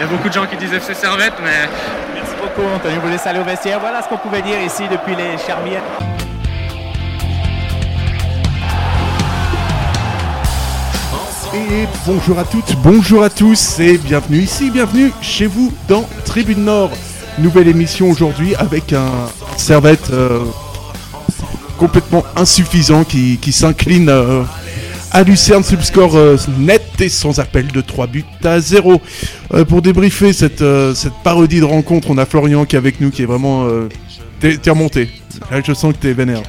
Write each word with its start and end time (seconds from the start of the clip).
Il 0.00 0.04
y 0.04 0.06
a 0.06 0.08
beaucoup 0.08 0.30
de 0.30 0.32
gens 0.32 0.46
qui 0.46 0.56
disent 0.56 0.72
FC 0.72 0.94
Servette, 0.94 1.34
mais 1.44 1.68
Merci 2.14 2.32
beaucoup, 2.40 2.66
Anthony. 2.74 2.94
Vous 3.02 3.10
laisse 3.10 3.26
aller 3.26 3.38
au 3.38 3.44
vestiaire. 3.44 3.78
Voilà 3.80 4.00
ce 4.00 4.08
qu'on 4.08 4.16
pouvait 4.16 4.40
dire 4.40 4.58
ici 4.58 4.84
depuis 4.90 5.14
les 5.14 5.36
Charmières. 5.36 5.82
Et 11.54 11.86
bonjour 12.06 12.38
à 12.38 12.44
toutes, 12.44 12.76
bonjour 12.76 13.22
à 13.22 13.28
tous 13.28 13.78
et 13.78 13.98
bienvenue 13.98 14.38
ici, 14.38 14.70
bienvenue 14.70 15.12
chez 15.20 15.46
vous 15.46 15.70
dans 15.86 16.08
Tribune 16.24 16.64
Nord. 16.64 16.92
Nouvelle 17.36 17.68
émission 17.68 18.08
aujourd'hui 18.08 18.54
avec 18.54 18.94
un 18.94 19.10
servette 19.58 20.08
euh, 20.12 20.46
complètement 21.76 22.24
insuffisant 22.36 23.04
qui, 23.04 23.36
qui 23.36 23.52
s'incline 23.52 24.08
euh, 24.08 24.44
à 25.12 25.22
Lucerne 25.22 25.62
sous 25.64 25.76
le 25.76 25.82
score 25.82 26.14
euh, 26.16 26.36
net 26.58 26.82
et 27.00 27.08
sans 27.08 27.38
appel 27.40 27.66
de 27.68 27.80
3 27.80 28.06
buts 28.06 28.24
à 28.44 28.60
0. 28.60 29.00
Euh, 29.54 29.64
pour 29.64 29.82
débriefer 29.82 30.32
cette, 30.32 30.62
euh, 30.62 30.94
cette 30.94 31.14
parodie 31.24 31.60
de 31.60 31.64
rencontre, 31.64 32.08
on 32.10 32.18
a 32.18 32.26
Florian 32.26 32.64
qui 32.64 32.76
est 32.76 32.78
avec 32.78 33.00
nous 33.00 33.10
qui 33.10 33.22
est 33.22 33.26
vraiment... 33.26 33.64
euh, 33.66 33.88
t'es 34.40 34.58
remonté. 34.70 35.10
Là 35.50 35.60
je 35.64 35.72
sens 35.74 35.92
que 35.94 35.98
t'es 35.98 36.12
vénère. 36.12 36.42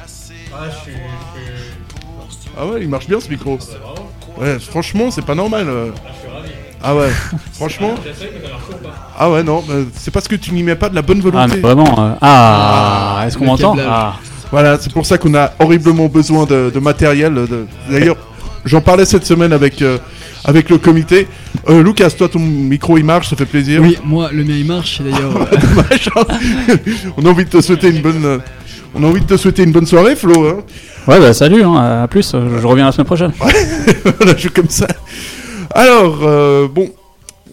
Ah 2.58 2.66
ouais, 2.66 2.82
il 2.82 2.88
marche 2.88 3.08
bien 3.08 3.18
ce 3.20 3.28
micro. 3.28 3.58
Ouais, 4.40 4.58
franchement, 4.58 5.10
c'est 5.10 5.24
pas 5.24 5.34
normal. 5.34 5.66
euh. 5.68 5.90
Ah 6.82 6.94
ouais, 6.96 7.08
franchement. 7.52 7.94
Ah 9.18 9.30
ouais, 9.30 9.42
non, 9.42 9.62
c'est 9.94 10.10
parce 10.10 10.26
que 10.28 10.34
tu 10.36 10.52
n'y 10.52 10.62
mets 10.62 10.74
pas 10.74 10.88
de 10.88 10.94
la 10.94 11.02
bonne 11.02 11.20
Ah, 11.24 11.46
mais 11.46 11.56
volonté. 11.56 11.60
vraiment. 11.60 12.04
euh, 12.06 12.14
Ah, 12.20 13.24
est-ce 13.26 13.38
qu'on 13.38 13.46
m'entend. 13.46 13.76
Ah, 13.80 14.16
Voilà, 14.50 14.78
c'est 14.80 14.92
pour 14.92 15.06
ça 15.06 15.16
qu'on 15.16 15.34
a 15.34 15.52
horriblement 15.60 16.06
besoin 16.08 16.44
de, 16.44 16.70
de 16.74 16.78
matériel. 16.80 17.34
de- 17.34 17.66
D'ailleurs, 17.90 18.16
j'en 18.64 18.80
parlais 18.80 19.04
cette 19.04 19.24
semaine 19.26 19.52
avec, 19.52 19.82
euh, 19.82 19.98
avec 20.44 20.70
le 20.70 20.78
comité. 20.78 21.26
Euh, 21.68 21.82
Lucas, 21.82 22.10
toi, 22.10 22.28
ton 22.28 22.38
micro 22.38 22.98
il 22.98 23.04
marche, 23.04 23.30
ça 23.30 23.36
fait 23.36 23.46
plaisir. 23.46 23.80
Oui, 23.82 23.96
moi, 24.04 24.30
le 24.32 24.44
mien 24.44 24.54
il 24.56 24.66
marche, 24.66 25.00
d'ailleurs. 25.00 25.36
euh, 25.36 25.46
hein. 26.16 26.76
on 27.16 27.26
a 27.26 27.28
envie 27.28 27.44
de 27.44 27.50
te 27.50 27.60
souhaiter 27.60 27.88
une 27.90 28.02
bonne. 28.02 28.40
On 28.94 29.02
a 29.04 29.06
envie 29.06 29.20
de 29.22 29.26
te 29.26 29.36
souhaiter 29.36 29.62
une 29.62 29.72
bonne 29.72 29.86
soirée, 29.86 30.16
Flo. 30.16 30.46
Hein. 30.46 30.58
Ouais, 31.08 31.18
bah 31.18 31.32
salut, 31.32 31.62
hein, 31.62 32.02
à 32.02 32.08
plus, 32.08 32.32
je 32.32 32.66
reviens 32.66 32.86
la 32.86 32.92
semaine 32.92 33.06
prochaine. 33.06 33.32
voilà, 34.18 34.36
je 34.36 34.48
comme 34.48 34.68
ça. 34.68 34.86
Alors, 35.74 36.20
euh, 36.22 36.68
bon, 36.68 36.90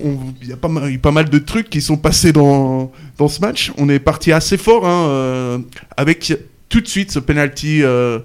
on- 0.03 0.17
il 0.41 0.49
y 0.49 0.53
a 0.53 0.57
pas 0.57 0.67
mal, 0.67 0.99
pas 0.99 1.23
de 1.23 1.39
trucs 1.39 1.69
qui 1.69 1.81
sont 1.81 1.97
passés 1.97 2.31
dans, 2.31 2.91
dans 3.17 3.27
ce 3.27 3.39
match. 3.41 3.71
On 3.77 3.89
est 3.89 3.99
parti 3.99 4.31
assez 4.31 4.57
fort, 4.57 4.85
hein, 4.85 5.07
euh, 5.07 5.57
avec 5.97 6.33
tout 6.67 6.81
de 6.81 6.87
suite 6.87 7.11
ce 7.11 7.19
penalty 7.19 7.81
euh, 7.83 8.19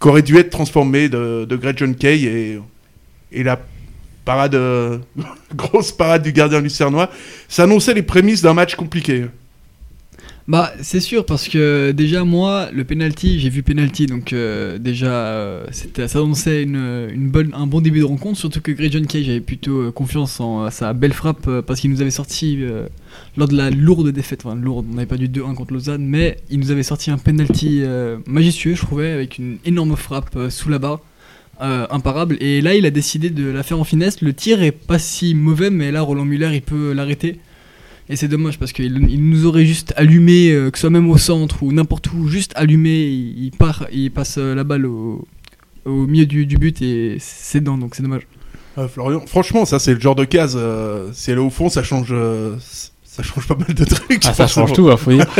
qui 0.00 0.08
aurait 0.08 0.22
dû 0.22 0.36
être 0.36 0.50
transformé 0.50 1.08
de, 1.08 1.44
de 1.44 1.56
Greg 1.56 1.76
John 1.78 1.94
Kay 1.94 2.60
et, 3.32 3.42
la 3.42 3.58
parade, 4.24 4.54
euh, 4.54 4.98
grosse 5.54 5.92
parade 5.92 6.22
du 6.22 6.32
gardien 6.32 6.60
lucernois. 6.60 7.10
Ça 7.48 7.64
annonçait 7.64 7.94
les 7.94 8.02
prémices 8.02 8.42
d'un 8.42 8.54
match 8.54 8.74
compliqué. 8.74 9.26
Bah, 10.48 10.72
c'est 10.80 11.00
sûr, 11.00 11.26
parce 11.26 11.48
que 11.48 11.90
déjà, 11.90 12.22
moi, 12.22 12.68
le 12.72 12.84
penalty, 12.84 13.40
j'ai 13.40 13.48
vu 13.50 13.64
penalty, 13.64 14.06
donc 14.06 14.32
euh, 14.32 14.78
déjà, 14.78 15.08
euh, 15.10 15.66
c'était- 15.72 16.06
ça 16.06 16.20
annonçait 16.20 16.62
une, 16.62 17.08
une 17.12 17.28
bonne, 17.30 17.50
un 17.52 17.66
bon 17.66 17.80
début 17.80 17.98
de 17.98 18.04
rencontre, 18.04 18.38
surtout 18.38 18.60
que 18.60 18.70
Greg 18.70 18.92
John 18.92 19.06
Kay, 19.08 19.24
j'avais 19.24 19.40
plutôt 19.40 19.80
euh, 19.80 19.90
confiance 19.90 20.38
en 20.38 20.70
sa 20.70 20.92
belle 20.92 21.14
frappe, 21.14 21.50
parce 21.66 21.80
qu'il 21.80 21.90
nous 21.90 22.00
avait 22.00 22.12
sorti, 22.12 22.60
lors 23.36 23.48
de 23.48 23.56
la 23.56 23.70
lourde 23.70 24.10
défaite, 24.10 24.42
enfin 24.46 24.54
lourde, 24.54 24.86
on 24.88 24.94
n'avait 24.94 25.06
pas 25.06 25.16
du 25.16 25.28
2-1 25.28 25.54
contre 25.54 25.72
Lausanne, 25.72 26.06
mais 26.06 26.36
il 26.48 26.60
nous 26.60 26.70
avait 26.70 26.84
sorti 26.84 27.10
un 27.10 27.18
penalty 27.18 27.82
majestueux, 28.26 28.76
je 28.76 28.82
trouvais, 28.82 29.10
avec 29.10 29.38
une 29.38 29.58
énorme 29.64 29.96
frappe 29.96 30.38
sous 30.50 30.68
la 30.68 30.78
barre. 30.78 31.00
imparable 31.60 32.36
et 32.40 32.60
là 32.60 32.74
il 32.74 32.84
a 32.86 32.90
décidé 32.90 33.30
de 33.30 33.48
la 33.50 33.62
faire 33.62 33.80
en 33.80 33.84
finesse 33.84 34.20
le 34.20 34.34
tir 34.34 34.62
est 34.62 34.72
pas 34.72 34.98
si 34.98 35.34
mauvais 35.34 35.70
mais 35.70 35.90
là 35.90 36.02
Roland 36.02 36.26
Muller 36.26 36.50
il 36.52 36.60
peut 36.60 36.92
l'arrêter 36.92 37.38
et 38.08 38.16
c'est 38.16 38.28
dommage 38.28 38.58
parce 38.58 38.72
qu'il 38.72 39.06
il 39.10 39.28
nous 39.28 39.46
aurait 39.46 39.64
juste 39.66 39.92
allumé, 39.96 40.50
euh, 40.52 40.70
que 40.70 40.78
ce 40.78 40.82
soit 40.82 40.90
même 40.90 41.10
au 41.10 41.18
centre 41.18 41.62
ou 41.62 41.72
n'importe 41.72 42.12
où, 42.12 42.28
juste 42.28 42.52
allumé, 42.56 43.04
il, 43.06 43.44
il 43.46 43.50
part, 43.50 43.86
il 43.92 44.10
passe 44.10 44.36
euh, 44.38 44.54
la 44.54 44.64
balle 44.64 44.86
au, 44.86 45.26
au 45.84 46.06
milieu 46.06 46.26
du, 46.26 46.46
du 46.46 46.56
but 46.56 46.80
et 46.82 47.16
c'est 47.20 47.60
dedans, 47.60 47.78
donc 47.78 47.94
c'est 47.94 48.02
dommage. 48.02 48.22
Euh, 48.78 48.88
Florian, 48.88 49.22
franchement, 49.26 49.64
ça 49.64 49.78
c'est 49.78 49.94
le 49.94 50.00
genre 50.00 50.14
de 50.14 50.24
case. 50.24 50.54
euh, 50.56 51.08
si 51.12 51.30
elle 51.30 51.38
est 51.38 51.40
au 51.40 51.50
fond, 51.50 51.68
ça 51.70 51.82
change, 51.82 52.08
euh, 52.10 52.56
ça 53.04 53.22
change 53.22 53.46
pas 53.48 53.56
mal 53.56 53.72
de 53.74 53.84
trucs. 53.84 54.22
Ah, 54.26 54.34
ça 54.34 54.46
change 54.46 54.72
tout, 54.72 54.90
hein, 54.90 54.96
faut 54.96 55.12
dire. 55.12 55.26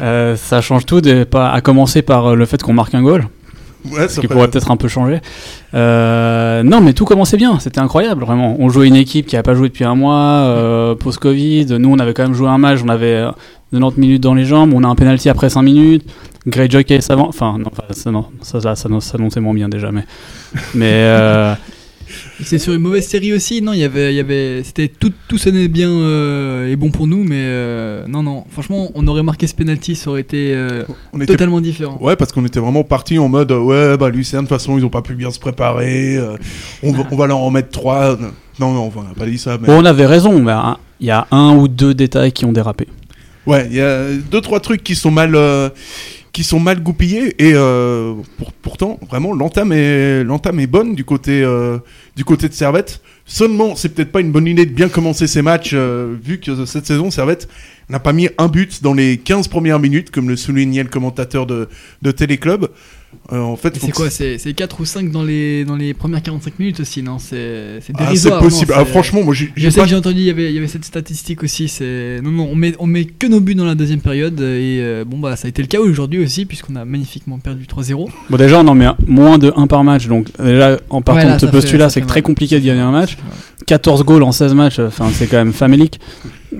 Euh, 0.00 0.36
ça 0.36 0.60
change 0.60 0.84
tout, 0.84 1.00
de, 1.00 1.24
pas, 1.24 1.50
à 1.52 1.60
commencer 1.60 2.02
par 2.02 2.34
le 2.36 2.44
fait 2.44 2.62
qu'on 2.62 2.72
marque 2.74 2.94
un 2.94 3.02
goal, 3.02 3.28
Ouais, 3.90 4.08
ce 4.08 4.20
qui 4.20 4.26
pourrait 4.26 4.48
peut-être 4.48 4.70
un 4.70 4.76
peu 4.76 4.88
changer. 4.88 5.20
Euh, 5.76 6.62
non, 6.62 6.80
mais 6.80 6.94
tout 6.94 7.04
commençait 7.04 7.36
bien, 7.36 7.58
c'était 7.58 7.80
incroyable, 7.80 8.24
vraiment. 8.24 8.56
On 8.58 8.68
jouait 8.68 8.88
une 8.88 8.96
équipe 8.96 9.26
qui 9.26 9.36
n'a 9.36 9.42
pas 9.42 9.54
joué 9.54 9.68
depuis 9.68 9.84
un 9.84 9.94
mois, 9.94 10.16
euh, 10.16 10.94
post-Covid. 10.94 11.66
Nous, 11.78 11.88
on 11.90 11.98
avait 11.98 12.14
quand 12.14 12.22
même 12.22 12.34
joué 12.34 12.48
un 12.48 12.58
match, 12.58 12.80
on 12.84 12.88
avait 12.88 13.14
euh, 13.16 13.30
90 13.72 14.00
minutes 14.00 14.22
dans 14.22 14.34
les 14.34 14.44
jambes, 14.44 14.72
on 14.74 14.82
a 14.84 14.88
un 14.88 14.94
penalty 14.94 15.28
après 15.28 15.50
5 15.50 15.62
minutes. 15.62 16.10
Grey 16.46 16.68
Jockey 16.70 17.00
savant. 17.00 17.28
Enfin, 17.28 17.58
non, 17.58 17.70
ça, 17.90 18.10
non, 18.10 18.26
ça, 18.40 18.60
ça, 18.60 18.74
ça, 18.76 18.88
ça 19.00 19.16
annonçait 19.18 19.40
moins 19.40 19.54
bien 19.54 19.68
déjà, 19.68 19.92
mais. 19.92 20.04
Mais. 20.74 20.92
euh, 20.92 21.54
C'est 22.42 22.58
sur 22.58 22.74
une 22.74 22.80
mauvaise 22.80 23.06
série 23.06 23.32
aussi, 23.32 23.62
non, 23.62 23.72
il 23.72 23.78
y 23.78 23.84
avait, 23.84 24.12
il 24.12 24.16
y 24.16 24.20
avait, 24.20 24.62
c'était 24.62 24.88
tout, 24.88 25.12
tout 25.26 25.38
sonnait 25.38 25.68
bien 25.68 25.90
euh, 25.90 26.70
et 26.70 26.76
bon 26.76 26.90
pour 26.90 27.06
nous, 27.06 27.24
mais 27.24 27.40
euh, 27.40 28.06
non, 28.08 28.22
non, 28.22 28.44
franchement, 28.50 28.90
on 28.94 29.06
aurait 29.06 29.22
marqué 29.22 29.46
ce 29.46 29.54
penalty, 29.54 29.94
ça 29.94 30.10
aurait 30.10 30.20
été 30.20 30.52
euh, 30.54 30.84
on 31.14 31.18
était 31.20 31.32
totalement 31.32 31.60
différent. 31.62 31.98
Ouais, 32.00 32.14
parce 32.14 32.32
qu'on 32.32 32.44
était 32.44 32.60
vraiment 32.60 32.84
parti 32.84 33.18
en 33.18 33.28
mode 33.28 33.52
ouais, 33.52 33.96
bah 33.96 34.10
Lucerne, 34.10 34.44
de 34.44 34.48
toute 34.48 34.58
façon, 34.58 34.76
ils 34.76 34.84
ont 34.84 34.90
pas 34.90 35.02
pu 35.02 35.14
bien 35.14 35.30
se 35.30 35.38
préparer. 35.38 36.16
euh, 36.16 36.36
on, 36.82 36.92
va, 36.92 37.06
on 37.10 37.16
va 37.16 37.26
leur 37.26 37.38
en 37.38 37.50
mettre 37.50 37.70
trois. 37.70 38.18
Non, 38.60 38.72
non, 38.72 38.92
on 38.94 39.02
n'a 39.02 39.14
pas 39.14 39.26
dit 39.26 39.38
ça. 39.38 39.58
Mais... 39.60 39.66
Bon, 39.66 39.80
on 39.80 39.84
avait 39.84 40.06
raison, 40.06 40.38
mais 40.40 40.52
hein, 40.52 40.78
il 41.00 41.06
y 41.06 41.10
a 41.10 41.26
un 41.30 41.56
ou 41.56 41.68
deux 41.68 41.94
détails 41.94 42.32
qui 42.32 42.44
ont 42.44 42.52
dérapé. 42.52 42.86
Ouais, 43.46 43.66
il 43.70 43.76
y 43.76 43.80
a 43.80 44.08
deux 44.30 44.40
trois 44.40 44.60
trucs 44.60 44.82
qui 44.82 44.94
sont 44.94 45.10
mal, 45.10 45.34
euh, 45.34 45.68
qui 46.36 46.44
sont 46.44 46.60
mal 46.60 46.82
goupillés 46.82 47.34
et 47.42 47.52
euh, 47.54 48.12
pour- 48.36 48.52
pourtant, 48.52 49.00
vraiment, 49.08 49.32
l'entame 49.32 49.72
est, 49.72 50.22
l'entame 50.22 50.60
est 50.60 50.66
bonne 50.66 50.94
du 50.94 51.02
côté, 51.02 51.42
euh, 51.42 51.78
du 52.14 52.26
côté 52.26 52.46
de 52.50 52.52
Servette. 52.52 53.00
Seulement, 53.24 53.74
c'est 53.74 53.88
peut-être 53.88 54.12
pas 54.12 54.20
une 54.20 54.32
bonne 54.32 54.46
idée 54.46 54.66
de 54.66 54.70
bien 54.74 54.90
commencer 54.90 55.26
ces 55.28 55.40
matchs 55.40 55.70
euh, 55.72 56.14
vu 56.22 56.38
que 56.38 56.66
cette 56.66 56.84
saison, 56.84 57.10
Servette 57.10 57.48
n'a 57.88 58.00
pas 58.00 58.12
mis 58.12 58.28
un 58.36 58.48
but 58.48 58.82
dans 58.82 58.92
les 58.92 59.16
15 59.16 59.48
premières 59.48 59.78
minutes, 59.78 60.10
comme 60.10 60.28
le 60.28 60.36
soulignait 60.36 60.82
le 60.82 60.90
commentateur 60.90 61.46
de, 61.46 61.70
de 62.02 62.10
Téléclub. 62.10 62.66
Euh, 63.32 63.40
en 63.40 63.56
fait, 63.56 63.76
C'est 63.80 63.90
quoi 63.92 64.10
C'est 64.10 64.38
c'est 64.38 64.52
4 64.54 64.80
ou 64.80 64.84
5 64.84 65.10
dans 65.10 65.22
les, 65.22 65.64
dans 65.64 65.76
les 65.76 65.94
premières 65.94 66.22
45 66.22 66.58
minutes 66.58 66.80
aussi, 66.80 67.02
non? 67.02 67.18
C'est 67.18 67.36
Ah, 67.36 67.80
c'est 67.80 67.96
dérisoire. 67.96 68.40
possible. 68.42 68.72
non, 68.72 68.78
Ah, 68.80 68.84
c'est- 68.84 68.90
franchement, 68.92 69.22
moi, 69.22 69.34
j'ai 69.34 69.46
Je 69.56 69.62
j'ai 69.62 69.70
sais 69.70 69.76
pas... 69.78 69.84
que 69.84 69.90
j'ai 69.90 69.96
entendu, 69.96 70.16
il 70.18 70.22
y 70.24 70.30
avait, 70.30 70.50
il 70.50 70.54
y 70.54 70.58
avait 70.58 70.68
cette 70.68 70.84
statistique 70.84 71.42
aussi. 71.42 71.72
Non, 72.22 72.30
non, 72.30 72.48
on 72.50 72.54
met, 72.54 72.74
on 72.78 72.86
met 72.86 73.04
que 73.04 73.26
nos 73.26 73.40
buts 73.40 73.54
dans 73.54 73.64
la 73.64 73.74
deuxième 73.74 74.00
période 74.00 74.40
et 74.40 74.80
euh, 74.80 75.04
bon 75.06 75.18
bah 75.18 75.36
ça 75.36 75.46
a 75.46 75.48
été 75.48 75.62
le 75.62 75.68
cas 75.68 75.80
aujourd'hui 75.80 76.22
aussi 76.22 76.44
puisqu'on 76.46 76.76
a 76.76 76.84
magnifiquement 76.84 77.38
perdu 77.38 77.64
3-0. 77.66 78.08
Bon, 78.30 78.36
déjà, 78.36 78.60
on 78.60 78.66
en 78.68 78.74
met 78.74 78.86
un- 78.86 78.96
moins 79.06 79.38
de 79.38 79.52
1 79.56 79.66
par 79.66 79.82
match, 79.84 80.06
donc 80.06 80.28
déjà, 80.42 80.78
en 80.90 81.02
partant 81.02 81.22
Ouais, 81.22 81.26
là, 81.28 81.36
de 81.36 81.40
ce 81.40 81.46
postulat, 81.46 81.90
c'est 81.90 82.00
très 82.02 82.22
compliqué 82.22 82.60
de 82.60 82.64
gagner 82.66 82.80
un 82.80 82.92
match. 82.92 83.16
14 83.66 84.04
goals 84.04 84.22
en 84.22 84.32
16 84.32 84.54
matchs, 84.54 84.78
enfin, 84.78 85.08
c'est 85.12 85.26
quand 85.26 85.38
même 85.38 85.52
famélique. 85.52 85.98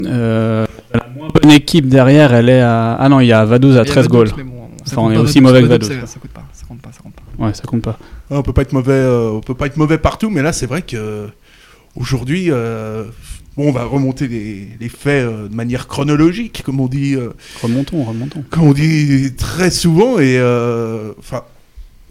Euh, 0.04 0.66
la 0.92 1.06
moins 1.16 1.28
bonne 1.32 1.50
équipe 1.52 1.88
derrière, 1.88 2.34
elle 2.34 2.48
est 2.48 2.60
à. 2.60 2.94
Ah 2.98 3.08
non, 3.08 3.20
il 3.20 3.26
y 3.26 3.32
a 3.32 3.44
Vaduz 3.44 3.70
à 3.70 3.72
Il 3.72 3.76
y 3.76 3.78
a 3.81 3.84
13 3.84 4.08
Vaduz, 4.08 4.32
goals. 4.32 4.44
Ça 4.86 4.92
Enfin, 4.92 5.02
compte 5.02 5.06
on 5.08 5.10
est 5.10 5.14
pas, 5.16 5.20
aussi 5.20 5.40
mauvais 5.40 5.60
que 5.62 5.66
Vaduz. 5.66 5.86
Ça, 5.88 6.18
compte 6.20 6.30
pas, 6.30 6.44
ça 6.52 6.64
compte 6.66 6.80
pas, 6.80 6.92
ça 6.92 7.02
compte 7.02 7.14
pas. 7.14 7.44
Ouais, 7.44 7.52
ça 7.54 7.62
compte 7.64 7.82
pas. 7.82 7.98
Ah, 8.30 8.38
on 8.38 8.42
peut 8.42 8.52
pas 8.54 8.62
être 8.62 8.72
mauvais, 8.72 8.92
euh, 8.92 9.30
on 9.32 9.40
peut 9.40 9.54
pas 9.54 9.66
être 9.66 9.76
mauvais 9.76 9.98
partout, 9.98 10.30
mais 10.30 10.42
là 10.42 10.52
c'est 10.52 10.66
vrai 10.66 10.82
que 10.82 10.96
euh, 10.96 11.26
aujourd'hui, 11.96 12.46
euh, 12.50 13.04
bon, 13.56 13.68
on 13.68 13.72
va 13.72 13.84
remonter 13.84 14.28
les, 14.28 14.68
les 14.80 14.88
faits 14.88 15.26
euh, 15.26 15.48
de 15.48 15.54
manière 15.54 15.86
chronologique, 15.88 16.62
comme 16.64 16.80
on 16.80 16.86
dit, 16.88 17.14
euh, 17.14 17.30
Remontons, 17.62 18.04
remontons. 18.04 18.44
comme 18.50 18.64
on 18.64 18.72
dit 18.72 19.34
très 19.36 19.70
souvent, 19.70 20.18
et 20.18 20.38
euh, 20.38 21.12
enfin, 21.18 21.42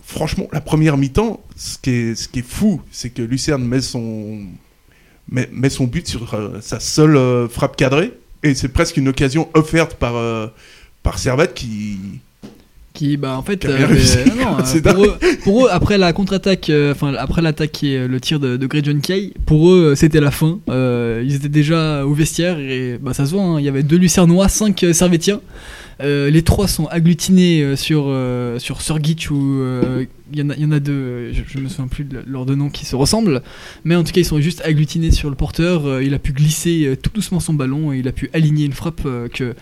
franchement, 0.04 0.48
la 0.54 0.62
première 0.62 0.98
mi-temps, 0.98 1.42
ce 1.56 1.78
qui 1.78 1.90
est, 1.90 2.16
ce 2.16 2.28
qui 2.28 2.40
est 2.40 2.48
fou, 2.48 2.82
c'est 2.92 3.10
que 3.10 3.22
Lucerne 3.22 3.64
met 3.66 3.82
son 3.82 4.40
met, 5.32 5.50
met 5.52 5.70
son 5.70 5.86
but 5.86 6.08
sur 6.08 6.34
euh, 6.34 6.60
sa 6.62 6.80
seule 6.80 7.16
euh, 7.18 7.48
frappe 7.48 7.76
cadrée, 7.78 8.14
et 8.44 8.54
c'est 8.54 8.68
presque 8.70 8.98
une 8.98 9.08
occasion 9.08 9.50
offerte 9.54 9.96
par 9.96 10.16
euh, 10.18 10.48
par 11.02 11.18
Servette 11.20 11.54
qui 11.54 11.98
Qui 12.96 13.18
bah 13.18 13.38
en 13.38 13.44
fait 13.44 13.64
avait- 13.66 13.86
non, 13.86 14.58
euh, 14.60 14.62
C'est 14.64 14.82
pour, 14.82 15.04
eux, 15.06 15.16
pour 15.44 15.66
eux 15.66 15.70
après 15.72 15.98
la 16.00 16.12
contre-attaque, 16.14 16.70
euh, 16.72 16.94
enfin 16.94 17.14
après 17.20 17.42
l'attaque 17.44 17.72
qui 17.74 17.94
est 17.94 18.08
le 18.08 18.20
tir 18.20 18.40
de, 18.40 18.58
de 18.58 18.66
Grey 18.68 18.82
John 18.84 19.02
Kay, 19.02 19.34
pour 19.46 19.70
eux 19.70 19.92
euh, 19.92 19.96
c'était 19.96 20.22
la 20.22 20.32
fin. 20.32 20.60
Euh, 20.70 21.22
ils 21.26 21.36
étaient 21.36 21.50
déjà 21.50 22.06
au 22.06 22.14
vestiaire 22.14 22.58
et 22.60 22.98
bah 23.00 23.14
ça 23.14 23.26
se 23.26 23.32
voit. 23.32 23.44
hein, 23.44 23.60
il 23.60 23.66
y 23.66 23.70
avait 23.70 23.84
deux 23.84 23.98
Lucernois, 23.98 24.48
cinq 24.50 24.84
euh, 24.84 24.94
Servétiens. 24.94 25.42
Euh, 26.02 26.30
les 26.30 26.42
trois 26.42 26.68
sont 26.68 26.88
agglutinés 26.88 27.62
euh, 27.62 27.76
sur 27.78 28.06
euh, 28.08 28.60
sur 28.60 28.80
ou 29.32 29.62
euh, 29.62 30.04
il 30.34 30.40
y 30.40 30.42
en 30.42 30.50
a 30.50 30.56
y 30.56 30.66
en 30.66 30.72
a 30.74 30.80
deux. 30.80 30.92
euh, 30.92 31.32
Je, 31.34 31.42
je 31.48 31.60
me 31.60 31.70
souviens 31.70 31.88
plus 31.88 32.04
de 32.04 32.18
leurs 32.28 32.46
deux 32.46 32.56
noms 32.56 32.70
qui 32.70 32.86
se 32.86 32.96
ressemblent, 32.98 33.42
mais 33.86 33.96
en 33.96 34.04
tout 34.04 34.12
cas 34.12 34.20
ils 34.20 34.26
sont 34.26 34.42
juste 34.42 34.62
agglutinés 34.66 35.12
sur 35.12 35.30
le 35.30 35.36
porteur. 35.38 35.86
euh, 35.86 36.04
il 36.04 36.14
a 36.14 36.20
pu 36.20 36.34
glisser 36.34 36.86
euh, 36.86 36.96
tout 36.98 37.12
doucement 37.14 37.40
son 37.40 37.54
ballon 37.54 37.94
et 37.94 38.00
il 38.00 38.08
a 38.10 38.12
pu 38.12 38.30
aligner 38.34 38.66
une 38.66 38.74
frappe 38.74 39.02
euh, 39.06 39.30
que 39.30 39.54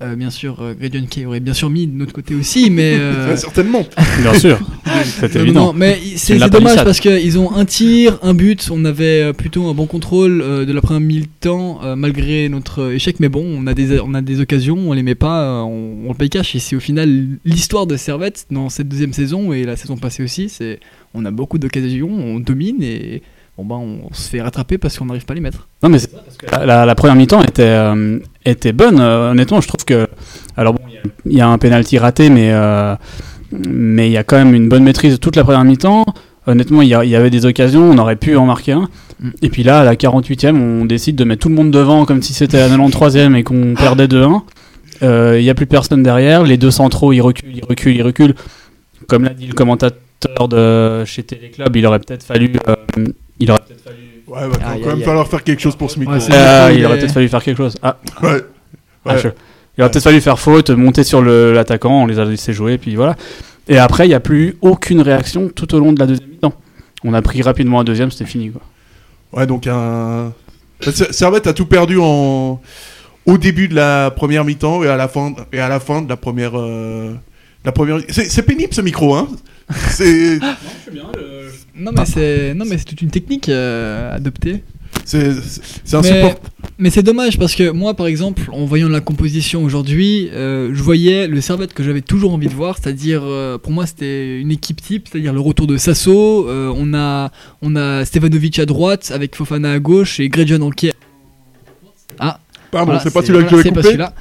Euh, 0.00 0.14
bien 0.14 0.30
sûr, 0.30 0.60
euh, 0.60 0.74
Gradion 0.78 1.06
Kay 1.06 1.26
aurait 1.26 1.40
bien 1.40 1.54
sûr 1.54 1.70
mis 1.70 1.88
de 1.88 1.96
notre 1.96 2.12
côté 2.12 2.34
aussi, 2.36 2.70
mais. 2.70 2.94
euh, 3.00 3.36
certainement. 3.36 3.84
Bien 4.22 4.34
sûr, 4.34 4.60
c'est 5.04 5.34
évident. 5.34 5.66
non, 5.66 5.72
mais 5.72 5.98
c'est 6.16 6.38
dommage 6.50 6.84
parce 6.84 7.00
qu'ils 7.00 7.36
ont 7.36 7.52
un 7.52 7.64
tir, 7.64 8.16
un 8.22 8.32
but. 8.32 8.68
On 8.70 8.84
avait 8.84 9.22
euh, 9.22 9.32
plutôt 9.32 9.66
un 9.66 9.74
bon 9.74 9.86
contrôle 9.86 10.40
euh, 10.40 10.64
de 10.64 10.72
la 10.72 10.80
première 10.80 11.00
mi-temps 11.00 11.80
euh, 11.82 11.96
malgré 11.96 12.48
notre 12.48 12.92
échec. 12.92 13.18
Mais 13.18 13.28
bon, 13.28 13.44
on 13.44 13.66
a 13.66 13.74
des, 13.74 13.98
on 13.98 14.14
a 14.14 14.22
des 14.22 14.40
occasions, 14.40 14.78
on 14.78 14.92
les 14.92 15.02
met 15.02 15.16
pas, 15.16 15.64
on, 15.64 16.06
on 16.06 16.08
le 16.08 16.14
paye 16.14 16.30
cash. 16.30 16.54
Et 16.54 16.60
c'est 16.60 16.76
au 16.76 16.80
final 16.80 17.26
l'histoire 17.44 17.88
de 17.88 17.96
Servette 17.96 18.46
dans 18.52 18.68
cette 18.68 18.88
deuxième 18.88 19.12
saison 19.12 19.52
et 19.52 19.64
la 19.64 19.74
saison 19.74 19.96
passée 19.96 20.22
aussi. 20.22 20.48
C'est 20.48 20.78
on 21.12 21.24
a 21.24 21.32
beaucoup 21.32 21.58
d'occasions, 21.58 22.10
on 22.10 22.38
domine 22.38 22.82
et 22.82 23.22
bon 23.58 23.64
bah 23.64 23.74
on 23.76 24.12
se 24.14 24.28
fait 24.30 24.40
rattraper 24.40 24.78
parce 24.78 24.98
qu'on 24.98 25.04
n'arrive 25.06 25.24
pas 25.26 25.32
à 25.32 25.34
les 25.34 25.40
mettre. 25.42 25.68
Non, 25.82 25.88
mais 25.90 25.98
c'est 25.98 26.10
ça, 26.10 26.18
parce 26.24 26.36
que 26.36 26.46
la, 26.50 26.64
la- 26.64 26.86
la 26.86 26.94
première 26.94 27.16
mi-temps 27.16 27.42
était, 27.42 27.62
euh, 27.62 28.18
était 28.44 28.72
bonne. 28.72 28.98
euh, 29.00 29.32
honnêtement, 29.32 29.60
je 29.60 29.68
trouve 29.68 29.84
que. 29.84 30.06
Alors, 30.56 30.74
bon, 30.74 30.80
il 31.26 31.36
y 31.36 31.40
a- 31.40 31.48
un 31.48 31.58
penalty 31.58 31.98
raté, 31.98 32.30
mais 32.30 32.50
euh, 32.52 32.94
mais 33.52 34.08
il 34.08 34.12
y 34.12 34.16
a 34.16 34.24
quand 34.24 34.36
même 34.36 34.54
une 34.54 34.68
bonne 34.68 34.84
maîtrise 34.84 35.12
de 35.12 35.18
toute 35.18 35.36
la 35.36 35.44
première 35.44 35.64
mi-temps. 35.64 36.04
Honnêtement, 36.46 36.80
il 36.80 36.88
y, 36.88 36.94
a- 36.94 37.04
il 37.04 37.10
y 37.10 37.16
avait 37.16 37.28
des 37.30 37.44
occasions, 37.44 37.82
on 37.90 37.98
aurait 37.98 38.16
pu 38.16 38.34
en 38.36 38.46
marquer 38.46 38.72
un. 38.72 38.88
Mm. 39.20 39.30
Et 39.42 39.48
puis 39.50 39.62
là, 39.64 39.80
à 39.80 39.84
la 39.84 39.96
48e, 39.96 40.56
on 40.56 40.84
décide 40.86 41.16
de 41.16 41.24
mettre 41.24 41.42
tout 41.42 41.48
le 41.50 41.54
monde 41.54 41.70
devant 41.70 42.04
comme 42.06 42.22
si 42.22 42.32
c'était 42.32 42.56
la 42.58 42.68
93e 42.74 43.34
et 43.36 43.42
qu'on 43.42 43.74
perdait 43.74 44.06
2-1. 44.08 44.42
Euh, 45.02 45.36
Il 45.38 45.42
n'y 45.44 45.50
a 45.50 45.54
plus 45.54 45.66
personne 45.66 46.02
derrière. 46.02 46.42
Les 46.44 46.56
deux 46.56 46.70
centraux, 46.70 47.12
ils 47.12 47.20
reculent, 47.20 47.54
ils 47.54 47.64
reculent, 47.64 47.96
ils 47.96 48.02
reculent. 48.02 48.34
Comme 49.08 49.24
l'a 49.24 49.30
dit 49.34 49.46
le 49.46 49.52
commentateur 49.54 50.48
de 50.48 51.04
chez 51.04 51.22
Téléclub, 51.22 51.74
il 51.76 51.86
aurait 51.86 52.00
peut-être 52.00 52.22
fallu. 52.24 52.52
Il 53.38 53.50
aurait 53.50 53.60
peut-être 53.66 53.82
fallu. 53.84 53.96
Ouais, 54.26 54.40
va 54.48 54.68
Aïe, 54.70 54.80
quand 54.82 54.88
même 54.88 54.98
aïe, 54.98 55.04
falloir 55.04 55.26
faire 55.28 55.42
quelque 55.44 55.60
chose 55.60 55.76
pour 55.76 55.90
ce 55.90 55.98
micro. 55.98 56.14
Ouais, 56.14 56.20
Euh, 56.32 56.72
il 56.74 56.84
aurait 56.84 56.98
peut-être 56.98 57.12
fallu 57.14 57.28
faire 57.28 57.42
quelque 57.42 57.56
chose. 57.56 57.76
Ah, 57.82 57.96
Ouais. 58.22 58.42
ah, 59.06 59.16
je- 59.16 59.28
Il 59.76 59.82
aurait 59.82 59.90
peut-être 59.90 60.02
fallu 60.04 60.20
faire 60.20 60.38
faute, 60.38 60.70
monter 60.70 61.04
sur 61.04 61.22
le- 61.22 61.52
l'attaquant, 61.52 62.02
on 62.02 62.06
les 62.06 62.18
a 62.18 62.24
laissés 62.24 62.52
jouer, 62.52 62.78
puis 62.78 62.96
voilà. 62.96 63.14
Et 63.68 63.78
après, 63.78 64.06
il 64.06 64.08
n'y 64.08 64.14
a 64.14 64.20
plus 64.20 64.48
eu 64.48 64.56
aucune 64.60 65.00
réaction 65.00 65.48
tout 65.54 65.72
au 65.74 65.78
long 65.78 65.92
de 65.92 66.00
la 66.00 66.06
deuxième 66.06 66.28
mi-temps. 66.30 66.54
On 67.04 67.14
a 67.14 67.22
pris 67.22 67.40
rapidement 67.42 67.78
un 67.80 67.84
deuxième, 67.84 68.10
c'était 68.10 68.24
fini. 68.24 68.50
Quoi. 68.50 68.60
Ouais, 69.32 69.46
donc 69.46 69.66
un. 69.68 70.32
Ser- 70.80 71.12
Servette 71.12 71.46
a 71.46 71.52
tout 71.52 71.66
perdu 71.66 71.98
en 72.00 72.60
au 73.26 73.38
début 73.38 73.68
de 73.68 73.74
la 73.76 74.10
première 74.10 74.44
mi-temps 74.44 74.82
et 74.82 74.88
à 74.88 74.96
la 74.96 75.06
fin 75.06 75.32
et 75.52 75.60
à 75.60 75.68
la 75.68 75.78
fin 75.80 76.02
de 76.02 76.08
la 76.08 76.16
première. 76.16 76.52
euh, 76.58 77.14
La 77.64 77.72
première. 77.72 77.98
C'est 78.08 78.42
pénible 78.42 78.72
ce 78.72 78.80
micro, 78.80 79.14
hein. 79.14 79.28
C'est 79.90 80.38
Non 81.78 81.92
mais 81.96 82.04
c'est 82.06 82.54
non 82.54 82.64
mais 82.68 82.78
c'est 82.78 82.84
toute 82.84 83.02
une 83.02 83.10
technique 83.10 83.48
euh, 83.48 84.14
adoptée. 84.16 84.62
c'est 85.04 85.32
c'est 85.84 85.92
Mais, 85.92 85.98
insupportable. 86.10 86.40
mais 86.78 86.90
c'est 86.90 87.02
dommage 87.02 87.38
parce 87.38 87.54
que 87.54 87.70
moi, 87.70 87.94
par 87.94 88.06
exemple, 88.06 88.42
en 88.52 88.64
voyant 88.64 88.88
la 88.88 89.00
composition 89.00 89.62
aujourd'hui, 89.62 90.28
euh, 90.32 90.70
je 90.74 90.82
voyais 90.82 91.26
le 91.28 91.40
Servette 91.40 91.74
que 91.74 91.82
j'avais 91.82 92.00
toujours 92.02 92.32
envie 92.34 92.48
de 92.48 92.54
voir, 92.54 92.78
c'est-à-dire, 92.78 93.22
euh, 93.24 93.58
pour 93.58 93.72
moi, 93.72 93.86
c'était 93.86 94.40
une 94.40 94.50
équipe 94.50 94.80
type, 94.82 95.08
c'est-à-dire 95.10 95.32
le 95.32 95.40
retour 95.40 95.66
de 95.66 95.76
Sasso. 95.76 96.46
euh, 96.48 96.72
on 96.76 96.94
a, 96.94 97.30
on 97.62 97.76
a 97.76 98.04
Stevanovic 98.04 98.58
à 98.58 98.66
droite 98.66 99.10
avec 99.14 99.36
Fofana 99.36 99.72
à 99.72 99.78
gauche 99.78 100.20
et 100.20 100.28
Gredjon 100.28 100.62
en 100.62 100.70
qui 100.70 100.90
Pardon, 102.70 102.92
voilà, 102.92 103.00
c'est 103.00 103.12
pas 103.14 103.22
celui-là 103.22 103.44
que 103.44 103.54
voilà, 103.54 103.62
c'est 103.62 103.72
pas 103.72 103.82
celui-là. 103.82 104.12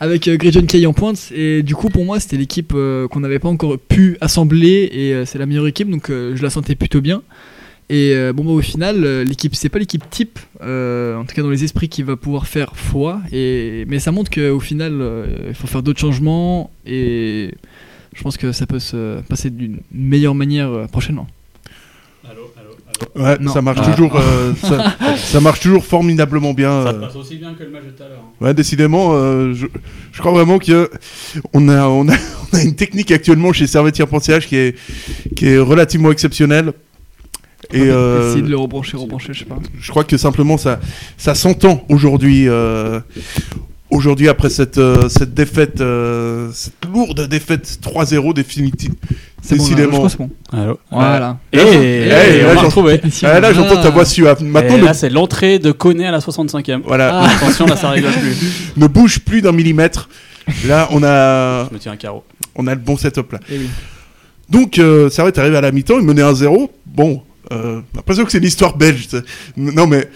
Avec 0.00 0.28
euh, 0.28 0.36
Gredjon 0.36 0.66
Kay 0.66 0.86
en 0.86 0.92
pointe. 0.92 1.32
Et 1.34 1.62
du 1.62 1.74
coup 1.74 1.88
pour 1.88 2.04
moi 2.04 2.20
c'était 2.20 2.36
l'équipe 2.36 2.72
euh, 2.74 3.08
qu'on 3.08 3.20
n'avait 3.20 3.38
pas 3.38 3.48
encore 3.48 3.78
pu 3.78 4.16
assembler. 4.20 4.88
Et 4.92 5.12
euh, 5.12 5.24
c'est 5.24 5.38
la 5.38 5.46
meilleure 5.46 5.66
équipe 5.66 5.90
donc 5.90 6.08
je 6.08 6.42
la 6.42 6.50
sentais 6.50 6.74
plutôt 6.74 7.00
bien. 7.00 7.22
Et 7.90 8.14
bon 8.34 8.44
bah 8.44 8.50
au 8.50 8.60
final 8.60 9.22
l'équipe 9.22 9.54
c'est 9.54 9.70
pas 9.70 9.78
l'équipe 9.78 10.04
type 10.10 10.38
en 10.60 11.24
tout 11.26 11.34
cas 11.34 11.40
dans 11.40 11.48
les 11.48 11.64
esprits 11.64 11.88
qui 11.88 12.02
va 12.02 12.16
pouvoir 12.16 12.46
faire 12.46 12.76
foi. 12.76 13.22
Et 13.32 13.86
mais 13.88 13.98
ça 13.98 14.12
montre 14.12 14.30
qu'au 14.30 14.60
final 14.60 15.02
il 15.48 15.54
faut 15.54 15.66
faire 15.66 15.82
d'autres 15.82 16.00
changements. 16.00 16.70
Et 16.84 17.54
je 18.14 18.22
pense 18.22 18.36
que 18.36 18.52
ça 18.52 18.66
peut 18.66 18.78
se 18.78 19.22
passer 19.22 19.48
d'une 19.48 19.78
meilleure 19.90 20.34
manière 20.34 20.86
prochainement 20.92 21.28
Ouais, 23.16 23.36
Non. 23.40 23.52
ça 23.52 23.62
marche 23.62 23.80
Ah. 23.82 23.90
toujours. 23.92 24.16
euh, 24.16 24.52
ça, 24.62 24.94
ça 25.16 25.40
marche 25.40 25.60
toujours 25.60 25.84
formidablement 25.84 26.54
bien. 26.54 26.70
euh. 26.70 27.08
aussi 27.18 27.36
bien 27.36 27.54
que 27.54 27.62
le 27.64 27.70
match 27.70 27.84
de 27.84 27.90
tout 27.90 28.02
à 28.02 28.08
l'heure. 28.08 28.24
Ouais, 28.40 28.54
décidément, 28.54 29.10
euh, 29.12 29.52
je, 29.54 29.66
je 30.12 30.20
crois 30.20 30.32
vraiment 30.32 30.58
que 30.58 30.90
on 31.52 31.68
a, 31.68 31.86
on 31.86 32.08
a, 32.08 32.12
on 32.52 32.56
a 32.56 32.62
une 32.62 32.74
technique 32.74 33.10
actuellement 33.10 33.52
chez 33.52 33.66
Servetier 33.66 34.04
qui 34.46 34.56
est, 34.56 34.76
qui 35.36 35.48
est 35.48 35.58
relativement 35.58 36.10
exceptionnelle. 36.10 36.72
Et 37.72 37.80
euh, 37.82 38.28
essayer 38.30 38.42
de 38.42 38.48
le 38.48 38.56
rebrancher 38.56 38.96
rebrancher 38.96 39.32
je 39.34 39.40
sais 39.40 39.44
pas 39.44 39.58
je 39.78 39.90
crois 39.90 40.04
que 40.04 40.16
simplement 40.16 40.56
ça, 40.56 40.78
ça 41.18 41.34
s'entend 41.34 41.84
aujourd'hui. 41.88 42.48
euh, 42.48 43.00
Aujourd'hui, 43.90 44.28
après 44.28 44.50
cette, 44.50 44.76
euh, 44.76 45.08
cette 45.08 45.32
défaite, 45.32 45.80
euh, 45.80 46.50
cette 46.52 46.74
lourde 46.92 47.26
défaite 47.26 47.78
3-0 47.80 48.34
définitive, 48.34 48.92
c'est 49.42 49.56
bon 49.56 49.62
là, 49.64 49.68
je 49.70 49.74
décidément. 49.76 50.08
c'est 50.08 50.18
bon 50.18 50.30
Allô 50.52 50.78
voilà 50.90 51.38
Et, 51.52 51.58
Là, 52.06 52.26
et 52.26 52.42
là, 52.42 52.48
on 52.50 52.54
l'a 52.54 52.60
retrouvé. 52.62 53.00
Ah, 53.22 53.40
là, 53.40 53.52
j'entends 53.52 53.80
ta 53.80 53.90
voix 53.90 54.04
suave. 54.04 54.38
Et 54.40 54.44
Maintenant, 54.44 54.78
ne, 54.78 54.84
là, 54.84 54.94
c'est 54.94 55.10
l'entrée 55.10 55.58
de 55.58 55.72
Koné 55.72 56.06
à 56.06 56.10
la 56.10 56.20
65e. 56.20 56.82
voilà, 56.84 57.20
Ah. 57.22 57.28
Attention, 57.36 57.66
là, 57.66 57.76
ça 57.76 57.90
rigole 57.90 58.12
plus. 58.12 58.36
ne 58.76 58.86
bouge 58.86 59.20
plus 59.20 59.42
d'un 59.42 59.52
millimètre. 59.52 60.08
Là, 60.66 60.88
on 60.92 61.02
a, 61.02 61.68
Je 61.68 61.74
me 61.74 61.78
tiens 61.78 61.92
un 61.92 61.96
carreau. 61.96 62.24
on 62.56 62.66
a 62.66 62.74
le 62.74 62.80
bon 62.80 62.96
setup 62.96 63.32
là. 63.32 63.40
Eh 63.50 63.58
oui. 63.58 63.68
Donc, 64.50 64.78
euh, 64.78 65.10
Servette 65.10 65.38
arrive 65.38 65.54
à 65.54 65.60
la 65.60 65.70
mi-temps, 65.72 65.98
il 65.98 66.06
menait 66.06 66.22
1-0. 66.22 66.70
Bon, 66.86 67.22
euh, 67.52 67.80
j'ai 67.92 67.96
l'impression 67.96 68.24
que 68.24 68.32
c'est 68.32 68.40
l'histoire 68.40 68.76
belge. 68.78 69.06
c'est- 69.10 69.24
Non, 69.58 69.86
mais 69.86 70.08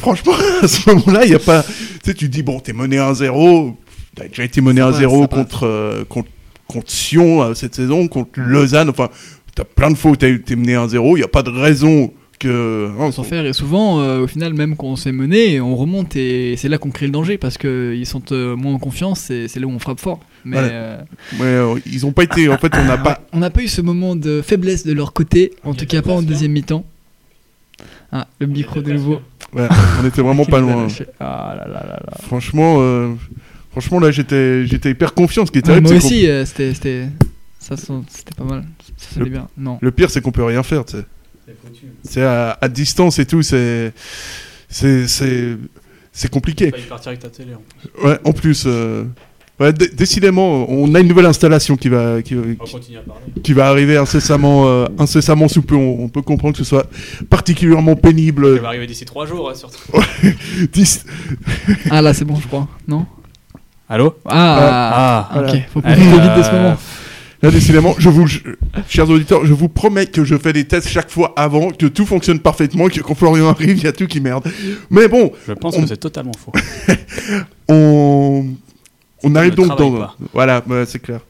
franchement, 0.00 0.32
à 0.62 0.68
ce 0.68 0.88
moment-là, 0.90 1.24
il 1.24 1.28
n'y 1.30 1.36
a 1.36 1.38
pas. 1.38 1.62
Tu 1.62 1.70
sais, 2.02 2.14
tu 2.14 2.26
te 2.28 2.32
dis, 2.32 2.42
bon, 2.42 2.60
t'es 2.60 2.72
mené 2.72 2.96
1-0. 2.98 3.76
T'as 4.16 4.26
déjà 4.28 4.44
été 4.44 4.60
mené 4.62 4.80
Ça 4.80 4.86
passe, 4.86 4.96
1-0 5.00 5.20
ça 5.22 5.28
passe. 5.28 5.38
contre, 5.38 5.66
euh, 5.66 6.04
contre, 6.08 6.28
contre 6.74 6.90
Sion 6.90 7.42
euh, 7.42 7.54
cette 7.54 7.74
saison, 7.74 8.06
contre 8.08 8.40
Lausanne. 8.40 8.88
Enfin, 8.90 9.08
t'as 9.54 9.64
plein 9.64 9.90
de 9.90 9.96
fois 9.96 10.10
où 10.12 10.16
t'es 10.16 10.38
mené 10.50 10.74
1-0. 10.74 11.12
Il 11.12 11.14
n'y 11.16 11.22
a 11.22 11.28
pas 11.28 11.42
de 11.42 11.50
raison 11.50 12.12
que. 12.40 12.90
hein, 13.00 13.10
sans 13.12 13.22
faire 13.22 13.46
et 13.46 13.52
souvent 13.52 14.00
euh, 14.00 14.24
au 14.24 14.26
final 14.26 14.54
même 14.54 14.74
quand 14.76 14.88
on 14.88 14.96
s'est 14.96 15.12
mené 15.12 15.60
on 15.60 15.76
remonte 15.76 16.16
et 16.16 16.56
c'est 16.56 16.68
là 16.68 16.78
qu'on 16.78 16.90
crée 16.90 17.06
le 17.06 17.12
danger 17.12 17.38
parce 17.38 17.56
qu'ils 17.58 18.04
sont 18.06 18.22
euh, 18.32 18.56
moins 18.56 18.74
en 18.74 18.78
confiance 18.80 19.30
et 19.30 19.46
c'est 19.46 19.60
là 19.60 19.66
où 19.68 19.70
on 19.70 19.78
frappe 19.78 20.00
fort 20.00 20.18
mais 20.44 20.56
Voilà. 20.58 20.68
euh, 20.72 20.98
Ouais, 21.34 21.44
euh, 21.76 21.78
ils 21.86 22.02
n'ont 22.02 22.10
pas 22.12 22.24
été. 22.24 22.48
En 22.48 22.58
fait, 22.58 22.72
on 22.76 22.84
n'a 22.84 22.98
pas. 23.06 23.20
on 23.32 23.38
n'a 23.38 23.50
pas 23.50 23.62
eu 23.62 23.68
ce 23.68 23.80
moment 23.80 24.16
de 24.16 24.42
faiblesse 24.42 24.84
de 24.84 24.92
leur 24.92 25.12
côté 25.12 25.52
en 25.62 25.74
tout 25.74 25.86
cas 25.86 26.02
pas 26.02 26.12
en 26.12 26.22
deuxième 26.22 26.50
mi-temps 26.52 26.84
ah 28.10 28.26
le 28.40 28.46
micro 28.48 28.80
de 28.82 28.92
nouveau 28.92 29.20
ouais, 29.54 29.68
on 30.02 30.06
était 30.06 30.20
vraiment 30.22 30.44
pas 30.54 30.60
loin. 30.60 30.88
ah 31.20 31.54
là 31.56 31.68
là 31.68 31.86
là 31.86 32.00
là 32.04 32.12
Franchement, 32.22 32.76
euh, 32.80 33.12
franchement, 33.74 33.98
là, 33.98 34.10
j'étais, 34.12 34.66
j'étais 34.66 34.90
hyper 34.90 35.14
confiant. 35.14 35.44
Ce 35.44 35.50
qui 35.50 35.58
est 35.58 35.62
terrible, 35.62 35.88
moi 35.88 35.96
aussi 35.96 36.28
euh, 36.28 36.44
c'était 36.44 36.72
c'était 36.74 37.08
ça 37.58 37.74
c'était 37.76 38.34
pas 38.36 38.44
mal 38.44 38.64
ça 38.96 39.14
sonnait 39.14 39.30
bien 39.30 39.48
non 39.58 39.78
Le 39.80 39.90
pire, 39.90 40.10
c'est 40.10 40.20
qu'on 40.20 40.30
peut 40.32 40.44
rien 40.44 40.62
faire, 40.62 40.84
tu 40.84 40.96
sais. 40.98 41.04
C'est 42.04 42.22
à, 42.22 42.56
à 42.60 42.68
distance 42.68 43.18
et 43.18 43.26
tout, 43.26 43.42
c'est. 43.42 43.92
C'est. 44.68 45.06
C'est, 45.08 45.56
c'est 46.12 46.30
compliqué. 46.30 46.70
failli 46.70 46.84
partir 46.84 47.08
avec 47.08 47.20
ta 47.20 47.28
télé. 47.28 47.50
en 47.54 47.60
plus. 47.60 48.04
Ouais, 48.08 48.18
en 48.24 48.32
plus. 48.32 48.64
euh, 48.66 49.04
ouais, 49.58 49.72
dé- 49.72 49.88
décidément, 49.88 50.70
on 50.70 50.94
a 50.94 51.00
une 51.00 51.08
nouvelle 51.08 51.26
installation 51.26 51.76
qui 51.76 51.88
va, 51.88 52.22
qui, 52.22 52.36
On 52.36 52.40
va 52.42 52.54
continuer 52.70 52.98
à 52.98 53.02
parler. 53.02 53.22
qui 53.42 53.52
va 53.52 53.66
arriver 53.68 53.96
incessamment, 53.96 54.68
euh, 54.68 54.86
incessamment 54.98 55.48
sous 55.48 55.62
peu. 55.62 55.74
On, 55.74 56.04
on 56.04 56.08
peut 56.08 56.22
comprendre 56.22 56.54
que 56.56 56.62
ce 56.62 56.68
soit 56.68 56.88
particulièrement 57.28 57.96
pénible. 57.96 58.56
Ça 58.56 58.62
va 58.62 58.68
arriver 58.68 58.86
d'ici 58.86 59.04
3 59.04 59.26
jours, 59.26 59.50
hein, 59.50 59.54
surtout. 59.54 59.78
Ah 61.90 62.00
là 62.02 62.14
c'est 62.14 62.24
bon 62.24 62.36
je 62.36 62.46
crois 62.46 62.68
non? 62.88 63.06
Allô 63.88 64.14
ah, 64.26 65.28
Ah. 65.30 65.38
ok 65.40 65.44
Voilà. 65.44 65.60
faut 65.72 65.80
Allez, 65.84 65.96
profiter 65.96 66.20
vite 66.22 66.36
de 66.38 66.42
ce 66.42 66.48
euh, 66.48 66.62
moment 66.62 66.76
Là, 67.42 67.50
décidément, 67.50 67.94
je 67.98 68.08
vous, 68.08 68.26
je- 68.26 68.38
chers 68.88 69.10
auditeurs, 69.10 69.44
je 69.44 69.52
vous 69.52 69.68
promets 69.68 70.06
que 70.06 70.24
je 70.24 70.34
fais 70.38 70.54
des 70.54 70.64
tests 70.64 70.88
chaque 70.88 71.10
fois 71.10 71.34
avant, 71.36 71.70
que 71.72 71.84
tout 71.84 72.06
fonctionne 72.06 72.38
parfaitement, 72.38 72.88
que 72.88 73.00
quand 73.00 73.14
Florian 73.14 73.48
arrive, 73.50 73.76
il 73.76 73.84
y 73.84 73.86
a 73.86 73.92
tout 73.92 74.06
qui 74.06 74.18
merde. 74.20 74.44
Mais 74.88 75.08
bon, 75.08 75.30
Je 75.46 75.52
pense 75.52 75.76
On- 75.76 75.82
que 75.82 75.88
c'est 75.88 75.98
totalement 75.98 76.32
faux. 76.42 76.52
on, 77.68 78.46
on 79.22 79.34
arrive 79.34 79.54
donc 79.54 79.76
dans. 79.76 79.92
pas. 79.98 80.16
Voilà, 80.32 80.62
ouais, 80.66 80.84
c'est 80.86 81.00
clair. 81.00 81.20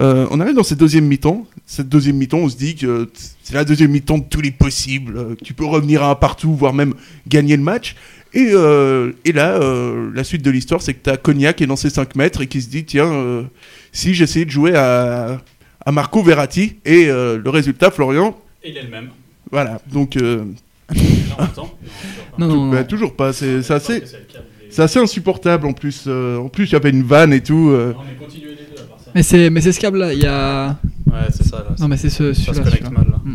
Euh, 0.00 0.26
on 0.30 0.40
arrive 0.40 0.54
dans 0.56 0.62
cette 0.64 0.78
deuxième 0.78 1.04
mi-temps. 1.06 1.46
Cette 1.66 1.88
deuxième 1.88 2.16
mi-temps, 2.16 2.38
on 2.38 2.48
se 2.48 2.56
dit 2.56 2.74
que 2.74 3.08
c'est 3.44 3.54
la 3.54 3.64
deuxième 3.64 3.90
mi-temps 3.90 4.18
de 4.18 4.24
tous 4.28 4.40
les 4.40 4.50
possibles. 4.50 5.16
euh, 5.16 5.34
que 5.36 5.44
tu 5.44 5.54
peux 5.54 5.66
revenir 5.66 6.02
à 6.02 6.10
un 6.10 6.14
partout, 6.16 6.54
voire 6.56 6.72
même 6.72 6.94
gagner 7.28 7.56
le 7.56 7.62
match. 7.62 7.94
Et, 8.34 8.50
euh, 8.52 9.12
et 9.24 9.32
là, 9.32 9.56
euh, 9.60 10.10
la 10.14 10.24
suite 10.24 10.42
de 10.42 10.50
l'histoire, 10.50 10.80
c'est 10.80 10.94
que 10.94 11.02
tu 11.04 11.10
as 11.10 11.16
Cognac 11.16 11.56
qui 11.56 11.64
est 11.64 11.66
dans 11.66 11.76
ses 11.76 11.90
5 11.90 12.16
mètres 12.16 12.40
et 12.40 12.46
qui 12.46 12.62
se 12.62 12.68
dit 12.70 12.84
tiens, 12.84 13.12
euh, 13.12 13.42
si 13.92 14.14
j'essayais 14.14 14.44
de 14.46 14.50
jouer 14.50 14.74
à, 14.74 15.40
à 15.84 15.92
Marco 15.92 16.22
Verratti, 16.22 16.76
et 16.84 17.08
euh, 17.10 17.38
le 17.42 17.50
résultat, 17.50 17.90
Florian, 17.90 18.38
Et 18.64 18.70
il 18.70 18.76
est 18.78 18.82
le 18.84 18.88
même. 18.88 19.08
voilà. 19.50 19.80
Donc, 19.92 20.16
euh, 20.16 20.44
non 21.58 21.68
non, 22.38 22.46
non. 22.48 22.70
bah, 22.70 22.84
toujours 22.84 23.14
pas. 23.14 23.32
C'est 23.32 23.62
c'est 23.62 23.74
assez, 23.74 24.02
c'est 24.70 24.82
assez 24.82 24.98
insupportable 24.98 25.66
en 25.66 25.72
plus. 25.72 26.04
euh, 26.06 26.38
en 26.38 26.48
plus, 26.48 26.64
il 26.66 26.72
y 26.72 26.76
avait 26.76 26.90
une 26.90 27.02
vanne 27.02 27.32
et 27.32 27.42
tout. 27.42 27.68
euh, 27.70 27.94
mais 28.06 28.14
continuez 28.24 28.50
les 28.50 28.56
deux 28.74 28.82
à 28.82 28.86
part 28.86 28.98
ça. 28.98 29.10
mais 29.14 29.22
c'est 29.22 29.50
mais 29.50 29.60
c'est 29.60 29.72
ce 29.72 29.80
câble 29.80 29.98
là 29.98 30.12
il 30.14 30.20
y 30.20 30.26
a 30.26 30.78
Ouais, 31.06 31.18
c'est 31.30 31.44
ça 31.44 31.58
là. 31.58 31.74
non 31.78 31.88
mais 31.88 31.96
c'est 31.98 32.08
ce 32.08 32.32
ça 32.32 32.40
se 32.40 32.52
celui-là, 32.52 32.64
connecte 32.64 32.84
celui-là. 32.86 32.90
mal 33.04 33.06
là. 33.10 33.32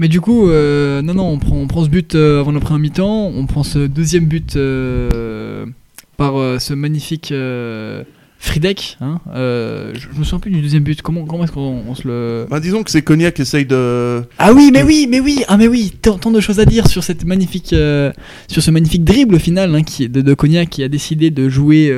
Mais 0.00 0.08
du 0.08 0.22
coup, 0.22 0.48
euh, 0.48 1.02
non, 1.02 1.12
non, 1.12 1.28
on 1.28 1.38
prend, 1.38 1.56
on 1.56 1.66
prend 1.66 1.84
ce 1.84 1.90
but 1.90 2.14
euh, 2.14 2.40
avant 2.40 2.52
la 2.52 2.60
première 2.60 2.78
mi-temps, 2.78 3.30
on 3.36 3.44
prend 3.44 3.62
ce 3.62 3.80
deuxième 3.80 4.24
but 4.24 4.56
euh, 4.56 5.66
par 6.16 6.38
euh, 6.38 6.58
ce 6.58 6.72
magnifique 6.72 7.34
Friedek. 8.38 8.96
Hein, 9.02 9.20
je, 9.34 9.92
je 9.92 10.18
me 10.18 10.24
souviens 10.24 10.38
plus 10.38 10.50
du 10.50 10.62
deuxième 10.62 10.84
but. 10.84 11.02
Comment, 11.02 11.26
comment 11.26 11.44
est-ce 11.44 11.52
qu'on 11.52 11.82
on 11.86 11.94
se 11.94 12.08
le. 12.08 12.46
Bah, 12.48 12.60
disons 12.60 12.82
que 12.82 12.90
c'est 12.90 13.02
Cognac 13.02 13.34
qui 13.34 13.42
essaye 13.42 13.66
de. 13.66 14.22
Ah 14.38 14.54
oui, 14.54 14.70
mais 14.72 14.82
oui, 14.82 15.06
mais 15.06 15.20
oui, 15.20 15.44
ah 15.48 15.58
mais 15.58 15.68
oui, 15.68 15.92
tant, 16.00 16.16
tant 16.16 16.30
de 16.30 16.40
choses 16.40 16.60
à 16.60 16.64
dire 16.64 16.86
sur 16.86 17.04
cette 17.04 17.26
magnifique, 17.26 17.74
sur 18.48 18.62
ce 18.62 18.70
magnifique 18.70 19.04
dribble 19.04 19.34
au 19.34 19.38
final 19.38 19.74
hein, 19.74 19.82
qui, 19.82 20.08
de, 20.08 20.22
de 20.22 20.32
Cognac 20.32 20.70
qui 20.70 20.82
a 20.82 20.88
décidé 20.88 21.30
de 21.30 21.50
jouer. 21.50 21.94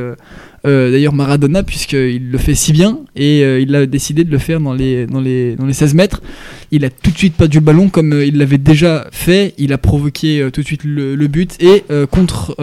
Euh, 0.67 0.91
D'ailleurs 0.91 1.15
Maradona 1.15 1.63
puisqu'il 1.63 2.31
le 2.31 2.39
fait 2.39 2.55
si 2.55 2.73
bien 2.73 3.01
et 3.17 3.43
euh, 3.45 3.61
il 3.61 3.75
a 3.75 3.87
décidé 3.87 4.25
de 4.25 4.31
le 4.31 4.39
faire 4.39 4.61
dans 4.61 4.73
les, 4.73 5.07
dans, 5.07 5.21
les, 5.21 5.57
dans 5.57 5.67
les 5.67 5.73
16 5.73 5.95
mètres. 5.95 6.23
Il 6.71 6.85
a 6.85 6.91
tout 6.91 7.11
de 7.11 7.19
suite 7.19 7.35
perdu 7.35 7.59
le 7.59 7.65
ballon 7.65 7.89
comme 7.89 8.13
euh, 8.13 8.27
il 8.27 8.39
l'avait 8.39 8.59
déjà 8.59 9.07
fait. 9.11 9.55
Il 9.59 9.73
a 9.73 9.79
provoqué 9.79 10.49
tout 10.53 10.63
de 10.63 10.67
suite 10.67 10.85
le, 10.85 11.15
le 11.15 11.27
but 11.27 11.57
et 11.61 11.85
contre 12.11 12.57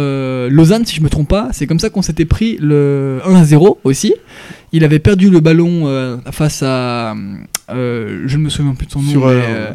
Lausanne, 0.50 0.86
si 0.86 0.96
je 0.96 1.02
me 1.02 1.10
trompe 1.10 1.30
pas, 1.30 1.50
c'est 1.52 1.68
comme 1.68 1.80
ça 1.80 1.90
qu'on 1.90 2.02
s'était 2.02 2.26
pris 2.26 2.58
le 2.60 3.20
1 3.26 3.36
à 3.36 3.44
0 3.44 3.80
aussi. 3.84 4.14
Il 4.72 4.84
avait 4.84 5.00
perdu 5.00 5.30
le 5.30 5.40
ballon 5.40 5.88
euh, 5.88 6.18
face 6.32 6.62
à, 6.64 7.16
euh, 7.72 8.24
je 8.28 8.38
ne 8.38 8.44
me 8.44 8.50
souviens 8.50 8.76
plus 8.76 8.86
de 8.86 8.92
son 8.92 9.02
nom. 9.02 9.10
Sur, 9.10 9.26
mais, 9.28 9.34
euh, 9.36 9.72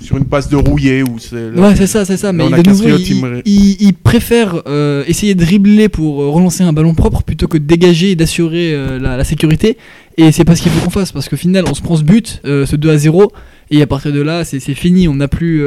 sur 0.00 0.16
une 0.16 0.24
passe 0.24 0.48
de 0.48 0.56
rouillé 0.56 1.04
c'est. 1.18 1.50
Ouais, 1.50 1.76
c'est 1.76 1.86
ça, 1.86 2.04
c'est 2.06 2.16
ça. 2.16 2.32
Mais 2.32 2.44
de 2.62 2.62
nouveau, 2.70 2.84
il, 2.98 3.06
il- 3.44 3.76
il 3.80 3.92
préfère 3.94 4.62
essayer 5.06 5.34
de 5.34 5.44
dribbler 5.44 5.88
pour 5.90 6.16
relancer 6.32 6.62
un 6.62 6.72
ballon 6.72 6.94
propre 6.94 7.22
plutôt 7.22 7.48
que 7.48 7.58
de 7.58 7.64
dégager 7.64 8.12
et 8.12 8.16
d'assurer 8.16 8.74
la, 8.98 9.16
la 9.18 9.24
sécurité. 9.24 9.76
Et 10.16 10.32
c'est 10.32 10.44
pas 10.44 10.56
ce 10.56 10.62
qu'il 10.62 10.72
faut 10.72 10.84
qu'on 10.84 10.90
fasse 10.90 11.12
parce 11.12 11.28
qu'au 11.28 11.36
final, 11.36 11.64
on 11.68 11.74
se 11.74 11.82
prend 11.82 11.96
ce 11.96 12.02
but, 12.02 12.40
ce 12.44 12.76
2 12.76 12.90
à 12.90 12.96
0, 12.96 13.30
et 13.70 13.82
à 13.82 13.86
partir 13.86 14.12
de 14.12 14.20
là, 14.20 14.44
c'est 14.44 14.58
fini. 14.74 15.06
On 15.08 15.14
n'a 15.14 15.28
plus. 15.28 15.62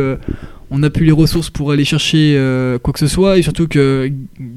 on 0.71 0.79
n'a 0.79 0.89
plus 0.89 1.05
les 1.05 1.11
ressources 1.11 1.51
pour 1.51 1.71
aller 1.71 1.85
chercher 1.85 2.33
euh, 2.35 2.79
quoi 2.79 2.91
que 2.93 2.99
ce 2.99 3.05
soit, 3.07 3.37
et 3.37 3.43
surtout 3.43 3.67
que 3.67 4.09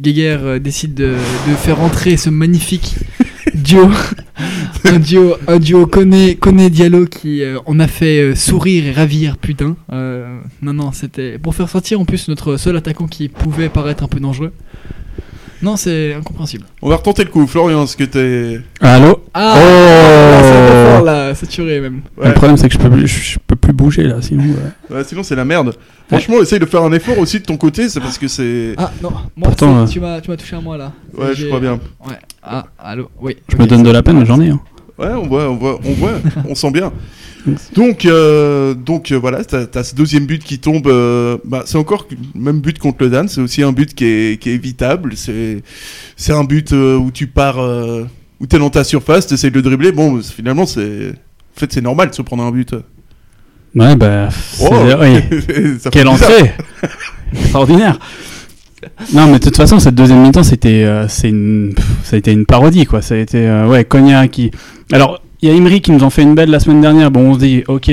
Geiger 0.02 0.58
décide 0.60 0.94
de, 0.94 1.08
de 1.48 1.54
faire 1.56 1.80
entrer 1.82 2.16
ce 2.16 2.30
magnifique 2.30 2.94
duo, 3.66 3.90
un 4.84 4.98
duo, 4.98 5.36
un 5.48 5.58
duo 5.58 5.86
Koné 5.86 6.70
Diallo 6.70 7.06
qui 7.06 7.42
euh, 7.42 7.58
on 7.66 7.80
a 7.80 7.86
fait 7.88 8.20
euh, 8.20 8.34
sourire 8.34 8.86
et 8.86 8.92
ravir, 8.92 9.36
putain. 9.38 9.76
Euh, 9.92 10.38
non, 10.62 10.72
non, 10.72 10.92
c'était 10.92 11.38
pour 11.38 11.54
faire 11.54 11.68
sortir 11.68 12.00
en 12.00 12.04
plus 12.04 12.28
notre 12.28 12.56
seul 12.56 12.76
attaquant 12.76 13.06
qui 13.06 13.28
pouvait 13.28 13.68
paraître 13.68 14.04
un 14.04 14.08
peu 14.08 14.20
dangereux. 14.20 14.52
Non, 15.62 15.76
c'est 15.76 16.12
incompréhensible. 16.12 16.64
On 16.82 16.90
va 16.90 16.96
retenter 16.96 17.24
le 17.24 17.30
coup, 17.30 17.46
Florian, 17.46 17.84
est-ce 17.84 17.96
que 17.96 18.04
t'es. 18.04 18.60
Allô 18.80 19.24
Ah, 19.32 19.54
Oh 19.56 19.58
là, 19.58 20.42
c'est 20.42 20.56
un 20.58 20.66
peu 20.68 20.90
fort 20.96 21.04
là, 21.04 21.34
saturé 21.34 21.80
même. 21.80 22.02
Ouais. 22.18 22.28
Le 22.28 22.34
problème, 22.34 22.56
c'est 22.58 22.68
que 22.68 22.74
je 22.74 22.78
peux, 22.78 22.90
plus- 22.90 23.06
je, 23.08 23.22
je 23.32 23.38
peux 23.46 23.55
plus 23.66 23.72
bouger 23.74 24.04
là, 24.04 24.22
sinon. 24.22 24.44
ouais. 24.44 24.96
Ouais, 24.96 25.04
sinon, 25.04 25.22
c'est 25.22 25.34
la 25.36 25.44
merde. 25.44 25.74
Franchement, 26.08 26.40
essaye 26.40 26.58
de 26.60 26.66
faire 26.66 26.82
un 26.82 26.92
effort 26.92 27.18
aussi 27.18 27.40
de 27.40 27.44
ton 27.44 27.56
côté, 27.56 27.88
c'est 27.88 28.00
parce 28.00 28.16
que 28.18 28.28
c'est. 28.28 28.74
Ah 28.76 28.92
non, 29.02 29.10
moi 29.10 29.22
Pourtant, 29.48 29.86
c'est- 29.86 29.92
tu 29.94 30.00
m'as 30.00 30.20
tu 30.20 30.30
m'as 30.30 30.36
touché 30.36 30.56
à 30.56 30.60
moi 30.60 30.76
là. 30.76 30.92
Ouais, 31.16 31.34
je 31.34 31.46
crois 31.46 31.60
bien. 31.60 31.74
Ouais. 32.06 32.14
Ah, 32.42 32.64
allô. 32.78 33.08
Oui. 33.20 33.36
Je 33.48 33.56
me 33.56 33.66
donne 33.66 33.82
de 33.82 33.90
la 33.90 34.02
peine, 34.02 34.18
mais 34.18 34.26
j'en 34.26 34.40
ai. 34.40 34.50
hein. 34.50 34.60
Ouais, 34.98 35.08
on 35.12 35.26
voit, 35.26 35.50
on 35.50 35.56
voit, 35.56 35.78
on 35.84 35.92
voit, 35.92 36.12
on 36.48 36.54
sent 36.54 36.70
bien. 36.70 36.92
Donc, 37.74 38.04
euh, 38.06 38.74
donc 38.74 39.12
euh, 39.12 39.16
voilà, 39.18 39.44
t'as 39.44 39.66
as 39.74 39.84
ce 39.84 39.94
deuxième 39.94 40.26
but 40.26 40.42
qui 40.42 40.58
tombe. 40.58 40.86
euh, 40.86 41.36
bah, 41.44 41.62
c'est 41.66 41.78
encore 41.78 42.06
le 42.10 42.40
même 42.40 42.60
but 42.60 42.78
contre 42.78 42.98
le 43.04 43.10
Dan. 43.10 43.28
C'est 43.28 43.40
aussi 43.40 43.62
un 43.62 43.72
but 43.72 43.94
qui 43.94 44.04
est, 44.04 44.40
qui 44.40 44.50
est 44.50 44.54
évitable. 44.54 45.12
C'est, 45.16 45.62
c'est 46.16 46.32
un 46.32 46.44
but 46.44 46.72
euh, 46.72 46.96
où 46.96 47.10
tu 47.10 47.26
pars, 47.26 47.58
euh, 47.60 48.04
où 48.40 48.46
t'es 48.46 48.58
dans 48.58 48.70
ta 48.70 48.84
surface, 48.84 49.26
t'essayes 49.26 49.50
de 49.50 49.56
le 49.56 49.62
dribbler. 49.62 49.92
Bon, 49.92 50.20
finalement, 50.22 50.66
c'est, 50.66 51.10
en 51.10 51.60
fait, 51.60 51.72
c'est 51.72 51.82
normal 51.82 52.10
de 52.10 52.14
se 52.14 52.22
prendre 52.22 52.42
un 52.42 52.50
but. 52.50 52.74
Ouais, 53.76 53.94
bah. 53.94 54.30
oui. 54.60 55.20
Quelle 55.92 56.08
entrée 56.08 56.52
Extraordinaire 57.34 57.98
Non, 59.12 59.26
mais 59.26 59.38
de 59.38 59.44
toute 59.44 59.56
façon, 59.56 59.78
cette 59.78 59.94
deuxième 59.94 60.22
mi-temps, 60.22 60.42
c'était, 60.42 60.84
euh, 60.84 61.06
c'est 61.08 61.28
une, 61.28 61.74
pff, 61.76 61.84
ça 62.02 62.16
a 62.16 62.18
été 62.18 62.32
une 62.32 62.46
parodie, 62.46 62.86
quoi. 62.86 63.02
Ça 63.02 63.14
a 63.14 63.18
été, 63.18 63.46
euh, 63.46 63.66
ouais, 63.66 63.84
Cognac 63.84 64.30
qui. 64.30 64.50
Alors, 64.92 65.20
il 65.42 65.50
y 65.50 65.52
a 65.52 65.54
Imri 65.54 65.82
qui 65.82 65.92
nous 65.92 66.02
en 66.02 66.08
fait 66.08 66.22
une 66.22 66.34
belle 66.34 66.48
la 66.48 66.58
semaine 66.58 66.80
dernière. 66.80 67.10
Bon, 67.10 67.20
on 67.20 67.34
se 67.34 67.38
dit, 67.40 67.64
ok, 67.68 67.90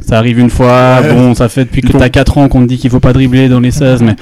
ça 0.00 0.18
arrive 0.18 0.40
une 0.40 0.50
fois. 0.50 0.98
Ouais. 1.00 1.14
Bon, 1.14 1.34
ça 1.36 1.48
fait 1.48 1.66
depuis 1.66 1.82
que 1.82 1.96
t'as 1.96 2.08
4 2.08 2.38
ans 2.38 2.48
qu'on 2.48 2.62
te 2.62 2.66
dit 2.66 2.78
qu'il 2.78 2.90
faut 2.90 2.98
pas 2.98 3.12
dribbler 3.12 3.48
dans 3.48 3.60
les 3.60 3.70
16, 3.70 4.02
mais 4.02 4.16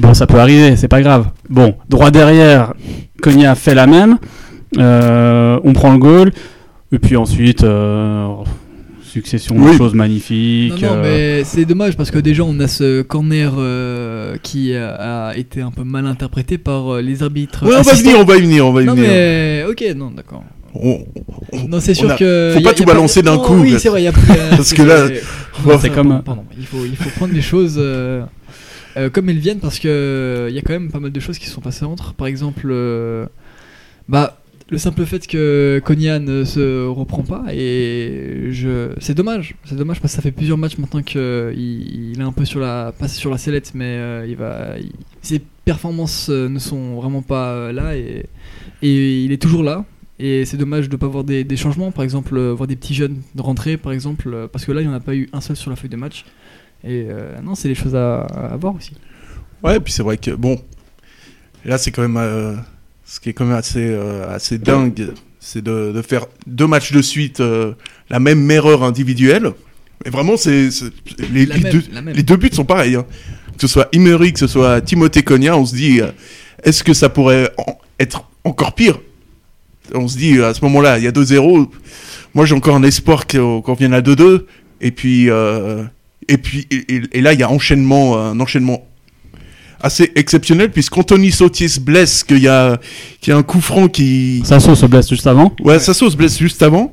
bon, 0.00 0.14
ça 0.14 0.26
peut 0.26 0.40
arriver, 0.40 0.74
c'est 0.74 0.88
pas 0.88 1.00
grave. 1.00 1.28
Bon, 1.48 1.76
droit 1.88 2.10
derrière, 2.10 2.74
Cognac 3.22 3.56
fait 3.56 3.76
la 3.76 3.86
même. 3.86 4.18
Euh, 4.78 5.60
on 5.62 5.72
prend 5.72 5.92
le 5.92 5.98
goal. 5.98 6.32
Et 6.90 6.98
puis 6.98 7.16
ensuite, 7.16 7.64
succession 9.14 9.54
de 9.54 9.60
Oui. 9.60 9.76
choses 9.76 9.94
magnifiques. 9.94 10.82
Non, 10.82 10.88
non, 10.88 10.94
euh, 10.96 11.02
mais 11.38 11.44
c'est 11.44 11.64
dommage 11.64 11.96
parce 11.96 12.10
que 12.10 12.18
déjà 12.18 12.42
on 12.44 12.58
a 12.60 12.66
ce 12.68 13.02
corner 13.02 13.52
euh, 13.56 14.36
qui 14.42 14.74
a, 14.74 15.32
été 15.36 15.60
un 15.62 15.70
peu 15.70 15.84
mal 15.84 16.06
interprété 16.06 16.58
par 16.58 16.94
euh, 16.94 17.00
les 17.00 17.22
arbitres. 17.22 17.64
Ouais, 17.64 17.76
on 17.78 17.82
va 17.82 17.92
y 17.94 18.00
venir, 18.02 18.18
on 18.18 18.24
va 18.24 18.36
y 18.36 18.40
venir, 18.40 18.66
on 18.66 18.72
va 18.72 18.82
y 18.82 18.84
Non 18.86 18.94
venir. 18.94 19.08
mais 19.10 19.64
ok, 19.68 19.84
non 19.96 20.10
d'accord. 20.10 20.42
On- 20.74 21.04
on- 21.52 21.68
Non 21.68 21.78
c'est 21.80 21.94
sûr 21.94 22.10
a- 22.10 22.16
que. 22.16 22.52
faut 22.56 22.60
pas 22.62 22.70
a- 22.70 22.74
tout 22.74 22.84
balancer 22.84 23.22
d'un 23.22 23.38
coup, 23.38 23.54
Oui 23.54 23.70
parce- 23.70 23.82
c'est 23.84 23.88
vrai. 23.88 24.02
y 24.02 24.08
a- 24.08 24.10
y 24.10 24.38
a- 24.38 24.48
parce 24.56 24.72
que 24.72 24.82
là- 24.82 25.08
Pardon, 25.64 25.78
c'est 25.80 25.90
comme- 25.90 26.22
Pardon, 26.24 26.44
il 26.58 26.66
faut 26.66 26.84
il 26.84 26.96
faut 26.96 27.10
prendre 27.10 27.32
les 27.32 27.42
choses. 27.42 27.76
euh, 27.78 28.24
euh, 28.96 29.08
comme 29.10 29.28
elles 29.28 29.38
viennent 29.38 29.60
parce 29.60 29.78
que 29.78 30.46
il 30.50 30.54
y 30.54 30.58
a 30.58 30.62
quand 30.62 30.72
même 30.72 30.90
pas 30.90 30.98
mal 31.00 31.12
de 31.12 31.20
choses 31.20 31.38
qui 31.38 31.46
se 31.46 31.52
sont 31.52 31.60
passées 31.60 31.84
entre. 31.84 32.14
Par 32.14 32.26
exemple, 32.26 32.66
euh, 32.70 33.26
bah 34.08 34.36
le 34.74 34.78
simple 34.78 35.04
fait 35.06 35.26
que 35.26 35.80
Konya 35.84 36.18
ne 36.18 36.44
se 36.44 36.86
reprend 36.86 37.22
pas 37.22 37.44
et 37.52 38.48
je 38.50 38.90
c'est 38.98 39.14
dommage. 39.14 39.54
C'est 39.64 39.76
dommage 39.76 40.00
parce 40.00 40.12
que 40.12 40.16
ça 40.16 40.22
fait 40.22 40.32
plusieurs 40.32 40.58
matchs 40.58 40.78
maintenant 40.78 41.02
que 41.02 41.52
il, 41.56 42.18
est 42.18 42.22
un 42.22 42.32
peu 42.32 42.44
sur 42.44 42.60
la 42.60 42.92
pas 42.98 43.08
sur 43.08 43.30
la 43.30 43.38
sellette 43.38 43.72
mais 43.74 43.96
euh, 43.98 44.26
il 44.28 44.36
va 44.36 44.74
ses 45.22 45.40
performances 45.64 46.28
euh, 46.28 46.48
ne 46.48 46.58
sont 46.58 46.96
vraiment 46.96 47.22
pas 47.22 47.50
euh, 47.52 47.72
là 47.72 47.96
et 47.96 48.26
et 48.82 49.24
il 49.24 49.32
est 49.32 49.40
toujours 49.40 49.62
là. 49.62 49.84
Et 50.18 50.44
c'est 50.44 50.56
dommage 50.56 50.88
de 50.88 50.96
pas 50.96 51.06
voir 51.06 51.24
des, 51.24 51.56
changements. 51.56 51.90
Par 51.90 52.04
exemple 52.04 52.36
euh, 52.36 52.52
voir 52.52 52.66
des 52.66 52.76
petits 52.76 52.94
jeunes 52.94 53.22
rentrer 53.36 53.76
par 53.76 53.92
exemple 53.92 54.28
euh, 54.32 54.48
parce 54.48 54.64
que 54.64 54.72
là 54.72 54.80
il 54.80 54.88
n'y 54.88 54.92
en 54.92 54.96
a 54.96 55.00
pas 55.00 55.14
eu 55.14 55.28
un 55.32 55.40
seul 55.40 55.56
sur 55.56 55.70
la 55.70 55.76
feuille 55.76 55.90
de 55.90 55.96
match. 55.96 56.24
Et 56.82 57.06
euh, 57.08 57.40
non 57.42 57.54
c'est 57.54 57.68
des 57.68 57.74
choses 57.74 57.94
à, 57.94 58.56
voir 58.60 58.74
aussi. 58.74 58.92
Ouais, 59.62 59.80
puis 59.80 59.92
c'est 59.92 60.02
vrai 60.02 60.18
que 60.18 60.32
bon, 60.32 60.60
là 61.64 61.78
c'est 61.78 61.90
quand 61.90 62.02
même 62.02 62.16
euh, 62.16 62.56
ce 63.04 63.20
qui 63.20 63.28
est 63.30 63.32
quand 63.32 63.44
même 63.44 63.56
assez 63.56 63.80
euh, 63.86 64.34
assez 64.34 64.58
dingue, 64.58 65.12
c'est 65.40 65.62
de, 65.62 65.92
de 65.94 66.02
faire 66.02 66.26
deux 66.46 66.66
matchs 66.66 66.92
de 66.92 67.02
suite 67.02 67.40
euh, 67.40 67.72
la 68.10 68.18
même 68.20 68.50
erreur 68.50 68.82
individuelle. 68.82 69.50
Et 70.04 70.10
vraiment, 70.10 70.36
c'est 70.36 70.68
les, 71.30 71.46
deux, 71.46 71.82
les 72.14 72.22
buts 72.22 72.50
sont 72.52 72.64
pareils. 72.64 72.96
hein. 72.96 73.06
Que 73.56 73.60
ce 73.60 73.66
soit 73.68 73.88
Imery, 73.92 74.32
que 74.32 74.38
ce 74.40 74.46
soit 74.46 74.80
Timothée 74.80 75.22
Cogna, 75.22 75.56
on 75.56 75.64
se 75.64 75.74
dit 75.74 76.00
euh, 76.00 76.08
est-ce 76.64 76.82
que 76.82 76.92
ça 76.94 77.08
pourrait 77.08 77.50
en- 77.58 77.78
être 78.00 78.28
encore 78.42 78.74
pire? 78.74 78.98
On 79.94 80.08
se 80.08 80.16
dit 80.16 80.40
à 80.40 80.54
ce 80.54 80.62
moment-là, 80.64 80.98
il 80.98 81.04
y 81.04 81.06
a 81.06 81.12
2-0. 81.12 81.68
Moi, 82.34 82.46
j'ai 82.46 82.54
encore 82.54 82.74
un 82.74 82.82
espoir 82.82 83.26
qu'on 83.26 83.60
qu'on 83.62 83.74
revienne 83.74 83.92
à 83.94 84.00
2-2. 84.00 84.46
Et 84.80 84.90
puis, 84.90 85.28
et 85.28 86.38
puis, 86.38 86.66
et 86.70 87.20
là, 87.20 87.32
il 87.34 87.38
y 87.40 87.42
a 87.42 87.50
enchaînement, 87.50 88.18
un 88.18 88.40
enchaînement 88.40 88.88
assez 89.84 90.10
exceptionnel 90.16 90.70
puisqu'Anthony 90.70 91.30
Sautier 91.30 91.68
se 91.68 91.78
blesse, 91.80 92.24
qu'il 92.24 92.38
y 92.38 92.48
a, 92.48 92.78
qu'il 93.20 93.32
y 93.32 93.34
a 93.34 93.38
un 93.38 93.42
coup 93.42 93.60
franc 93.60 93.88
qui, 93.88 94.42
Sasso 94.44 94.74
se 94.74 94.86
blesse 94.86 95.08
juste 95.08 95.26
avant. 95.26 95.54
ouais, 95.62 95.78
Sasso 95.78 96.10
se 96.10 96.16
blesse 96.16 96.38
juste 96.38 96.62
avant. 96.62 96.90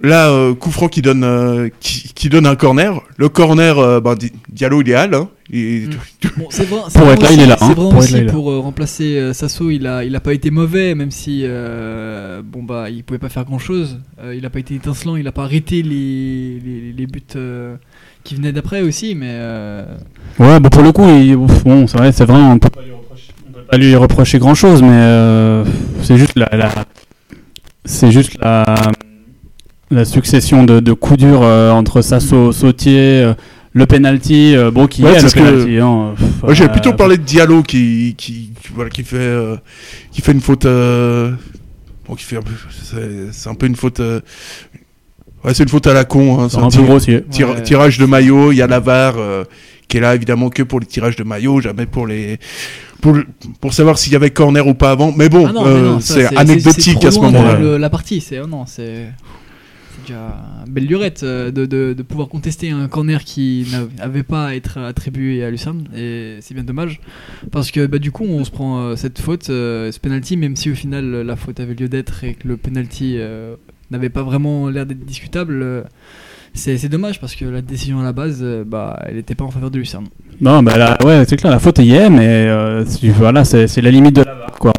Là, 0.00 0.28
euh, 0.28 0.54
coup 0.54 0.70
franc 0.70 0.88
qui 0.88 1.00
donne, 1.00 1.24
euh, 1.24 1.68
qui, 1.80 2.12
qui 2.14 2.28
donne 2.28 2.46
un 2.46 2.56
corner. 2.56 3.00
Le 3.16 3.30
corner, 3.30 3.78
euh, 3.78 4.00
ben, 4.00 4.14
Di- 4.16 4.32
Diallo 4.50 4.82
idéal. 4.82 5.14
Hein. 5.14 5.28
Il- 5.50 5.88
Mm. 6.24 6.28
Bon, 6.38 6.46
c'est 6.50 6.64
vrai, 6.64 6.80
Pour 6.92 7.02
vrai 7.04 7.14
être 7.14 7.22
là, 7.22 7.28
aussi- 7.28 7.36
il 7.38 7.42
est 7.42 7.46
là, 7.46 7.56
C'est 7.58 7.64
hein. 7.64 7.68
vrai 7.68 7.74
Pour 7.76 7.96
aussi 7.96 8.12
là, 8.12 8.18
il 8.18 8.24
est 8.28 8.32
pour 8.32 8.50
euh, 8.50 8.58
remplacer 8.58 9.16
euh, 9.16 9.32
Sasso, 9.32 9.70
il 9.70 9.86
a, 9.86 10.04
il 10.04 10.14
a 10.16 10.20
pas 10.20 10.34
été 10.34 10.50
mauvais, 10.50 10.94
même 10.94 11.10
si 11.10 11.42
euh, 11.44 12.42
bon 12.44 12.62
bah 12.62 12.90
il 12.90 13.02
pouvait 13.04 13.18
pas 13.18 13.28
faire 13.28 13.44
grand 13.44 13.58
chose. 13.58 14.00
il 14.34 14.44
a 14.44 14.50
pas 14.50 14.58
été 14.58 14.74
étincelant, 14.74 15.16
il 15.16 15.26
a 15.28 15.32
pas 15.32 15.44
arrêté 15.44 15.82
les, 15.82 16.58
les, 16.60 16.92
les 16.96 17.06
buts 17.06 17.22
euh, 17.36 17.76
qui 18.24 18.34
venaient 18.34 18.52
d'après 18.52 18.80
aussi, 18.82 19.14
mais 19.14 19.28
euh, 19.30 19.84
Ouais, 20.38 20.58
bon, 20.58 20.68
pour 20.68 20.82
le 20.82 20.92
coup, 20.92 21.06
il- 21.08 21.36
bon, 21.36 21.86
c'est 21.86 21.96
vrai, 21.98 22.10
c'est 22.12 22.24
vrai, 22.24 22.38
on 22.40 22.58
peut 22.58 22.70
pas 22.70 22.82
lui 22.82 22.92
reprocher, 22.92 23.28
on 23.48 23.52
peut 23.52 23.62
pas 23.70 23.76
lui 23.76 23.94
reprocher 23.94 24.38
grand 24.38 24.54
chose, 24.54 24.82
mais 24.82 24.88
euh, 24.90 25.64
c'est 26.02 26.16
juste 26.16 26.32
la, 26.36 26.48
la- 26.52 26.84
c'est 27.84 28.10
juste 28.10 28.36
la, 28.40 28.64
la 29.90 30.04
succession 30.04 30.64
de, 30.64 30.80
de 30.80 30.92
coups 30.92 31.20
durs 31.20 31.42
euh, 31.42 31.70
entre 31.70 32.00
Sasso, 32.02 32.50
Sautier, 32.52 33.22
euh, 33.22 33.34
le 33.74 33.86
penalty, 33.86 34.56
euh, 34.56 34.70
bon, 34.70 34.86
qui 34.86 35.02
Ouais, 35.04 35.10
est 35.12 35.16
c'est 35.16 35.22
le 35.24 35.28
ce 35.28 35.34
que- 35.34 35.40
penalty. 35.40 35.78
hein, 35.78 36.14
euh, 36.48 36.68
plutôt 36.68 36.92
parlé 36.94 37.16
de 37.18 37.22
Diallo 37.22 37.62
qui, 37.62 38.14
qui, 38.16 38.50
qui- 38.60 38.72
voilà, 38.74 38.88
qui 38.90 39.02
fait, 39.04 39.16
euh, 39.18 39.56
qui 40.10 40.20
fait 40.22 40.32
une 40.32 40.40
faute. 40.40 40.64
euh, 40.64 41.32
bon, 42.08 42.14
qui 42.14 42.24
fait 42.24 42.36
un 42.38 42.42
peu, 42.42 42.52
c'est, 42.82 43.32
c'est 43.32 43.48
un 43.50 43.54
peu 43.54 43.66
une 43.66 43.76
faute. 43.76 44.00
euh, 44.00 44.20
ouais, 45.44 45.54
c'est 45.54 45.62
une 45.64 45.68
faute 45.68 45.86
à 45.86 45.92
la 45.94 46.04
con. 46.04 46.40
Hein, 46.40 46.48
c'est 46.48 46.56
c'est 46.56 46.62
un 46.62 46.66
un 46.66 46.70
peu 46.70 46.76
tir- 46.78 46.84
grossier. 46.84 47.20
tir- 47.30 47.48
Ouais. 47.50 47.62
tirage 47.62 47.98
de 47.98 48.06
maillot. 48.06 48.52
Il 48.52 48.56
y 48.56 48.62
a 48.62 48.66
la 48.66 48.80
VAR 48.80 49.14
euh, 49.18 49.44
qui 49.88 49.96
est 49.98 50.00
là 50.00 50.14
évidemment 50.14 50.50
que 50.50 50.62
pour 50.62 50.80
les 50.80 50.86
tirages 50.86 51.16
de 51.16 51.24
maillot, 51.24 51.60
jamais 51.60 51.86
pour 51.86 52.06
les. 52.06 52.38
Pour, 53.00 53.18
pour 53.60 53.74
savoir 53.74 53.98
s'il 53.98 54.12
y 54.14 54.16
avait 54.16 54.30
corner 54.30 54.66
ou 54.66 54.72
pas 54.74 54.90
avant. 54.92 55.12
Mais 55.14 55.28
bon, 55.28 55.46
ah 55.46 55.66
euh, 55.66 55.96
c'est 56.00 56.34
anecdotique 56.36 56.98
trop 56.98 57.08
à 57.08 57.10
ce 57.10 57.18
moment-là. 57.20 57.78
la 57.78 57.90
partie, 57.90 58.20
c'est 58.22 58.40
oh 58.40 58.46
non, 58.46 58.64
c'est 58.64 59.08
déjà 60.06 60.62
une 60.66 60.72
belle 60.72 60.86
lurette 60.86 61.22
euh, 61.22 61.50
de, 61.50 61.66
de, 61.66 61.94
de 61.96 62.02
pouvoir 62.02 62.28
contester 62.28 62.70
un 62.70 62.88
corner 62.88 63.22
qui 63.24 63.66
n'avait 63.98 64.22
pas 64.22 64.46
à 64.48 64.54
être 64.54 64.78
attribué 64.78 65.44
à 65.44 65.50
Lucerne. 65.50 65.84
Et 65.96 66.36
c'est 66.40 66.54
bien 66.54 66.64
dommage. 66.64 67.00
Parce 67.52 67.70
que 67.70 67.84
bah, 67.86 67.98
du 67.98 68.10
coup, 68.10 68.24
on 68.24 68.42
se 68.44 68.50
prend 68.50 68.80
euh, 68.80 68.96
cette 68.96 69.18
faute, 69.18 69.50
euh, 69.50 69.92
ce 69.92 70.00
penalty, 70.00 70.36
même 70.38 70.56
si 70.56 70.70
au 70.70 70.74
final 70.74 71.04
la 71.26 71.36
faute 71.36 71.60
avait 71.60 71.74
lieu 71.74 71.88
d'être 71.88 72.24
et 72.24 72.34
que 72.34 72.48
le 72.48 72.56
penalty 72.56 73.16
euh, 73.18 73.56
n'avait 73.90 74.08
pas 74.10 74.22
vraiment 74.22 74.68
l'air 74.68 74.86
d'être 74.86 75.04
discutable. 75.04 75.60
euh, 75.62 75.82
c'est 76.56 76.88
dommage 76.88 77.20
parce 77.20 77.34
que 77.34 77.44
la 77.44 77.62
décision 77.62 78.00
à 78.00 78.04
la 78.04 78.12
base, 78.12 78.38
euh, 78.42 78.62
bah, 78.64 78.98
elle 79.06 79.16
n'était 79.16 79.34
pas 79.34 79.44
en 79.44 79.50
faveur 79.50 79.70
de 79.72 79.78
Lucerne. 79.78 80.06
Non, 80.40 80.62
bah 80.62 80.76
là, 80.78 80.96
ouais, 81.04 81.24
c'est 81.28 81.36
clair, 81.36 81.50
la 81.52 81.58
faute 81.58 81.78
y 81.80 81.92
est, 81.94 82.08
mais 82.10 82.26
euh, 82.28 82.84
c'est- 82.86 83.08
voilà, 83.08 83.44
c'est 83.44 83.66
c'est 83.66 83.80
la 83.80 83.90
limite 83.90 84.14
de 84.16 84.22
la 84.22 84.34
barre, 84.34 84.58
quoi. 84.60 84.72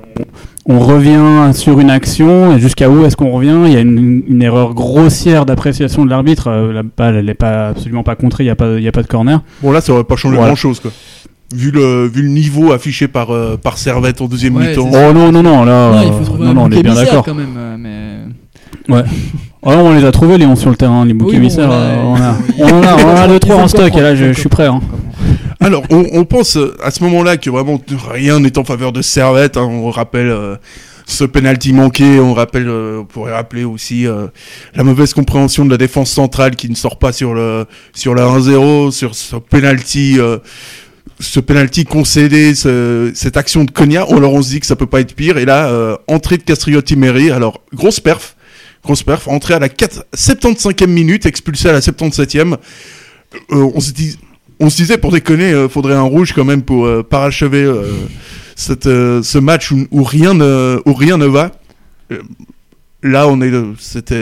On, 0.68 0.76
on 0.76 0.80
revient 0.80 1.54
sur 1.54 1.80
une 1.82 1.90
action, 1.90 2.56
et 2.56 2.60
jusqu'à 2.62 2.90
où 2.90 3.06
est-ce 3.06 3.18
qu'on 3.18 3.32
revient? 3.32 3.60
Il 3.66 3.74
y 3.74 3.76
a 3.76 3.82
une, 3.82 4.24
une 4.28 4.42
erreur 4.42 4.74
grossière 4.74 5.46
d'appréciation 5.46 6.06
de 6.06 6.10
l'arbitre. 6.10 6.48
euh, 6.48 6.72
la 6.74 6.84
balle, 6.84 7.18
elle 7.18 7.26
n'est 7.26 7.34
pas, 7.34 7.68
absolument 7.70 8.04
pas 8.04 8.16
contrée, 8.16 8.44
il 8.46 8.48
n'y 8.48 8.52
a, 8.52 8.56
pas- 8.56 8.78
il 8.78 8.84
y 8.84 8.88
a 8.88 8.92
pas 8.94 9.04
de 9.04 9.08
corner. 9.08 9.42
Bon, 9.62 9.72
là, 9.74 9.82
ça 9.82 9.92
aurait 9.94 10.06
pas 10.06 10.16
changé 10.16 10.36
Voilà. 10.36 10.52
grand 10.52 10.56
chose, 10.56 10.80
quoi. 10.80 10.92
Vu 11.54 11.72
le, 11.72 12.08
vu 12.08 12.22
le 12.24 12.30
niveau 12.30 12.72
affiché 12.72 13.08
par, 13.10 13.32
euh, 13.32 13.58
par 13.58 13.78
Servette 13.78 14.22
en 14.22 14.28
deuxième 14.28 14.56
Ouais, 14.56 14.70
mi-temps. 14.70 14.90
Oh 14.92 15.14
non, 15.14 15.32
non, 15.32 15.44
non, 15.44 15.64
là, 15.66 15.92
non, 15.92 16.02
il 16.04 16.14
faut 16.14 16.24
trouver 16.24 16.46
non, 16.46 16.52
un 16.52 16.54
non, 16.54 16.64
on 16.64 16.72
est 16.72 16.82
bien 16.84 16.96
d'accord. 16.96 17.24
quand 17.26 17.36
même. 17.36 17.78
mais... 17.80 18.16
Oh, 18.88 19.72
non, 19.72 19.88
on 19.88 19.94
les 19.94 20.06
a 20.06 20.12
trouvés, 20.12 20.38
Léon, 20.38 20.56
sur 20.56 20.70
le 20.70 20.76
terrain, 20.76 21.06
les 21.06 21.14
boucs 21.14 21.30
Oui, 21.30 21.36
émissaires. 21.38 21.70
là, 21.70 21.76
euh, 21.76 22.02
on, 22.04 22.16
a, 22.16 22.38
on 22.60 22.70
en 22.80 22.84
a, 22.84 22.96
on 23.04 23.10
en 23.10 23.16
a 23.16 23.28
deux, 23.28 23.40
trois 23.40 23.56
en 23.56 23.68
stock, 23.68 23.96
et 23.96 24.02
là, 24.02 24.16
je, 24.16 24.32
suis 24.34 24.50
prêt. 24.50 24.68
hein. 24.68 24.80
Alors, 25.60 25.84
on, 25.90 26.06
on 26.14 26.26
pense 26.26 26.58
euh, 26.58 26.76
à 26.84 26.92
ce 26.92 27.04
moment-là 27.04 27.38
que 27.38 27.50
vraiment 27.50 27.82
rien 28.12 28.40
n'est 28.40 28.58
en 28.60 28.64
faveur 28.64 28.92
de 28.92 29.02
Servette. 29.02 29.58
hein. 29.58 29.64
On 29.64 29.90
rappelle 29.90 30.30
euh, 30.30 30.56
ce 31.08 31.24
penalty 31.24 31.74
manqué. 31.74 32.20
On 32.20 32.34
rappelle, 32.36 32.68
euh, 32.68 33.00
on 33.02 33.06
pourrait 33.06 33.34
rappeler 33.34 33.64
aussi 33.64 34.06
euh, 34.06 34.28
la 34.76 34.84
mauvaise 34.84 35.14
compréhension 35.16 35.66
de 35.66 35.72
la 35.72 35.78
défense 35.78 36.12
centrale 36.12 36.56
qui 36.56 36.70
ne 36.70 36.76
sort 36.76 37.00
pas 37.00 37.12
sur 37.12 37.34
le 37.34 37.66
sur 37.96 38.14
le 38.14 38.22
1-0, 38.22 38.92
sur 38.92 39.16
ce 39.16 39.36
penalty. 39.38 40.18
euh, 40.20 40.38
ce 41.22 41.40
penalty 41.40 41.86
concédé, 41.86 42.54
ce- 42.56 43.12
cette 43.16 43.38
action 43.38 43.64
de 43.64 43.72
Cognac, 43.72 44.12
alors 44.12 44.34
on 44.34 44.42
se 44.42 44.50
dit 44.50 44.60
que 44.60 44.66
ça 44.66 44.76
peut 44.76 44.86
pas 44.86 45.00
être 45.00 45.16
pire. 45.16 45.38
Et 45.38 45.46
là, 45.46 45.68
euh, 45.70 45.96
entrée 46.08 46.38
de 46.38 46.44
Castriotti-Méry, 46.44 47.32
alors 47.32 47.62
grosse 47.74 48.02
perf, 48.02 48.36
grosse 48.86 49.04
perf, 49.04 49.28
entrée 49.28 49.54
à 49.56 49.60
la 49.60 49.68
4, 49.70 50.06
75e 50.16 50.88
minute, 50.88 51.26
expulsé 51.26 51.68
à 51.70 51.74
la 51.74 51.80
77e. 51.82 52.56
Euh, 53.52 53.70
on 54.60 54.70
se 54.70 54.78
disait 54.78 54.98
pour 54.98 55.12
déconner, 55.12 55.52
euh, 55.52 55.68
faudrait 55.68 55.96
un 55.96 56.04
rouge 56.04 56.32
quand 56.34 56.46
même 56.46 56.62
pour 56.62 56.86
euh, 56.86 57.04
parachever 57.04 57.64
euh, 57.64 57.84
cette, 58.56 58.86
ce 58.86 59.38
match 59.38 59.72
où, 59.92 60.04
rien 60.04 60.34
ne, 60.34 60.80
où 60.86 60.94
rien 60.94 61.18
ne 61.18 61.26
va. 61.26 61.52
Là, 63.04 63.28
on 63.28 63.42
est, 63.42 63.52
c'était, 63.80 64.16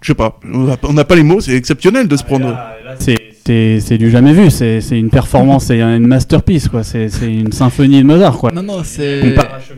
je 0.00 0.06
sais 0.06 0.14
pas, 0.14 0.40
on 0.52 0.92
n'a 0.92 1.04
pas- 1.04 1.14
les 1.16 1.22
mots, 1.22 1.40
c'est 1.40 1.52
exceptionnel 1.56 2.08
de 2.08 2.16
se 2.16 2.24
prendre. 2.24 2.56
C'est- 2.98 3.16
C'est 3.16 3.33
c'est 3.46 3.98
du 3.98 4.10
jamais 4.10 4.32
vu, 4.32 4.50
c'est 4.50 4.80
une 4.90 5.10
performance, 5.10 5.66
c'est 5.66 5.80
une 5.80 6.06
masterpiece, 6.06 6.68
quoi. 6.68 6.82
C'est 6.82 7.08
une 7.22 7.52
symphonie 7.52 7.98
de 7.98 8.06
Mozart, 8.06 8.38
quoi. 8.38 8.50
Non, 8.52 8.62
non, 8.62 8.78
On 8.78 8.84
c'est 8.84 9.34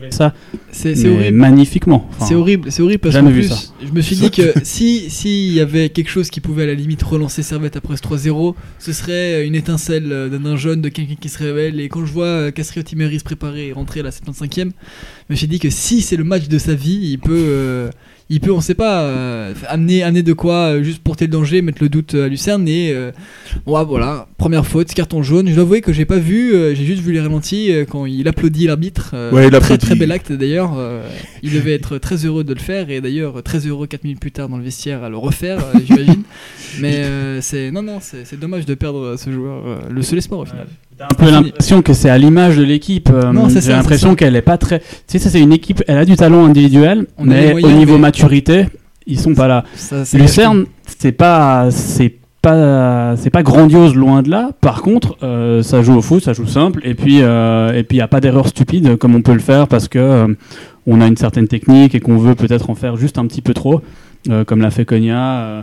ça, 0.09 0.33
c'est 0.71 1.07
horrible. 1.07 1.37
magnifiquement. 1.37 2.07
Enfin, 2.11 2.25
C'est 2.27 2.35
horrible, 2.35 2.71
c'est 2.71 2.81
horrible 2.81 2.99
parce 2.99 3.15
vu 3.17 3.31
plus, 3.33 3.49
ça. 3.49 3.57
je 3.85 3.91
me 3.91 4.01
suis 4.01 4.15
dit 4.15 4.31
que 4.31 4.53
si 4.63 5.09
s'il 5.09 5.53
y 5.53 5.59
avait 5.59 5.89
quelque 5.89 6.09
chose 6.09 6.29
qui 6.29 6.39
pouvait 6.39 6.63
à 6.63 6.67
la 6.67 6.73
limite 6.73 7.03
relancer 7.03 7.43
Servette 7.43 7.75
après 7.75 7.97
ce 7.97 8.01
3-0, 8.01 8.55
ce 8.79 8.93
serait 8.93 9.45
une 9.45 9.55
étincelle 9.55 10.11
euh, 10.11 10.29
d'un 10.29 10.55
jeune, 10.55 10.81
de 10.81 10.89
quelqu'un 10.89 11.15
qui 11.19 11.29
se 11.29 11.39
révèle. 11.39 11.79
Et 11.79 11.89
quand 11.89 12.05
je 12.05 12.11
vois 12.13 12.25
euh, 12.25 12.51
Castriotti 12.51 12.95
Méry 12.95 13.19
se 13.19 13.23
préparer 13.23 13.67
et 13.67 13.73
rentrer 13.73 13.99
à 13.99 14.03
la 14.03 14.11
75e, 14.11 14.49
je 14.55 14.69
me 15.29 15.35
suis 15.35 15.47
dit 15.47 15.59
que 15.59 15.69
si 15.69 16.01
c'est 16.01 16.15
le 16.15 16.23
match 16.23 16.47
de 16.47 16.57
sa 16.57 16.73
vie, 16.73 16.99
il 17.11 17.19
peut, 17.19 17.33
euh, 17.35 17.89
il 18.29 18.39
peut, 18.41 18.51
on 18.51 18.59
sait 18.61 18.73
pas, 18.73 19.01
euh, 19.03 19.53
amener, 19.69 20.03
amener 20.03 20.21
de 20.23 20.33
quoi 20.33 20.53
euh, 20.73 20.83
juste 20.83 21.01
porter 21.01 21.25
le 21.27 21.31
danger, 21.31 21.61
mettre 21.61 21.81
le 21.81 21.89
doute 21.89 22.13
à 22.13 22.27
Lucerne. 22.27 22.67
Et 22.67 22.91
euh, 22.91 23.11
ouais, 23.65 23.85
voilà, 23.85 24.27
première 24.37 24.65
faute, 24.65 24.93
carton 24.93 25.23
jaune. 25.23 25.47
Je 25.47 25.53
dois 25.53 25.63
avouer 25.63 25.81
que 25.81 25.93
j'ai 25.93 26.05
pas 26.05 26.17
vu, 26.17 26.53
euh, 26.53 26.75
j'ai 26.75 26.83
juste 26.85 27.01
vu 27.01 27.13
les 27.13 27.21
ralentis 27.21 27.71
euh, 27.71 27.85
quand 27.89 28.05
il 28.05 28.27
applaudit 28.27 28.67
l'arbitre. 28.67 29.11
euh, 29.13 29.31
Ouais, 29.31 29.47
très 29.49 29.55
applaudit. 29.57 29.85
très 29.85 29.95
bel 29.95 30.11
acte 30.11 30.31
d'ailleurs. 30.33 30.73
euh, 30.77 31.07
il 31.43 31.53
devait 31.53 31.73
être 31.73 31.97
très 31.99 32.25
heureux 32.25 32.43
de 32.43 32.53
le 32.53 32.59
faire 32.59 32.89
et 32.89 32.99
d'ailleurs 33.01 33.41
très 33.43 33.59
heureux 33.65 33.87
4 33.87 34.03
minutes 34.03 34.19
plus 34.19 34.31
tard 34.31 34.49
dans 34.49 34.57
le 34.57 34.63
vestiaire 34.63 35.03
à 35.03 35.09
le 35.09 35.17
refaire, 35.17 35.59
euh, 35.59 35.79
j'imagine. 35.85 36.23
Mais 36.81 36.95
euh, 37.05 37.39
c'est 37.41 37.71
non 37.71 37.81
non, 37.81 37.99
c'est 38.01 38.37
dommage 38.39 38.65
de 38.65 38.73
perdre 38.75 39.15
ce 39.17 39.31
joueur, 39.31 39.65
euh, 39.65 39.77
le 39.89 40.01
seul 40.01 40.17
espoir 40.19 40.41
au 40.41 40.45
final. 40.45 40.67
Un 40.99 41.15
peu 41.15 41.29
l'impression 41.29 41.81
que 41.81 41.93
c'est 41.93 42.09
à 42.09 42.17
l'image 42.17 42.57
de 42.57 42.63
l'équipe. 42.63 43.09
euh, 43.11 43.31
J'ai 43.61 43.71
l'impression 43.71 44.15
qu'elle 44.15 44.35
est 44.35 44.41
pas 44.41 44.57
très. 44.57 44.79
Tu 44.79 44.85
sais, 45.07 45.19
ça 45.19 45.29
c'est 45.29 45.39
une 45.41 45.53
équipe, 45.53 45.83
elle 45.87 45.97
a 45.99 46.05
du 46.05 46.15
talent 46.15 46.45
individuel, 46.45 47.05
On 47.17 47.25
mais 47.25 47.51
moyens, 47.51 47.73
au 47.73 47.77
niveau 47.77 47.93
mais- 47.93 47.99
maturité, 47.99 48.65
ils 49.05 49.19
sont 49.19 49.33
pas 49.33 49.47
là. 49.47 49.63
Ça, 49.75 50.03
Lucerne, 50.17 50.65
c'est 50.99 51.11
pas, 51.11 51.69
c'est 51.71 52.13
pas, 52.41 53.15
c'est 53.17 53.29
pas 53.29 53.43
grandiose 53.43 53.95
loin 53.95 54.21
de 54.21 54.29
là. 54.29 54.51
Par 54.61 54.81
contre, 54.81 55.17
euh, 55.23 55.61
ça 55.63 55.81
joue 55.83 55.95
au 55.95 56.01
foot, 56.01 56.23
ça 56.23 56.33
joue 56.33 56.47
simple, 56.47 56.81
et 56.83 56.93
puis, 56.93 57.19
euh, 57.21 57.73
et 57.73 57.83
puis 57.83 57.97
y 57.97 58.01
a 58.01 58.07
pas 58.07 58.19
d'erreur 58.21 58.47
stupide 58.47 58.95
comme 58.97 59.15
on 59.15 59.21
peut 59.21 59.33
le 59.33 59.39
faire 59.39 59.67
parce 59.67 59.87
que 59.87 59.99
euh, 59.99 60.27
on 60.85 61.01
a 61.01 61.07
une 61.07 61.17
certaine 61.17 61.47
technique 61.47 61.93
et 61.95 61.99
qu'on 61.99 62.17
veut 62.17 62.35
peut-être 62.35 62.69
en 62.69 62.75
faire 62.75 62.95
juste 62.97 63.17
un 63.17 63.25
petit 63.27 63.41
peu 63.41 63.53
trop, 63.53 63.81
euh, 64.29 64.43
comme 64.45 64.61
l'a 64.61 64.71
fait 64.71 64.85
Konya. 64.85 65.19
euh, 65.19 65.61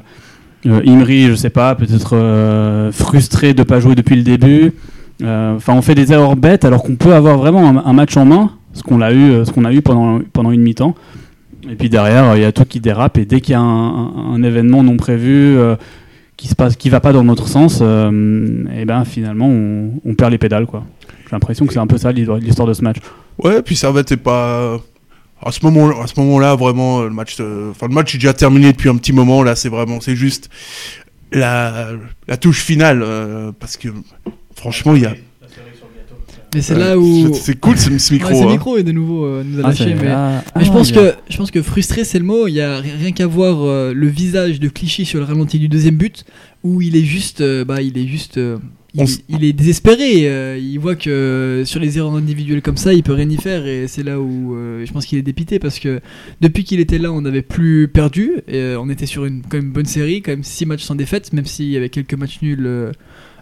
euh, 0.66 0.80
Imri, 0.86 1.26
je 1.28 1.34
sais 1.34 1.50
pas, 1.50 1.74
peut-être 1.74 2.14
euh, 2.16 2.90
frustré 2.92 3.52
de 3.52 3.62
pas 3.62 3.80
jouer 3.80 3.94
depuis 3.94 4.16
le 4.16 4.22
début. 4.22 4.72
Euh, 5.22 5.54
Enfin, 5.56 5.74
on 5.74 5.82
fait 5.82 5.94
des 5.94 6.12
erreurs 6.12 6.36
bêtes 6.36 6.64
alors 6.64 6.82
qu'on 6.82 6.96
peut 6.96 7.14
avoir 7.14 7.38
vraiment 7.38 7.84
un, 7.84 7.92
match 7.92 8.16
en 8.16 8.24
main, 8.24 8.52
ce 8.72 8.82
qu'on 8.82 9.00
a 9.00 9.12
eu, 9.12 9.30
euh, 9.30 9.44
ce 9.44 9.52
qu'on 9.52 9.64
a 9.64 9.72
eu 9.72 9.82
pendant 9.82 10.50
une 10.50 10.62
mi-temps. 10.62 10.94
Et 11.70 11.76
puis 11.76 11.88
derrière, 11.88 12.36
il 12.36 12.42
y 12.42 12.44
a 12.44 12.52
tout 12.52 12.64
qui 12.64 12.80
dérape 12.80 13.16
et 13.16 13.24
dès 13.24 13.40
qu'il 13.40 13.52
y 13.52 13.56
a 13.56 13.60
un, 13.60 14.42
événement 14.42 14.82
non 14.82 14.96
prévu 14.96 15.56
euh, 15.56 15.76
qui 16.36 16.48
se 16.48 16.54
passe, 16.54 16.76
qui 16.76 16.90
va 16.90 17.00
pas 17.00 17.12
dans 17.12 17.24
notre 17.24 17.48
sens, 17.48 17.80
et 17.80 18.84
ben 18.84 19.04
finalement 19.04 19.48
on, 19.48 20.14
perd 20.14 20.30
les 20.32 20.38
pédales 20.38 20.66
quoi. 20.66 20.84
J'ai 21.24 21.30
l'impression 21.32 21.64
que 21.64 21.72
c'est 21.72 21.78
un 21.78 21.86
peu 21.86 21.96
ça 21.96 22.12
l'histoire 22.12 22.68
de 22.68 22.74
ce 22.74 22.82
match. 22.82 22.96
Ouais, 23.38 23.62
puis 23.62 23.76
Servette 23.76 24.12
est 24.12 24.18
pas. 24.18 24.78
À 25.42 25.52
ce 25.52 25.64
moment, 25.64 26.00
à 26.00 26.06
ce 26.06 26.18
moment-là, 26.20 26.54
vraiment, 26.54 27.02
le 27.02 27.10
match, 27.10 27.38
enfin, 27.70 27.86
le 27.86 27.94
match 27.94 28.14
est 28.14 28.18
déjà 28.18 28.34
terminé 28.34 28.72
depuis 28.72 28.88
un 28.88 28.96
petit 28.96 29.12
moment. 29.12 29.42
Là, 29.42 29.56
c'est 29.56 29.68
vraiment, 29.68 30.00
c'est 30.00 30.16
juste 30.16 30.50
la, 31.32 31.88
touche 32.40 32.62
finale, 32.62 33.04
parce 33.58 33.76
que 33.76 33.88
franchement, 34.64 34.96
il 34.96 35.02
y 35.02 35.06
a. 35.06 35.14
Mais 36.54 36.62
c'est 36.62 36.76
là 36.78 36.96
où 36.96 37.34
c'est- 37.34 37.40
c'est 37.42 37.60
cool 37.60 37.76
ce, 37.76 37.98
ce 37.98 38.12
micro. 38.14 38.30
Ouais, 38.30 38.38
ce 38.38 38.44
hein. 38.44 38.50
micro 38.52 38.76
est 38.78 38.84
de 38.84 38.92
nouveau 38.92 39.24
euh, 39.26 39.42
nous 39.44 39.58
a 39.58 39.62
Ah, 39.64 39.68
lâché, 39.70 39.92
mais 40.00 40.08
ah, 40.08 40.42
Mais 40.56 40.64
je 40.64 40.70
ah, 40.70 40.72
pense 40.72 40.92
que 40.92 41.12
je 41.28 41.36
pense 41.36 41.50
que 41.50 41.60
frustré 41.62 42.04
c'est 42.04 42.18
le 42.20 42.24
mot. 42.24 42.46
Il 42.46 42.54
y 42.54 42.60
a 42.60 42.78
ri- 42.78 42.92
rien 42.96 43.10
qu'à 43.12 43.26
voir 43.26 43.62
euh, 43.64 43.92
le 43.92 44.06
visage 44.06 44.60
de 44.60 44.68
Clichy 44.68 45.04
sur 45.04 45.18
le 45.18 45.24
ralenti 45.26 45.58
du 45.58 45.68
deuxième 45.68 45.96
but 45.96 46.24
où 46.62 46.80
il 46.80 46.94
est 46.96 47.02
juste 47.04 47.40
euh, 47.40 47.64
bah 47.64 47.82
il 47.82 47.98
est 47.98 48.06
juste 48.06 48.38
euh, 48.38 48.58
il, 48.94 49.00
On 49.00 49.04
s- 49.04 49.20
il 49.28 49.42
est 49.42 49.52
désespéré. 49.52 50.28
euh, 50.28 50.56
il 50.56 50.78
voit 50.78 50.94
que 50.94 51.10
euh, 51.10 51.64
sur 51.64 51.80
les 51.80 51.98
erreurs 51.98 52.14
individuelles 52.14 52.62
comme 52.62 52.76
ça, 52.76 52.92
il 52.94 53.02
peut 53.02 53.14
rien 53.14 53.28
y 53.28 53.36
faire 53.36 53.66
et 53.66 53.88
c'est 53.88 54.04
là 54.04 54.20
où 54.20 54.54
euh, 54.54 54.86
je 54.86 54.92
pense 54.92 55.06
qu'il 55.06 55.18
est 55.18 55.22
dépité 55.22 55.58
parce 55.58 55.80
que 55.80 56.00
depuis 56.40 56.62
qu'il 56.62 56.78
était 56.78 56.98
là, 56.98 57.10
on 57.10 57.20
n'avait 57.22 57.42
plus 57.42 57.88
perdu. 57.88 58.30
Et, 58.46 58.58
euh, 58.58 58.78
on 58.80 58.88
était 58.90 59.06
sur 59.06 59.24
une 59.24 59.42
quand 59.42 59.56
même 59.56 59.72
bonne 59.72 59.86
série, 59.86 60.22
quand 60.22 60.30
même 60.30 60.44
six 60.44 60.66
matchs 60.66 60.84
sans 60.84 60.94
défaite, 60.94 61.32
même 61.32 61.46
s'il 61.46 61.68
y 61.70 61.76
avait 61.76 61.88
quelques 61.88 62.14
matchs 62.14 62.38
nuls. 62.42 62.92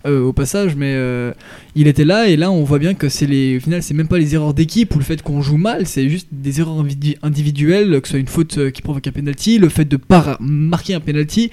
Euh, 0.07 0.23
au 0.23 0.33
passage, 0.33 0.75
mais 0.77 0.95
euh, 0.95 1.33
il 1.75 1.87
était 1.87 2.05
là 2.05 2.29
et 2.29 2.37
là 2.37 2.51
on 2.51 2.65
voit 2.65 2.79
bien 2.79 2.95
que 2.95 3.09
c'est 3.09 3.27
les, 3.27 3.57
au 3.57 3.61
final 3.61 3.83
c'est 3.83 3.95
même 3.95 4.09
pas 4.09 4.19
les 4.19 4.35
erreurs 4.35 4.55
d'équipe 4.55 4.95
ou 4.95 4.99
le 4.99 5.05
fait 5.05 5.23
qu'on 5.23 5.43
joue 5.43 5.57
mal, 5.57 5.87
c'est 5.87 6.09
juste 6.09 6.29
des 6.33 6.61
erreurs 6.61 6.83
individu- 6.85 7.17
individuelles, 7.23 8.01
que 8.01 8.09
ce 8.09 8.13
soit 8.13 8.21
une 8.21 8.29
faute 8.29 8.59
euh, 8.59 8.71
qui 8.71 8.83
provoque 8.83 9.07
un 9.07 9.13
penalty, 9.13 9.59
le 9.59 9.69
fait 9.69 9.85
de 9.85 9.97
pas 9.97 10.37
marquer 10.41 10.95
un 10.95 11.01
penalty, 11.01 11.51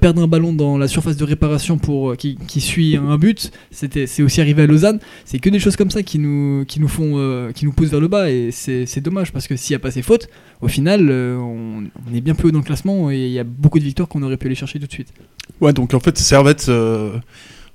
perdre 0.00 0.22
un 0.22 0.26
ballon 0.26 0.52
dans 0.52 0.78
la 0.78 0.88
surface 0.88 1.16
de 1.16 1.22
réparation 1.24 1.78
pour 1.78 2.16
qui, 2.16 2.36
suit 2.60 2.96
un 2.96 3.18
but, 3.18 3.52
c'était 3.70 4.08
c'est 4.08 4.22
aussi 4.24 4.40
arrivé 4.40 4.62
à 4.62 4.66
Lausanne, 4.66 4.98
c'est 5.24 5.38
que 5.38 5.48
des 5.48 5.60
choses 5.60 5.76
comme 5.76 5.90
ça 5.90 6.02
qui 6.02 6.18
nous 6.18 6.64
qui 6.64 6.80
nous 6.80 6.88
font 6.88 7.52
qui 7.54 7.64
nous 7.66 7.72
poussent 7.72 7.90
vers 7.90 8.00
le 8.00 8.08
bas 8.08 8.28
et 8.30 8.50
c'est 8.50 9.00
dommage 9.00 9.32
parce 9.32 9.46
que 9.46 9.54
s'il 9.54 9.74
n'y 9.74 9.76
a 9.76 9.78
pas 9.78 9.92
ces 9.92 10.02
fautes, 10.02 10.28
au 10.60 10.66
final 10.66 11.08
on, 11.10 11.84
on 12.10 12.14
est 12.14 12.20
bien 12.20 12.34
plus 12.34 12.48
haut 12.48 12.50
dans 12.50 12.58
le 12.58 12.64
classement 12.64 13.12
et 13.12 13.26
il 13.26 13.32
y 13.32 13.38
a 13.38 13.44
beaucoup 13.44 13.78
de 13.78 13.84
victoires 13.84 14.08
qu'on 14.08 14.22
aurait 14.22 14.36
pu 14.36 14.46
aller 14.46 14.56
chercher 14.56 14.80
tout 14.80 14.86
de 14.86 14.92
suite. 14.92 15.12
Ouais, 15.60 15.72
donc 15.72 15.94
en 15.94 16.00
fait, 16.00 16.18
Servette, 16.18 16.68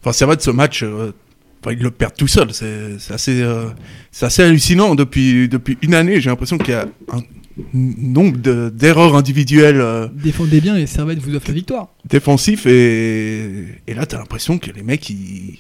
enfin 0.02 0.12
Servette, 0.12 0.42
ce 0.42 0.52
match, 0.52 0.84
euh, 0.84 1.12
enfin, 1.64 1.74
ils 1.76 1.82
le 1.82 1.92
perdent 1.92 2.16
tout 2.16 2.28
seul. 2.28 2.54
C'est 2.54 3.00
c'est 3.00 3.14
assez, 3.14 3.42
euh, 3.42 3.68
c'est 4.12 4.26
assez 4.26 4.44
hallucinant. 4.44 4.96
Depuis 4.96 5.48
depuis 5.48 5.78
une 5.82 5.94
année, 5.94 6.20
j'ai 6.22 6.30
l'impression 6.30 6.58
qu'il 6.58 6.70
y 6.74 6.78
a 6.78 6.88
un 7.14 7.22
nombre 7.74 8.38
de- 8.38 8.72
d'erreurs 8.74 9.16
individuelles 9.16 9.82
euh, 9.82 10.08
Défendez 10.14 10.62
bien 10.62 10.78
et 10.78 10.88
Servette 10.88 11.20
vous 11.20 11.36
offre 11.36 11.48
la 11.50 11.54
victoire. 11.54 11.90
défensifs 12.10 12.66
et, 12.66 13.66
et 13.88 13.94
là, 13.94 14.06
t'as 14.06 14.18
l'impression 14.18 14.58
que 14.58 14.72
les 14.72 14.84
mecs, 14.84 15.10
ils, 15.10 15.60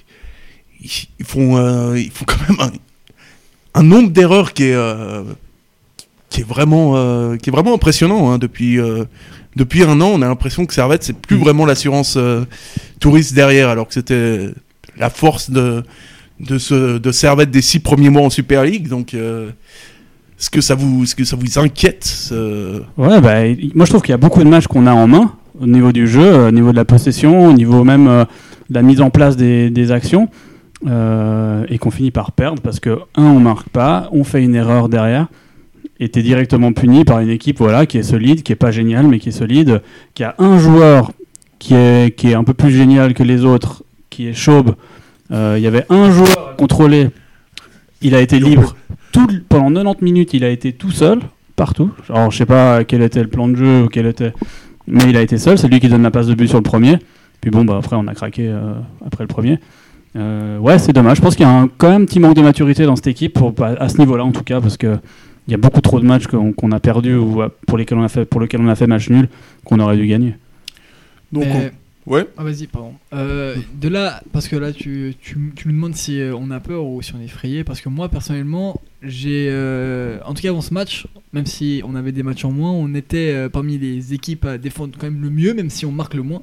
ils, 0.82 0.89
ils 1.19 1.25
font, 1.25 1.93
ils 1.95 2.10
font 2.12 2.25
quand 2.25 2.39
même 2.49 2.60
un, 2.62 3.80
un 3.80 3.84
nombre 3.84 4.10
d'erreurs 4.10 4.54
qui 4.54 4.63
est 4.63 4.75
qui 6.32 6.41
est 6.41 6.48
vraiment 6.48 6.94
euh, 6.96 7.36
qui 7.38 7.50
est 7.50 7.54
vraiment 7.54 7.76
impressionnant 7.76 8.32
hein, 8.32 8.38
depuis 8.39 8.80
euh, 8.80 9.04
depuis 9.56 9.84
un 9.84 10.02
an 10.02 10.10
on 10.13 10.22
a 10.24 10.28
l'impression 10.28 10.65
que 10.65 10.74
Servette 10.74 11.04
c'est 11.04 11.15
plus 11.15 11.38
vraiment 11.38 11.65
l'assurance 11.67 12.15
euh, 12.17 12.46
touriste 13.00 13.34
derrière 13.36 13.70
alors 13.70 13.88
que 13.88 13.94
c'était 13.94 14.50
la 14.98 15.10
force 15.12 15.52
de 15.52 15.84
de 16.39 16.58
ce 16.58 16.98
de 16.98 17.12
Servette 17.12 17.52
des 17.52 17.62
six 17.62 17.80
premiers 17.80 18.10
mois 18.10 18.24
en 18.24 18.30
Super 18.32 18.63
League. 18.63 18.88
Donc 18.88 19.13
euh, 19.13 19.50
Est-ce 20.39 20.50
que 20.50 20.62
ça 20.62 20.74
vous, 20.74 21.04
est-ce 21.04 21.13
que 21.15 21.24
ça 21.24 21.36
vous 21.36 21.60
inquiète 21.60 22.04
ce- 22.04 22.82
Ouais, 22.98 23.22
bah, 23.22 23.44
moi 23.76 23.86
je 23.86 23.91
trouve 23.91 24.02
qu'il 24.02 24.10
y 24.10 24.13
a 24.13 24.17
beaucoup 24.26 24.44
de 24.44 24.50
matchs 24.50 24.65
qu'on 24.65 24.88
a 24.88 24.94
en 24.94 25.06
main 25.08 25.34
au 25.60 25.67
niveau 25.67 25.91
du 25.91 26.08
jeu, 26.08 26.48
au 26.48 26.52
niveau 26.52 26.72
de 26.72 26.78
la 26.78 26.86
possession, 26.86 27.46
au 27.50 27.54
niveau 27.54 27.84
même 27.84 28.08
de 28.08 28.74
la 28.74 28.82
mise 28.82 29.02
en 29.02 29.12
place 29.12 29.36
des, 29.38 29.70
des 29.70 29.91
actions, 29.91 30.30
et 30.88 31.78
qu'on 31.78 31.91
finit 31.91 32.10
par 32.10 32.32
perdre 32.32 32.60
parce 32.63 32.80
que, 32.80 32.98
un, 33.15 33.24
on 33.38 33.39
marque 33.39 33.70
pas, 33.70 34.10
on 34.12 34.24
fait 34.24 34.41
une 34.44 34.56
erreur 34.56 34.89
derrière, 34.89 35.28
et 36.02 36.10
t'es 36.10 36.24
directement 36.24 36.74
puni 36.74 37.06
par 37.06 37.20
une 37.20 37.30
équipe 37.30 37.60
voilà, 37.60 37.86
qui 37.86 38.00
est 38.00 38.04
solide, 38.04 38.42
qui 38.42 38.52
est 38.52 38.56
pas 38.56 38.72
géniale, 38.72 39.08
mais 39.08 39.20
qui 39.20 39.30
est 39.30 39.32
solide, 39.32 39.84
qui 40.16 40.24
a 40.24 40.34
un 40.40 40.58
joueur 40.58 41.12
qui 41.60 41.76
est, 41.76 42.16
qui 42.18 42.32
est 42.32 42.34
un 42.34 42.44
peu 42.44 42.56
plus 42.56 42.72
génial 42.72 43.14
que 43.14 43.22
les 43.22 43.46
autres, 43.46 43.84
qui 44.10 44.28
est 44.28 44.34
Chaube. 44.34 44.74
Euh, 45.32 45.56
Il 45.58 45.64
y 45.64 45.68
avait 45.68 45.86
un 45.90 46.12
joueur 46.12 46.50
à 46.50 46.54
contrôler, 46.58 47.10
il 48.02 48.16
a 48.16 48.22
été 48.22 48.40
libre 48.40 48.76
tout, 49.12 49.28
pendant 49.48 49.70
90 49.70 50.04
minutes, 50.04 50.34
il 50.34 50.44
a 50.44 50.50
été 50.50 50.74
tout 50.74 50.90
seul 50.90 51.20
partout. 51.56 51.92
Alors, 52.10 52.32
je 52.32 52.38
sais 52.40 52.48
pas 52.48 52.84
quel 52.84 53.04
était 53.04 53.22
le 53.22 53.30
plan 53.30 53.48
de 53.48 53.56
jeu 53.56 53.88
quel 53.92 54.08
était, 54.08 54.34
mais 54.88 55.04
il 55.08 55.16
a 55.16 55.22
été 55.22 55.38
seul. 55.38 55.60
C'est 55.60 55.68
lui 55.68 55.80
qui 55.80 55.88
donne 55.88 56.02
la 56.02 56.10
passe 56.10 56.26
de 56.26 56.34
but 56.34 56.48
sur 56.48 56.58
le 56.58 56.64
premier. 56.64 56.98
Puis 57.42 57.52
bon, 57.52 57.64
bah 57.64 57.78
après, 57.78 57.96
on 57.96 58.08
a 58.08 58.16
craqué 58.16 58.48
euh, 58.48 58.74
après 59.06 59.24
le 59.24 59.28
premier. 59.28 59.60
Euh, 60.16 60.58
ouais, 60.58 60.80
c'est 60.80 60.94
dommage. 60.94 61.18
Je 61.18 61.22
pense 61.22 61.36
qu'il 61.36 61.46
y 61.46 61.50
a 61.50 61.52
un, 61.52 61.70
quand 61.78 61.90
même 61.90 62.02
un 62.02 62.06
petit 62.06 62.20
manque 62.20 62.36
de 62.36 62.42
maturité 62.42 62.86
dans 62.86 62.96
cette 62.96 63.08
équipe 63.08 63.34
pour, 63.34 63.54
à 63.62 63.88
ce 63.88 64.00
niveau-là, 64.00 64.26
en 64.26 64.32
tout 64.32 64.44
cas, 64.44 64.60
parce 64.60 64.78
que 64.78 64.98
il 65.52 65.56
y 65.56 65.56
a 65.56 65.58
beaucoup 65.58 65.82
trop 65.82 66.00
de 66.00 66.06
matchs 66.06 66.28
qu'on 66.28 66.72
a 66.72 66.80
perdus 66.80 67.16
ou 67.16 67.42
euh, 67.42 67.50
pour 67.68 67.78
lesquels 67.78 67.98
on 67.98 68.04
a 68.04 68.08
fait, 68.10 68.24
pour 68.24 68.40
lesquels 68.40 68.62
on 68.62 68.70
a 68.70 68.76
fait 68.76 68.88
match 68.88 69.10
nul 69.10 69.28
qu'on 69.66 69.80
aurait 69.82 69.98
dû 69.98 70.08
gagner. 70.08 70.36
Donc, 71.34 71.44
Mais- 71.44 71.72
on- 72.08 72.14
ouais. 72.14 72.26
Ah 72.38 72.44
vas-y, 72.46 72.68
pardon. 72.68 72.94
Euh, 73.14 73.56
de 73.80 73.90
là, 73.90 74.22
parce 74.32 74.48
que 74.48 74.56
là, 74.56 74.72
tu, 74.72 75.14
tu, 75.22 75.52
tu 75.54 75.68
nous 75.68 75.74
demandes 75.74 75.96
si 75.96 76.22
euh, 76.22 76.34
on 76.36 76.52
a 76.52 76.62
peur 76.62 76.86
ou 76.86 77.02
si 77.02 77.14
on 77.16 77.20
est 77.20 77.26
effrayé, 77.26 77.66
parce 77.66 77.82
que 77.82 77.90
moi, 77.90 78.08
personnellement, 78.08 78.80
j'ai... 79.04 79.48
euh, 79.50 80.20
en 80.26 80.34
tout 80.34 80.42
cas, 80.42 80.50
avant 80.50 80.62
ce 80.62 80.74
match, 80.74 81.06
même 81.34 81.46
si 81.46 81.82
on 81.86 81.96
avait 81.96 82.14
des 82.14 82.24
matchs 82.24 82.46
en 82.46 82.52
moins, 82.52 82.72
on 82.72 82.96
était 82.96 83.34
euh, 83.36 83.50
parmi 83.50 83.78
les 83.78 84.14
équipes 84.14 84.46
à 84.46 84.58
défendre 84.58 84.94
quand 84.98 85.08
même 85.08 85.22
le 85.22 85.30
mieux, 85.30 85.54
même 85.54 85.70
si 85.70 85.86
on 85.86 85.92
marque 85.92 86.14
le 86.14 86.24
moins. 86.24 86.42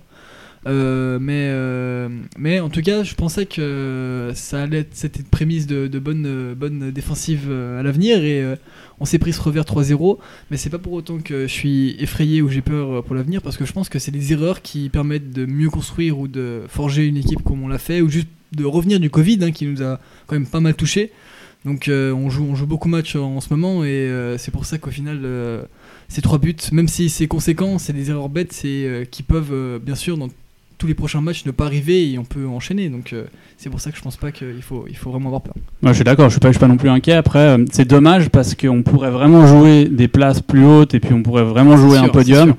Euh, 0.66 1.18
mais, 1.21 1.49
euh, 1.51 2.09
mais 2.37 2.61
en 2.61 2.68
tout 2.68 2.83
cas, 2.83 3.03
je 3.03 3.14
pensais 3.14 3.47
que 3.47 4.33
ça 4.35 4.62
allait 4.62 4.81
être, 4.81 4.90
c'était 4.92 5.21
une 5.21 5.27
prémisse 5.27 5.66
de, 5.66 5.87
de 5.87 5.99
bonne, 5.99 6.55
bonne 6.55 6.90
défensive 6.90 7.47
euh, 7.49 7.81
à 7.81 7.83
l'avenir 7.83 8.25
et 8.25 8.44
on 9.01 9.05
s'est 9.05 9.18
pris 9.18 9.33
ce 9.33 9.40
revers 9.40 9.64
3-0. 9.64 10.18
Mais 10.51 10.57
c'est 10.57 10.71
pas 10.71 10.79
pour 10.79 10.92
autant 10.92 11.18
que 11.18 11.42
je 11.42 11.53
suis 11.53 11.97
effrayé 12.01 12.42
ou 12.42 12.49
j'ai 12.49 12.62
peur 12.62 13.05
pour 13.05 13.14
l'avenir 13.14 13.42
parce 13.42 13.57
que 13.57 13.64
je 13.64 13.73
pense 13.73 13.88
que 13.88 13.99
c'est 13.99 14.11
des 14.11 14.33
erreurs 14.33 14.62
qui 14.62 14.88
permettent 14.88 15.31
de 15.31 15.47
mieux 15.47 15.71
construire 15.71 16.18
ou 16.18 16.29
de 16.29 16.62
forger 16.68 17.07
une 17.07 17.16
équipe 17.16 17.42
comme 17.42 17.62
on 17.62 17.68
l'a 17.68 17.79
fait 17.79 18.01
ou 18.01 18.09
juste 18.09 18.29
de 18.53 18.64
revenir 18.64 18.99
du 18.99 19.11
Covid 19.11 19.38
hein, 19.42 19.53
qui 19.53 19.66
nous 19.66 19.83
a 19.83 20.01
quand 20.27 20.35
même 20.35 20.47
pas 20.47 20.61
mal 20.61 20.75
touché. 20.75 21.12
Donc 21.64 21.90
on, 21.90 22.31
joue, 22.31 22.47
on 22.49 22.55
joue 22.55 22.66
beaucoup 22.66 22.88
de 22.88 22.92
matchs 22.92 23.16
en, 23.16 23.40
ce 23.40 23.53
moment 23.53 23.85
et 23.85 24.11
c'est 24.38 24.53
pour 24.53 24.64
ça 24.64 24.79
qu'au 24.79 24.90
final 24.90 25.27
ces 26.07 26.23
trois 26.23 26.38
buts, 26.38 26.57
même 26.73 26.88
si 26.88 27.11
c'est 27.11 27.27
conséquent, 27.27 27.79
c'est 27.79 27.92
des 27.92 28.11
erreurs 28.11 28.29
bêtes 28.29 28.53
c'est, 28.53 29.09
qui 29.11 29.23
peuvent 29.23 29.81
bien 29.85 29.97
sûr 29.97 30.16
tous 30.78 30.86
les 30.86 30.94
prochains 30.94 31.20
matchs 31.20 31.44
ne 31.44 31.50
pas 31.50 31.66
arriver 31.66 32.12
et 32.12 32.18
on 32.18 32.24
peut 32.24 32.46
enchaîner. 32.46 32.88
Donc 32.88 33.12
euh, 33.12 33.24
c'est 33.56 33.68
pour 33.68 33.80
ça 33.80 33.90
que 33.90 33.96
je 33.96 34.02
pense 34.02 34.16
pas 34.16 34.32
qu'il 34.32 34.62
faut, 34.62 34.86
il 34.88 34.96
faut 34.96 35.10
vraiment 35.10 35.26
avoir 35.26 35.42
peur. 35.42 35.54
Moi, 35.82 35.92
je 35.92 35.96
suis 35.96 36.04
d'accord, 36.04 36.26
je 36.26 36.34
suis 36.34 36.40
pas, 36.40 36.48
je 36.48 36.52
suis 36.52 36.60
pas 36.60 36.68
non 36.68 36.76
plus 36.76 36.88
inquiet. 36.88 37.14
Après, 37.14 37.40
euh, 37.40 37.64
c'est 37.72 37.86
dommage 37.86 38.30
parce 38.30 38.54
qu'on 38.54 38.82
pourrait 38.82 39.10
vraiment 39.10 39.46
jouer 39.46 39.86
des 39.86 40.08
places 40.08 40.40
plus 40.40 40.64
hautes 40.64 40.94
et 40.94 41.00
puis 41.00 41.12
on 41.12 41.22
pourrait 41.22 41.44
vraiment 41.44 41.76
jouer 41.76 41.98
un 41.98 42.08
podium. 42.08 42.54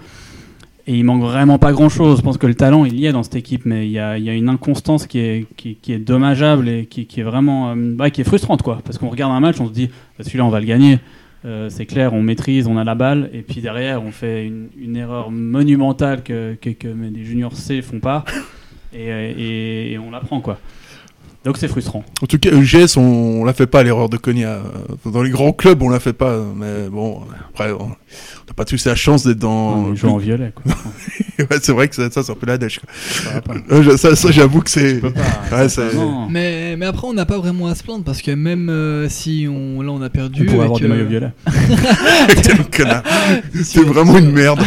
Et 0.88 0.98
il 0.98 1.04
manque 1.04 1.22
vraiment 1.22 1.60
pas 1.60 1.72
grand 1.72 1.90
chose. 1.90 2.18
Je 2.18 2.24
pense 2.24 2.40
que 2.40 2.48
le 2.48 2.56
talent, 2.56 2.84
il 2.84 3.00
y 3.00 3.06
est 3.06 3.12
dans 3.12 3.22
cette 3.22 3.36
équipe, 3.36 3.64
mais 3.64 3.86
il 3.86 3.92
y 3.92 4.00
a, 4.00 4.18
il 4.18 4.24
y 4.24 4.30
a 4.30 4.34
une 4.34 4.50
inconstance 4.50 5.06
qui 5.06 5.20
est, 5.20 5.46
qui, 5.56 5.76
qui 5.76 5.94
est 5.94 6.00
dommageable 6.00 6.68
et 6.68 6.88
qui, 6.88 7.06
qui 7.06 7.20
est 7.20 7.24
vraiment, 7.24 7.70
euh, 7.70 7.96
ouais, 8.00 8.10
qui 8.10 8.22
est 8.22 8.24
frustrante, 8.24 8.64
quoi. 8.64 8.82
Parce 8.84 8.98
qu'on 8.98 9.10
regarde 9.10 9.32
un 9.32 9.40
match, 9.40 9.60
on 9.60 9.68
se 9.68 9.72
dit, 9.72 9.88
bah, 10.18 10.24
celui-là, 10.24 10.46
on 10.46 10.50
va 10.50 10.60
le 10.60 10.66
gagner. 10.66 10.98
Euh, 11.46 11.70
c'est 11.70 11.86
clair, 11.86 12.14
on 12.14 12.22
maîtrise, 12.22 12.68
on 12.68 12.78
a 12.78 12.84
la 12.84 12.96
balle, 12.96 13.30
et 13.34 13.42
puis 13.42 13.62
derrière, 13.62 14.04
on 14.04 14.12
fait 14.12 14.46
une, 14.46 14.96
erreur 14.98 15.32
monumentale 15.32 16.22
que, 16.22 16.56
que, 16.56 16.88
des 16.88 17.24
juniors 17.24 17.56
C 17.56 17.82
font 17.82 18.00
pas, 18.00 18.26
et, 18.94 19.12
euh, 19.12 19.34
et 19.38 19.98
on 19.98 20.12
la 20.12 20.20
prend, 20.20 20.42
quoi. 20.42 20.60
Donc 21.46 21.58
c'est 21.58 21.70
frustrant. 21.70 22.04
En 22.22 22.26
tout 22.26 22.38
cas, 22.38 22.50
EGS, 22.52 22.98
on, 22.98 23.02
on 23.42 23.46
la 23.46 23.54
fait 23.54 23.68
pas 23.68 23.82
l'erreur 23.82 24.10
de 24.10 24.18
Konya. 24.18 24.60
Euh, 25.06 25.10
Dans 25.12 25.24
les 25.24 25.30
grands 25.30 25.54
clubs, 25.54 25.82
on 25.82 25.90
la 25.90 26.02
fait 26.02 26.14
pas. 26.14 26.38
Mais 26.56 26.90
bon, 26.90 27.22
après, 27.50 27.72
on 27.72 27.88
n'a 27.88 28.54
pas 28.56 28.66
tous 28.66 28.86
la 28.86 28.96
chance 28.96 29.24
d'être 29.26 29.40
dans. 29.40 29.76
On 29.76 29.96
joue 29.96 30.10
en 30.10 30.18
violet, 30.18 30.52
quoi. 30.54 30.74
Ouais, 31.40 31.58
c'est 31.62 31.72
vrai 31.72 31.88
que 31.88 31.96
ça, 31.96 32.12
ça 32.12 32.22
c'est 32.22 32.34
un 32.34 32.36
peu 32.36 32.46
la 32.48 32.58
dèche. 32.58 32.82
Ça. 33.02 33.42
Euh, 33.72 33.96
ça, 33.96 34.14
ça, 34.18 34.30
j'avoue 34.30 34.60
que 34.60 34.70
c'est. 34.70 35.02
Ouais. 35.02 35.68
Mais, 36.30 36.76
mais 36.76 36.86
après 36.86 37.08
on 37.08 37.14
n'a 37.14 37.26
pas 37.26 37.38
vraiment 37.38 37.68
à 37.68 37.76
se 37.76 37.84
plaindre 37.84 38.04
parce 38.04 38.22
que 38.22 38.32
même 38.32 38.70
euh, 38.70 39.08
si 39.08 39.48
on, 39.50 39.82
là 39.82 39.92
on 39.92 40.02
a 40.02 40.10
perdu... 40.10 40.44
On 40.44 40.52
pourrait 40.52 40.66
avoir 40.66 40.80
des 40.80 40.86
euh, 40.86 40.90
maillots 40.90 41.08
violets. 41.08 41.32
T'es 43.74 43.82
vraiment 43.84 44.18
une 44.18 44.32
merde. 44.32 44.60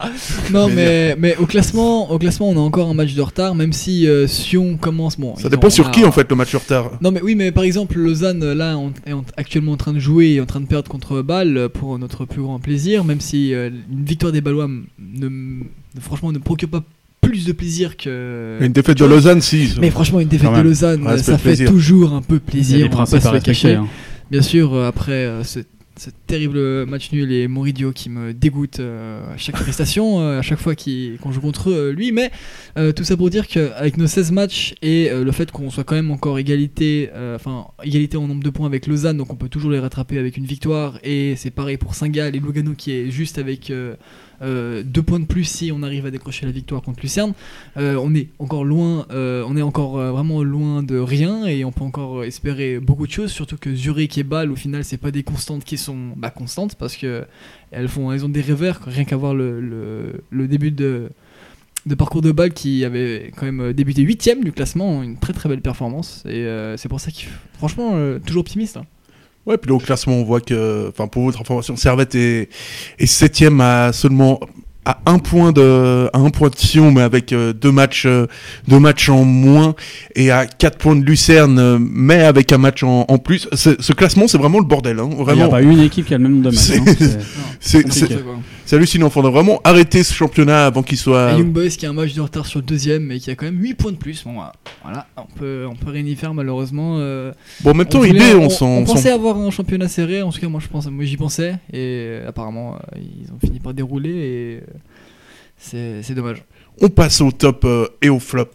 Non, 0.52 0.66
Mais 0.68 0.74
mais, 0.74 1.16
mais 1.18 1.36
au, 1.36 1.46
classement, 1.46 2.10
au 2.10 2.18
classement, 2.18 2.48
on 2.50 2.56
a 2.56 2.60
encore 2.60 2.88
un 2.88 2.94
match 2.94 3.14
de 3.14 3.20
retard, 3.22 3.54
même 3.54 3.72
si 3.72 4.06
euh, 4.08 4.26
Sion 4.26 4.76
commence. 4.76 5.18
Bon, 5.18 5.36
Ça 5.36 5.48
dépend 5.48 5.66
ont- 5.66 5.70
sur 5.70 5.90
qui 5.90 6.04
en 6.04 6.12
fait 6.12 6.28
le 6.30 6.36
match 6.36 6.54
en 6.54 6.58
retard. 6.58 6.92
Non, 7.00 7.10
mais 7.10 7.20
oui, 7.22 7.34
mais 7.34 7.52
par 7.52 7.64
exemple, 7.64 7.98
Lausanne, 7.98 8.52
là, 8.52 8.76
on 8.78 8.92
est 9.06 9.12
en- 9.12 9.24
actuellement 9.36 9.72
en 9.72 9.76
train 9.76 9.92
de 9.92 9.98
jouer 9.98 10.30
et 10.34 10.40
en 10.40 10.46
train 10.46 10.60
de 10.60 10.66
perdre 10.66 10.88
contre 10.90 11.22
Bâle 11.22 11.56
euh, 11.56 11.68
pour 11.68 11.98
notre 11.98 12.24
plus 12.24 12.42
grand 12.42 12.58
plaisir, 12.58 13.04
même 13.04 13.20
si 13.20 13.52
euh, 13.54 13.70
une 13.92 14.04
victoire 14.04 14.32
des 14.32 14.40
Balois 14.40 14.64
m- 14.64 14.84
ne, 14.98 16.00
franchement, 16.00 16.32
ne 16.32 16.38
procure 16.38 16.68
pas 16.68 16.82
plus 17.20 17.44
de 17.44 17.52
plaisir 17.52 17.96
que. 17.96 18.56
Une 18.60 18.72
défaite 18.72 18.98
de 18.98 19.04
Lausanne, 19.04 19.40
si. 19.42 19.74
Mais 19.80 19.90
franchement, 19.90 20.20
une 20.20 20.28
défaite 20.28 20.52
de. 20.54 20.60
Lausanne, 20.62 21.04
ça 21.18 21.36
fait 21.36 21.50
plaisir. 21.50 21.70
toujours 21.70 22.14
un 22.14 22.22
peu 22.22 22.36
Il 22.36 22.38
y 22.38 22.48
a 22.48 22.50
plaisir. 22.50 22.78
des 22.78 22.84
on 22.84 22.88
principes 22.88 23.26
à 23.26 23.30
respecter. 23.32 23.74
hein. 23.74 23.86
Bien 24.30 24.42
sûr, 24.42 24.72
euh, 24.74 24.88
après 24.88 25.12
euh, 25.26 25.42
ce, 26.00 26.10
terrible 26.26 26.86
match 26.86 27.12
nul 27.12 27.30
et 27.32 27.48
Moridio 27.48 27.92
qui 27.92 28.08
me 28.08 28.32
dégoûte 28.32 28.80
euh, 28.80 29.34
à 29.34 29.36
chaque 29.36 29.56
prestation, 29.60 30.20
euh, 30.20 30.38
à 30.38 30.42
chaque 30.42 30.58
fois 30.58 30.74
qu'on 30.74 31.32
joue 31.32 31.40
contre 31.40 31.70
euh, 31.70 31.92
lui. 31.92 32.12
Mais 32.12 32.30
euh, 32.78 32.92
tout 32.92 33.04
ça 33.04 33.16
pour 33.16 33.30
dire 33.30 33.46
qu'avec 33.46 33.96
nos 33.96 34.06
16 34.06 34.32
matchs 34.32 34.74
et 34.82 35.10
euh, 35.10 35.24
le 35.24 35.32
fait 35.32 35.50
qu'on 35.50 35.70
soit 35.70 35.84
quand 35.84 35.94
même 35.94 36.10
encore 36.10 36.38
égalité, 36.38 37.10
euh, 37.14 37.36
enfin 37.36 37.66
égalité 37.82 38.16
en 38.16 38.26
nombre 38.26 38.42
de 38.42 38.50
points 38.50 38.66
avec 38.66 38.86
Lausanne, 38.86 39.16
donc 39.16 39.32
on 39.32 39.36
peut 39.36 39.48
toujours 39.48 39.70
les 39.70 39.78
rattraper 39.78 40.18
avec 40.18 40.36
une 40.36 40.46
victoire. 40.46 40.98
Et 41.02 41.34
c'est 41.36 41.50
pareil 41.50 41.76
pour 41.76 41.94
Saint-Gall 41.94 42.34
et 42.34 42.40
Lugano 42.40 42.72
qui 42.72 42.92
est 42.92 43.10
juste 43.10 43.38
avec 43.38 43.72
euh, 44.42 44.82
deux 44.82 45.02
points 45.02 45.20
de 45.20 45.26
plus 45.26 45.44
si 45.44 45.70
on 45.72 45.82
arrive 45.82 46.06
à 46.06 46.10
décrocher 46.10 46.46
la 46.46 46.52
victoire 46.52 46.82
contre 46.82 47.00
Lucerne. 47.02 47.34
Euh, 47.76 47.96
on 48.02 48.14
est 48.14 48.28
encore 48.38 48.64
loin, 48.64 49.06
euh, 49.10 49.44
on 49.46 49.56
est 49.56 49.62
encore 49.62 49.98
vraiment 49.98 50.42
loin 50.42 50.82
de 50.82 50.98
rien 50.98 51.46
et 51.46 51.64
on 51.64 51.72
peut 51.72 51.84
encore 51.84 52.24
espérer 52.24 52.80
beaucoup 52.80 53.06
de 53.06 53.12
choses, 53.12 53.30
surtout 53.30 53.56
que 53.56 53.74
Zurich 53.74 54.16
et 54.18 54.22
Bâle 54.22 54.50
au 54.50 54.56
final 54.56 54.84
c'est 54.84 54.96
pas 54.96 55.10
des 55.10 55.22
constantes 55.22 55.64
qui 55.64 55.76
sont 55.76 56.14
bah, 56.16 56.30
constantes 56.30 56.74
parce 56.74 56.96
que 56.96 57.24
elles 57.70 57.88
font, 57.88 58.12
elles 58.12 58.24
ont 58.24 58.30
des 58.30 58.42
revers 58.42 58.80
rien 58.84 59.04
qu'à 59.04 59.16
voir 59.16 59.34
le, 59.34 60.22
début 60.32 60.70
de 60.70 61.10
parcours 61.98 62.22
de 62.22 62.32
Bâle 62.32 62.52
qui 62.52 62.84
avait 62.84 63.32
quand 63.36 63.46
même 63.46 63.72
débuté 63.72 64.04
8ème 64.04 64.42
du 64.42 64.52
classement, 64.52 65.02
une 65.02 65.18
très 65.18 65.32
très 65.32 65.48
belle 65.48 65.62
performance 65.62 66.24
et 66.26 66.46
c'est 66.76 66.88
pour 66.88 67.00
ça 67.00 67.10
qu'il 67.10 67.28
franchement 67.58 68.18
toujours 68.24 68.40
optimiste. 68.40 68.78
hein. 68.78 68.86
Ouais, 69.46 69.56
puis 69.56 69.70
là, 69.70 69.76
au 69.76 69.78
classement, 69.78 70.14
on 70.14 70.24
voit 70.24 70.40
que, 70.40 70.88
enfin, 70.88 71.08
pour 71.08 71.24
votre 71.24 71.40
information, 71.40 71.76
Servette 71.76 72.14
est, 72.14 72.48
est 72.98 73.06
septième 73.06 73.60
à 73.60 73.92
seulement 73.92 74.40
à 74.86 74.98
un 75.06 75.18
point 75.18 75.52
de, 75.52 76.08
à 76.12 76.18
un 76.18 76.30
point 76.30 76.48
de 76.48 76.56
Sion, 76.56 76.90
mais 76.90 77.02
avec 77.02 77.32
euh, 77.32 77.52
deux 77.52 77.70
matchs, 77.70 78.06
euh, 78.06 78.26
deux 78.66 78.78
matchs 78.78 79.08
en 79.10 79.24
moins, 79.24 79.74
et 80.16 80.30
à 80.30 80.46
quatre 80.46 80.78
points 80.78 80.96
de 80.96 81.04
Lucerne, 81.04 81.58
euh, 81.58 81.78
mais 81.80 82.22
avec 82.22 82.50
un 82.52 82.58
match 82.58 82.82
en, 82.82 83.04
en 83.08 83.18
plus. 83.18 83.46
Ce 83.52 83.92
classement, 83.92 84.26
c'est 84.26 84.38
vraiment 84.38 84.58
le 84.58 84.64
bordel, 84.64 84.98
hein, 84.98 85.08
Il 85.10 85.16
n'y 85.16 85.20
a 85.20 85.24
vraiment. 85.24 85.48
pas 85.50 85.62
une 85.62 85.80
équipe 85.80 86.06
qui 86.06 86.14
a 86.14 86.18
le 86.18 86.22
même 86.24 86.32
nombre 86.40 86.50
de 86.50 86.54
matchs. 86.56 86.64
C'est- 86.64 86.78
hein. 86.78 87.18
C'est- 87.60 87.86
C'est, 88.64 88.76
hallucinant. 88.76 89.10
Faudrait 89.10 89.32
vraiment 89.32 89.60
arrêter 89.64 90.04
ce 90.04 90.14
championnat 90.14 90.66
avant 90.66 90.82
qu'il 90.84 90.96
soit. 90.96 91.32
Et 91.32 91.38
Young 91.38 91.52
Boys 91.52 91.70
qui 91.70 91.86
a 91.86 91.90
un 91.90 91.92
match 91.92 92.14
de 92.14 92.20
retard 92.20 92.46
sur 92.46 92.60
le 92.60 92.64
deuxième 92.64 93.02
mais 93.04 93.18
qui 93.18 93.28
a 93.30 93.34
quand 93.34 93.46
même 93.46 93.60
8 93.60 93.74
points 93.74 93.90
de 93.90 93.96
plus. 93.96 94.22
Bon, 94.24 94.34
voilà, 94.84 95.06
on 95.16 95.38
peut, 95.38 95.66
on 95.68 95.74
peut 95.74 95.90
rien 95.90 96.04
y 96.04 96.14
faire 96.14 96.32
malheureusement. 96.34 96.96
euh, 96.98 97.32
Bon, 97.62 97.72
en 97.72 97.74
même 97.74 97.86
temps, 97.88 98.00
on, 98.00 98.04
idée, 98.04 98.32
on, 98.34 98.44
on, 98.44 98.48
s'en, 98.48 98.68
on 98.68 98.84
pensait 98.84 99.10
avoir 99.10 99.36
un 99.36 99.50
championnat 99.50 99.88
serré, 99.88 100.22
en 100.22 100.30
tout 100.30 100.38
cas 100.40 100.48
moi 100.48 100.60
je 100.62 100.68
pense, 100.68 100.86
moi 100.88 101.04
j'y 101.04 101.16
pensais 101.16 101.54
et 101.72 101.76
euh, 101.76 102.28
apparemment 102.28 102.76
euh, 102.76 102.98
ils 103.00 103.32
ont 103.32 103.38
fini 103.44 103.58
par 103.58 103.74
dérouler 103.74 104.10
et 104.10 104.56
euh, 104.58 104.60
c'est 105.60 106.02
c'est 106.02 106.14
dommage. 106.14 106.42
on 106.80 106.88
passe 106.88 107.20
au 107.20 107.30
top 107.30 107.64
euh, 107.64 107.86
et 108.02 108.08
au 108.08 108.18
flop. 108.18 108.46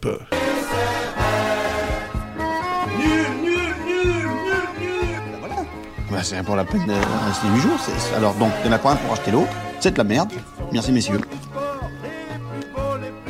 Bah, 6.10 6.18
c'est 6.22 6.42
pour 6.44 6.56
la 6.56 6.64
peine 6.64 6.86
de 6.86 6.92
rester 6.92 7.48
8 7.54 7.60
jours. 7.60 7.78
c'est- 7.80 8.14
Alors 8.14 8.34
donc, 8.34 8.52
il 8.62 8.68
n'y 8.68 8.72
en 8.74 8.76
a 8.76 8.78
pas 8.78 8.92
un 8.92 8.96
pour 8.96 9.12
acheter 9.12 9.30
l'autre. 9.32 9.50
C'est 9.80 9.92
de 9.92 9.98
la 9.98 10.04
merde. 10.04 10.32
Merci 10.72 10.92
messieurs. 10.92 11.20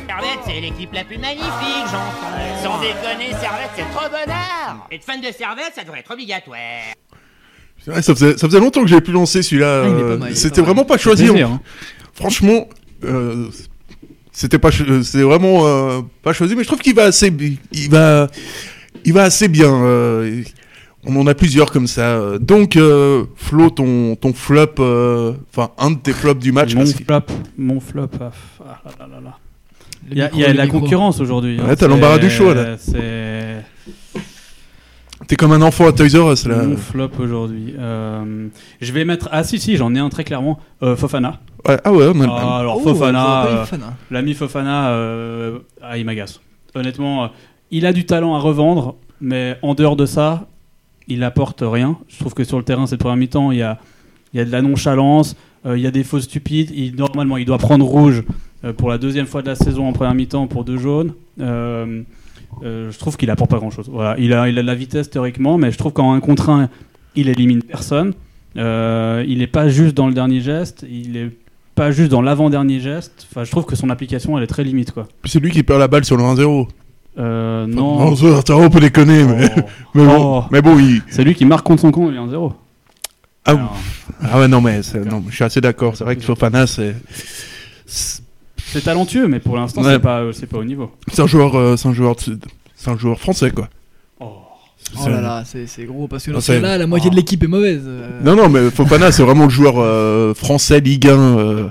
Servette, 0.07 0.39
c'est 0.45 0.59
l'équipe 0.61 0.93
la 0.93 1.03
plus 1.03 1.17
magnifique, 1.17 1.85
j'entends. 1.85 2.63
Sans 2.63 2.79
déconner, 2.79 3.31
Servette, 3.31 3.71
c'est 3.75 3.89
trop 3.93 4.07
bonheur. 4.09 4.87
Être 4.91 5.03
fan 5.03 5.19
de 5.21 5.27
Servette, 5.31 5.73
ça 5.75 5.83
devrait 5.83 5.99
être 5.99 6.11
obligatoire. 6.11 6.57
Ouais, 7.87 8.01
ça, 8.01 8.13
faisait, 8.15 8.37
ça 8.37 8.47
faisait 8.47 8.59
longtemps 8.59 8.81
que 8.81 8.87
j'avais 8.87 9.01
plus 9.01 9.13
lancé 9.13 9.41
celui-là. 9.41 9.83
Ah, 9.83 9.87
euh, 9.87 10.29
C'était 10.33 10.61
vraiment 10.61 10.83
pas 10.85 10.97
choisi. 10.97 11.25
plaisir, 11.25 11.49
hein. 11.51 11.61
Franchement, 12.13 12.67
euh, 13.03 13.47
c'était 14.31 14.59
pas, 14.59 14.69
euh, 14.81 15.01
c'était 15.03 15.23
vraiment 15.23 15.65
euh, 15.67 16.01
pas 16.23 16.33
choisi, 16.33 16.55
mais 16.55 16.63
je 16.63 16.67
trouve 16.67 16.79
qu'il 16.79 16.95
va 16.95 17.03
assez, 17.05 17.31
il 17.71 17.89
va, 17.89 18.27
il 19.05 19.13
va 19.13 19.23
assez 19.23 19.47
bien. 19.47 19.73
euh, 19.73 20.43
On 21.05 21.15
en 21.15 21.25
a 21.27 21.33
plusieurs 21.33 21.71
comme 21.71 21.87
ça. 21.87 22.37
Donc, 22.39 22.75
euh, 22.75 23.23
Flo, 23.35 23.69
ton, 23.69 24.15
ton 24.15 24.33
flop, 24.33 24.75
euh, 24.79 25.33
enfin, 25.51 25.71
un 25.77 25.91
de 25.91 25.97
tes 25.97 26.11
flops 26.13 26.41
du 26.41 26.51
match. 26.51 26.75
mon 26.75 26.85
flop, 26.85 27.21
mon 27.57 27.79
flop. 27.79 28.09
ah, 28.19 28.31
ah 28.67 28.89
là 28.99 29.07
là 29.07 29.21
là. 29.23 29.37
Le 30.09 30.11
Il 30.11 30.17
y 30.17 30.21
a, 30.21 30.25
micro, 30.25 30.37
il 30.37 30.41
y 30.41 30.45
a 30.45 30.47
le 30.49 30.53
la 30.57 30.63
micro. 30.65 30.79
concurrence 30.81 31.19
aujourd'hui. 31.19 31.57
hein. 31.59 31.63
Ouais, 31.67 31.75
t'as 31.75 31.85
C'est- 31.85 31.87
l'embarras 31.87 32.17
du 32.17 32.29
choix, 32.29 32.53
là. 32.53 32.77
C'est 32.77 33.63
T'es 35.27 35.35
comme 35.35 35.51
un 35.51 35.61
enfant 35.61 35.87
à 35.87 35.91
Toys 35.91 36.07
R 36.15 36.31
Us, 36.31 36.45
là. 36.45 36.63
mon 36.63 36.77
flop 36.77 37.09
aujourd'hui. 37.19 37.73
Euh, 37.77 38.47
je 38.79 38.91
vais 38.93 39.03
mettre. 39.03 39.27
Ah 39.31 39.43
si 39.43 39.59
si, 39.59 39.75
j'en 39.75 39.93
ai 39.95 39.99
un 39.99 40.09
très 40.09 40.23
clairement. 40.23 40.59
Euh, 40.83 40.95
Fofana. 40.95 41.39
Ouais, 41.67 41.77
ah 41.83 41.91
ouais, 41.91 42.07
on 42.13 42.21
a. 42.21 42.27
Ah, 42.29 42.57
alors 42.59 42.77
Oh, 42.77 42.81
j'aurais 42.83 42.93
Fofana, 42.99 43.45
euh, 43.45 43.65
Fofana. 43.65 43.93
l'ami 44.11 44.33
Fofana, 44.35 44.89
euh, 44.91 45.59
ah, 45.81 45.97
il 45.97 46.05
m'agace. 46.05 46.39
Honnêtement, 46.75 47.23
euh, 47.25 47.27
il 47.71 47.85
a 47.85 47.93
du 47.93 48.05
talent 48.05 48.35
à 48.35 48.39
revendre, 48.39 48.95
mais 49.19 49.57
en 49.63 49.73
dehors 49.73 49.95
de 49.95 50.05
ça, 50.05 50.47
il 51.07 51.23
apporte 51.23 51.63
rien. 51.65 51.97
Je 52.07 52.19
trouve 52.19 52.33
que 52.35 52.43
sur 52.43 52.57
le 52.57 52.63
terrain, 52.63 52.85
cette 52.85 52.99
première 52.99 53.17
mi-temps, 53.17 53.51
il 53.51 53.57
y 53.57 53.63
a, 53.63 53.79
il 54.33 54.37
y 54.37 54.39
a 54.39 54.45
de 54.45 54.51
la 54.51 54.61
nonchalance, 54.61 55.35
euh, 55.65 55.77
il 55.77 55.83
y 55.83 55.87
a 55.87 55.91
des 55.91 56.03
fautes 56.03 56.21
stupides. 56.23 56.69
Il, 56.75 56.95
normalement, 56.95 57.37
il 57.37 57.45
doit 57.45 57.57
prendre 57.57 57.85
rouge 57.85 58.23
euh, 58.63 58.71
pour 58.71 58.87
la 58.89 58.97
deuxième 58.99 59.25
fois 59.25 59.41
de 59.41 59.47
la 59.47 59.55
saison 59.55 59.87
en 59.87 59.93
première 59.93 60.13
mi-temps 60.13 60.45
pour 60.47 60.63
deux 60.63 60.77
jaunes. 60.77 61.13
Euh, 62.63 62.91
je 62.91 62.97
trouve 62.97 63.17
qu'il 63.17 63.29
apporte 63.29 63.51
pas 63.51 63.57
grand-chose. 63.57 63.89
Voilà, 63.91 64.15
il 64.17 64.33
a, 64.33 64.49
il 64.49 64.57
a 64.57 64.61
de 64.61 64.67
la 64.67 64.75
vitesse 64.75 65.09
théoriquement, 65.09 65.57
mais 65.57 65.71
je 65.71 65.77
trouve 65.77 65.93
qu'en 65.93 66.13
un 66.13 66.19
contre 66.19 66.49
un, 66.49 66.69
il 67.15 67.29
élimine 67.29 67.61
personne. 67.63 68.13
Euh, 68.57 69.23
il 69.27 69.39
n'est 69.39 69.47
pas 69.47 69.69
juste 69.69 69.95
dans 69.95 70.07
le 70.07 70.13
dernier 70.13 70.41
geste, 70.41 70.85
il 70.89 71.17
est 71.17 71.29
pas 71.75 71.91
juste 71.91 72.09
dans 72.09 72.21
l'avant-dernier 72.23 72.79
geste. 72.79 73.27
Enfin, 73.29 73.43
je 73.43 73.51
trouve 73.51 73.65
que 73.65 73.75
son 73.75 73.89
application, 73.91 74.35
elle 74.37 74.43
est 74.43 74.47
très 74.47 74.63
limite, 74.63 74.91
quoi. 74.91 75.07
C'est 75.25 75.39
lui 75.39 75.51
qui 75.51 75.61
perd 75.61 75.79
la 75.79 75.87
balle 75.87 76.05
sur 76.05 76.17
le 76.17 76.23
1-0. 76.23 76.67
Euh, 77.19 77.65
Enfin, 77.65 77.75
non. 77.75 78.15
ça, 78.15 78.41
ça, 78.45 78.57
on 78.57 78.69
peut 78.69 78.79
déconner, 78.79 79.23
mais, 79.23 79.49
Oh. 79.55 79.61
mais 79.95 80.05
bon, 80.05 80.17
Oh. 80.39 80.43
mais 80.51 80.61
bon, 80.61 80.79
il... 80.79 81.01
C'est 81.09 81.23
lui 81.23 81.35
qui 81.35 81.45
marque 81.45 81.65
contre 81.65 81.81
son 81.81 81.91
camp, 81.91 82.09
il 82.09 82.15
est 82.15 82.19
1-0. 82.19 82.53
Ah, 83.45 83.51
Alors, 83.51 83.77
ah 84.23 84.39
ouais, 84.39 84.47
non, 84.47 84.61
mais 84.61 84.81
non, 85.09 85.23
je 85.29 85.35
suis 85.35 85.43
assez 85.43 85.61
d'accord. 85.61 85.95
C'est 85.95 86.03
vrai 86.03 86.15
que 86.15 86.21
Fofana, 86.23 86.65
c'est 86.67 86.95
c'est 88.71 88.81
talentueux, 88.83 89.27
mais 89.27 89.39
pour 89.39 89.55
l'instant, 89.57 89.81
Ouais. 89.83 89.93
c'est 89.93 89.99
pas, 89.99 90.23
c'est 90.33 90.47
pas 90.47 90.57
au 90.57 90.63
niveau. 90.63 90.91
c'est 91.11 91.21
un 91.21 91.27
joueur, 91.27 91.55
euh, 91.55 91.75
c'est 91.77 91.87
un 91.87 91.93
joueur, 91.93 92.15
de- 92.15 92.37
c'est 92.75 92.89
un 92.89 92.97
joueur 92.97 93.19
français, 93.19 93.51
quoi. 93.51 93.69
Oh. 94.19 94.31
Oh 95.03 95.09
là 95.09 95.19
là, 95.21 95.43
c'est 95.45 95.67
c'est 95.67 95.83
gros 95.85 96.07
parce 96.07 96.25
que 96.25 96.31
dans 96.31 96.39
c'est- 96.39 96.55
cas-là, 96.61 96.77
la 96.77 96.87
moitié 96.87 97.09
de 97.09 97.15
l'équipe 97.15 97.43
est 97.43 97.47
mauvaise. 97.47 97.83
euh. 97.85 98.21
Non, 98.23 98.35
non, 98.35 98.47
mais 98.49 98.69
Fofana, 98.69 99.11
c'est 99.11 99.23
vraiment 99.23 99.45
le 99.45 99.49
joueur 99.49 99.75
euh, 99.77 100.33
français 100.33 100.79
Ligue 100.79 101.07
1. 101.07 101.11
euh, 101.37 101.67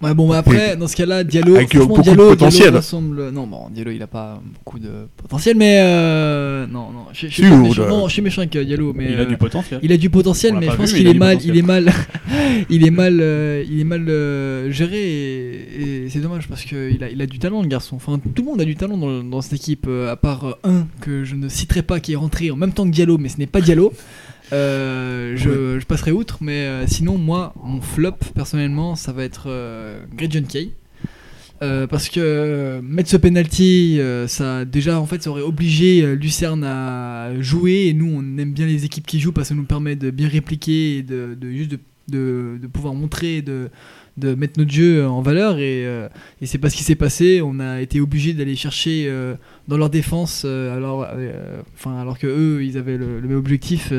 Ouais, 0.00 0.14
bon, 0.14 0.28
bah 0.28 0.38
après, 0.38 0.76
dans 0.76 0.86
ce 0.86 0.94
cas-là, 0.94 1.24
Diallo. 1.24 1.56
Avec, 1.56 1.74
euh, 1.74 1.80
beaucoup 1.84 2.02
de 2.02 2.14
potentiel. 2.14 2.62
Diallo 2.64 2.76
ressemble- 2.76 3.30
Non, 3.30 3.48
bon, 3.48 3.68
Diallo, 3.70 3.90
il 3.90 4.00
a 4.00 4.06
pas 4.06 4.40
beaucoup 4.54 4.78
de 4.78 4.90
potentiel, 5.16 5.56
mais. 5.56 5.78
euh, 5.82 6.66
Non, 6.68 6.90
non, 6.92 7.06
je 7.12 7.26
je 7.26 7.32
suis 7.32 7.42
méchant. 7.50 7.82
là. 7.82 7.88
Non, 7.88 8.06
je 8.06 8.12
suis 8.12 8.22
méchant 8.22 8.42
avec 8.42 8.54
euh, 8.54 8.64
Diallo, 8.64 8.92
mais. 8.94 9.08
Il 9.12 9.20
a 9.20 9.24
du 9.24 9.36
potentiel. 9.36 9.80
Il 9.82 9.90
a 9.90 9.96
du 9.96 10.08
potentiel, 10.08 10.54
mais 10.60 10.66
je 10.70 10.76
pense 10.76 10.92
qu'il 10.92 11.06
est 11.08 11.14
mal, 11.14 11.38
il 11.44 11.56
est 11.58 11.62
mal, 11.62 11.92
il 12.70 12.86
est 12.86 12.90
mal, 12.90 13.18
euh, 13.20 13.64
il 13.68 13.80
est 13.80 13.84
mal 13.84 14.04
euh, 14.08 14.70
géré 14.70 14.98
et, 15.02 16.04
et 16.04 16.08
c'est 16.10 16.20
dommage 16.20 16.46
parce 16.48 16.64
que 16.64 16.90
il 16.92 17.02
a, 17.02 17.10
il 17.10 17.20
a 17.20 17.26
du 17.26 17.38
talent 17.40 17.62
le 17.62 17.68
garçon. 17.68 17.96
Enfin, 17.96 18.18
tout 18.18 18.42
le 18.42 18.48
monde 18.50 18.60
a 18.60 18.64
du 18.64 18.76
talent 18.76 18.96
dans, 18.96 19.24
dans 19.24 19.40
cette 19.40 19.54
équipe, 19.54 19.86
euh, 19.88 20.12
à 20.12 20.16
part 20.16 20.44
euh, 20.44 20.52
un 20.62 20.86
que 21.00 21.24
je 21.24 21.34
ne 21.34 21.48
citerai 21.48 21.82
pas 21.82 21.98
qui 21.98 22.12
est 22.12 22.16
rentré 22.16 22.50
en 22.52 22.56
même 22.56 22.72
temps 22.72 22.84
que 22.84 22.90
Diallo, 22.90 23.18
mais 23.18 23.28
ce 23.28 23.38
n'est 23.38 23.46
pas 23.46 23.60
Diallo. 23.60 23.92
Euh, 24.52 25.36
je, 25.36 25.78
je 25.78 25.86
passerai 25.86 26.12
outre, 26.12 26.38
mais 26.40 26.66
euh, 26.66 26.86
sinon 26.86 27.18
moi, 27.18 27.52
mon 27.62 27.80
flop 27.80 28.16
personnellement, 28.34 28.96
ça 28.96 29.12
va 29.12 29.24
être 29.24 29.44
euh, 29.46 30.00
Great 30.14 30.32
John 30.32 30.44
Kay. 30.44 30.72
Euh, 31.60 31.88
parce 31.88 32.08
que 32.08 32.80
mettre 32.84 33.10
ce 33.10 33.16
penalty, 33.16 34.00
ça 34.28 34.64
déjà 34.64 35.00
en 35.00 35.06
fait 35.06 35.22
ça 35.24 35.30
aurait 35.30 35.42
obligé 35.42 36.14
Lucerne 36.14 36.62
à 36.62 37.32
jouer 37.40 37.86
et 37.88 37.94
nous 37.94 38.06
on 38.06 38.38
aime 38.38 38.52
bien 38.52 38.66
les 38.66 38.84
équipes 38.84 39.06
qui 39.06 39.18
jouent 39.18 39.32
parce 39.32 39.48
que 39.48 39.54
ça 39.54 39.60
nous 39.60 39.66
permet 39.66 39.96
de 39.96 40.10
bien 40.10 40.28
répliquer 40.28 40.98
et 40.98 41.02
de, 41.02 41.36
de 41.38 41.50
juste 41.50 41.72
de, 41.72 41.78
de, 42.08 42.58
de 42.62 42.66
pouvoir 42.68 42.94
montrer, 42.94 43.42
de, 43.42 43.70
de 44.18 44.34
mettre 44.34 44.58
notre 44.58 44.70
jeu 44.70 45.06
en 45.06 45.22
valeur 45.22 45.58
et, 45.58 45.86
euh, 45.86 46.08
et 46.40 46.46
c'est 46.46 46.58
pas 46.58 46.70
ce 46.70 46.76
qui 46.76 46.82
s'est 46.82 46.94
passé. 46.94 47.40
On 47.42 47.60
a 47.60 47.80
été 47.80 48.00
obligé 48.00 48.32
d'aller 48.32 48.56
chercher 48.56 49.06
euh, 49.08 49.34
dans 49.68 49.76
leur 49.76 49.90
défense 49.90 50.42
euh, 50.44 50.76
alors, 50.76 51.06
enfin 51.74 51.98
alors 51.98 52.18
que 52.18 52.26
eux 52.26 52.64
ils 52.64 52.76
avaient 52.76 52.96
le, 52.96 53.20
le 53.20 53.28
même 53.28 53.38
objectif. 53.38 53.92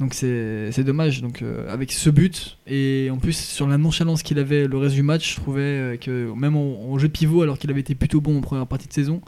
donc 0.00 0.14
c'est 0.14 0.84
dommage. 0.84 1.22
Donc 1.22 1.44
avec 1.68 1.92
ce 1.92 2.10
but 2.10 2.58
et 2.66 3.08
en 3.10 3.18
plus 3.18 3.36
sur 3.36 3.66
la 3.66 3.78
nonchalance 3.78 4.22
qu'il 4.22 4.38
avait 4.38 4.66
le 4.66 4.78
reste 4.78 4.94
du 4.94 5.02
match, 5.02 5.34
je 5.34 5.40
trouvais 5.40 5.98
que 6.00 6.32
même 6.34 6.56
en, 6.56 6.98
jeu 6.98 7.08
de 7.08 7.12
pivot 7.12 7.42
alors 7.42 7.58
qu'il 7.58 7.70
avait 7.70 7.80
été 7.80 7.94
plutôt 7.94 8.20
bon 8.20 8.38
en 8.38 8.40
première 8.40 8.66
partie 8.66 8.88
de 8.88 8.92
saison, 8.92 9.20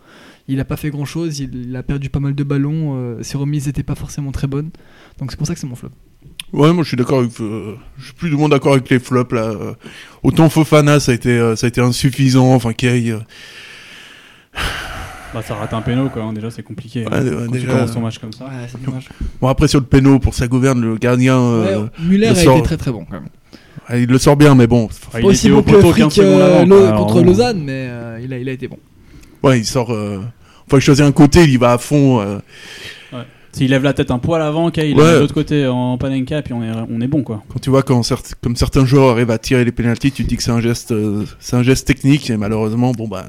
il 0.48 0.60
a 0.60 0.64
pas 0.64 0.76
fait 0.76 0.90
grand 0.90 1.04
chose. 1.04 1.40
Il, 1.40 1.74
a 1.76 1.82
perdu 1.82 2.10
pas 2.10 2.20
mal 2.20 2.34
de 2.34 2.44
ballons. 2.44 3.18
ses 3.22 3.36
remises 3.36 3.66
n'étaient 3.66 3.82
pas 3.82 3.94
forcément 3.94 4.32
très 4.32 4.46
bonnes. 4.46 4.70
Donc 5.18 5.30
c'est 5.30 5.36
pour 5.36 5.46
ça 5.46 5.54
que 5.54 5.60
c'est 5.60 5.66
mon 5.66 5.76
flop. 5.76 5.90
Ouais, 6.54 6.72
moi 6.72 6.82
je 6.84 6.88
suis 6.88 6.96
d'accord 6.96 7.18
avec. 7.20 7.32
euh, 7.40 7.74
je 7.98 8.04
suis 8.04 8.12
plus 8.14 8.30
du 8.30 8.36
monde 8.36 8.52
d'accord 8.52 8.72
avec 8.74 8.88
les 8.88 8.98
flops 9.00 9.32
là. 9.34 9.42
euh. 9.42 9.72
autant 10.22 10.48
Fofana, 10.48 11.00
ça 11.00 11.12
a 11.12 11.14
été, 11.14 11.30
euh, 11.30 11.56
ça 11.56 11.66
a 11.66 11.68
été 11.68 11.80
insuffisant. 11.80 12.54
Enfin, 12.54 12.72
Kay, 12.72 13.10
euh, 13.10 13.18
Bah, 15.34 15.42
ça 15.42 15.56
rate 15.56 15.72
un 15.74 15.82
péno, 15.82 16.08
quoi. 16.10 16.30
Déjà, 16.32 16.50
c'est 16.50 16.62
compliqué. 16.62 17.00
Ouais, 17.06 17.08
hein, 17.12 17.24
ouais, 17.24 17.30
quand 17.46 17.52
déjà. 17.52 17.66
tu 17.66 17.72
commences 17.72 17.92
ton 17.92 18.00
match 18.00 18.18
comme 18.18 18.32
ça. 18.32 18.44
Ouais, 18.44 18.50
c'est 18.70 18.80
dommage. 18.84 19.08
Bon, 19.40 19.48
après 19.48 19.66
sur 19.66 19.80
le 19.80 19.86
péno, 19.86 20.18
pour 20.20 20.32
sa 20.34 20.46
gouverne, 20.46 20.80
le 20.80 20.96
gardien, 20.96 21.36
euh, 21.40 21.82
Ouais, 21.82 21.88
Muller 22.00 22.26
le 22.28 22.32
a 22.32 22.34
sort- 22.36 22.56
été 22.58 22.64
très 22.66 22.76
très 22.76 22.92
bon 22.92 23.04
quand 23.04 23.14
même. 23.20 23.28
ah, 23.88 23.98
il 23.98 24.06
le 24.08 24.18
sort 24.18 24.36
bien, 24.36 24.54
mais 24.54 24.68
bon. 24.68 24.88
Aussi 25.24 25.48
était 25.48 25.54
bon 25.56 25.62
que 25.62 25.70
poteau 25.72 25.90
Frick 25.90 26.04
15 26.04 26.14
secondes 26.14 26.40
euh, 26.40 26.54
avant, 26.56 26.66
Lo- 26.66 26.76
quoi, 26.78 26.88
alors 26.88 27.06
contre. 27.08 27.24
Lausanne, 27.24 27.62
mais 27.64 27.86
euh, 27.90 28.20
il, 28.22 28.32
a, 28.32 28.38
il 28.38 28.48
a 28.48 28.52
été 28.52 28.68
bon. 28.68 28.78
Ouais, 29.42 29.58
il 29.58 29.64
sort. 29.66 29.92
Euh... 29.92 30.20
Enfin, 30.66 30.78
il 30.78 30.80
choisit 30.80 31.04
un 31.04 31.12
côté, 31.12 31.42
il 31.42 31.50
y 31.50 31.56
va 31.56 31.72
à 31.72 31.78
fond. 31.78 32.20
S'il 33.54 33.70
lève 33.70 33.84
la 33.84 33.92
tête 33.92 34.10
un 34.10 34.18
poil 34.18 34.42
avant, 34.42 34.70
Kay, 34.70 34.90
il 34.90 34.96
Ouais. 34.96 35.04
est 35.04 35.14
de 35.14 35.18
l'autre 35.20 35.32
côté 35.34 35.66
en 35.66 35.96
panenka, 35.96 36.42
puis 36.42 36.52
on 36.52 36.62
est, 36.62 36.72
on 36.90 37.00
est 37.00 37.06
bon, 37.06 37.22
quoi. 37.22 37.42
Quand 37.48 37.60
tu 37.60 37.70
vois 37.70 37.82
quand 37.84 38.02
comme 38.40 38.56
certains 38.56 38.84
joueurs 38.84 39.10
arrivent 39.10 39.30
à 39.30 39.38
tirer 39.38 39.64
les 39.64 39.70
pénalties, 39.70 40.10
tu 40.10 40.24
te 40.24 40.28
dis 40.28 40.36
que 40.36 40.42
c'est 40.42 40.50
un 40.50 40.60
geste, 40.60 40.90
euh, 40.90 41.24
c'est 41.38 41.54
un 41.54 41.62
geste 41.62 41.86
technique. 41.86 42.28
Et 42.30 42.36
malheureusement, 42.36 42.90
bon 42.92 43.06
bah, 43.06 43.26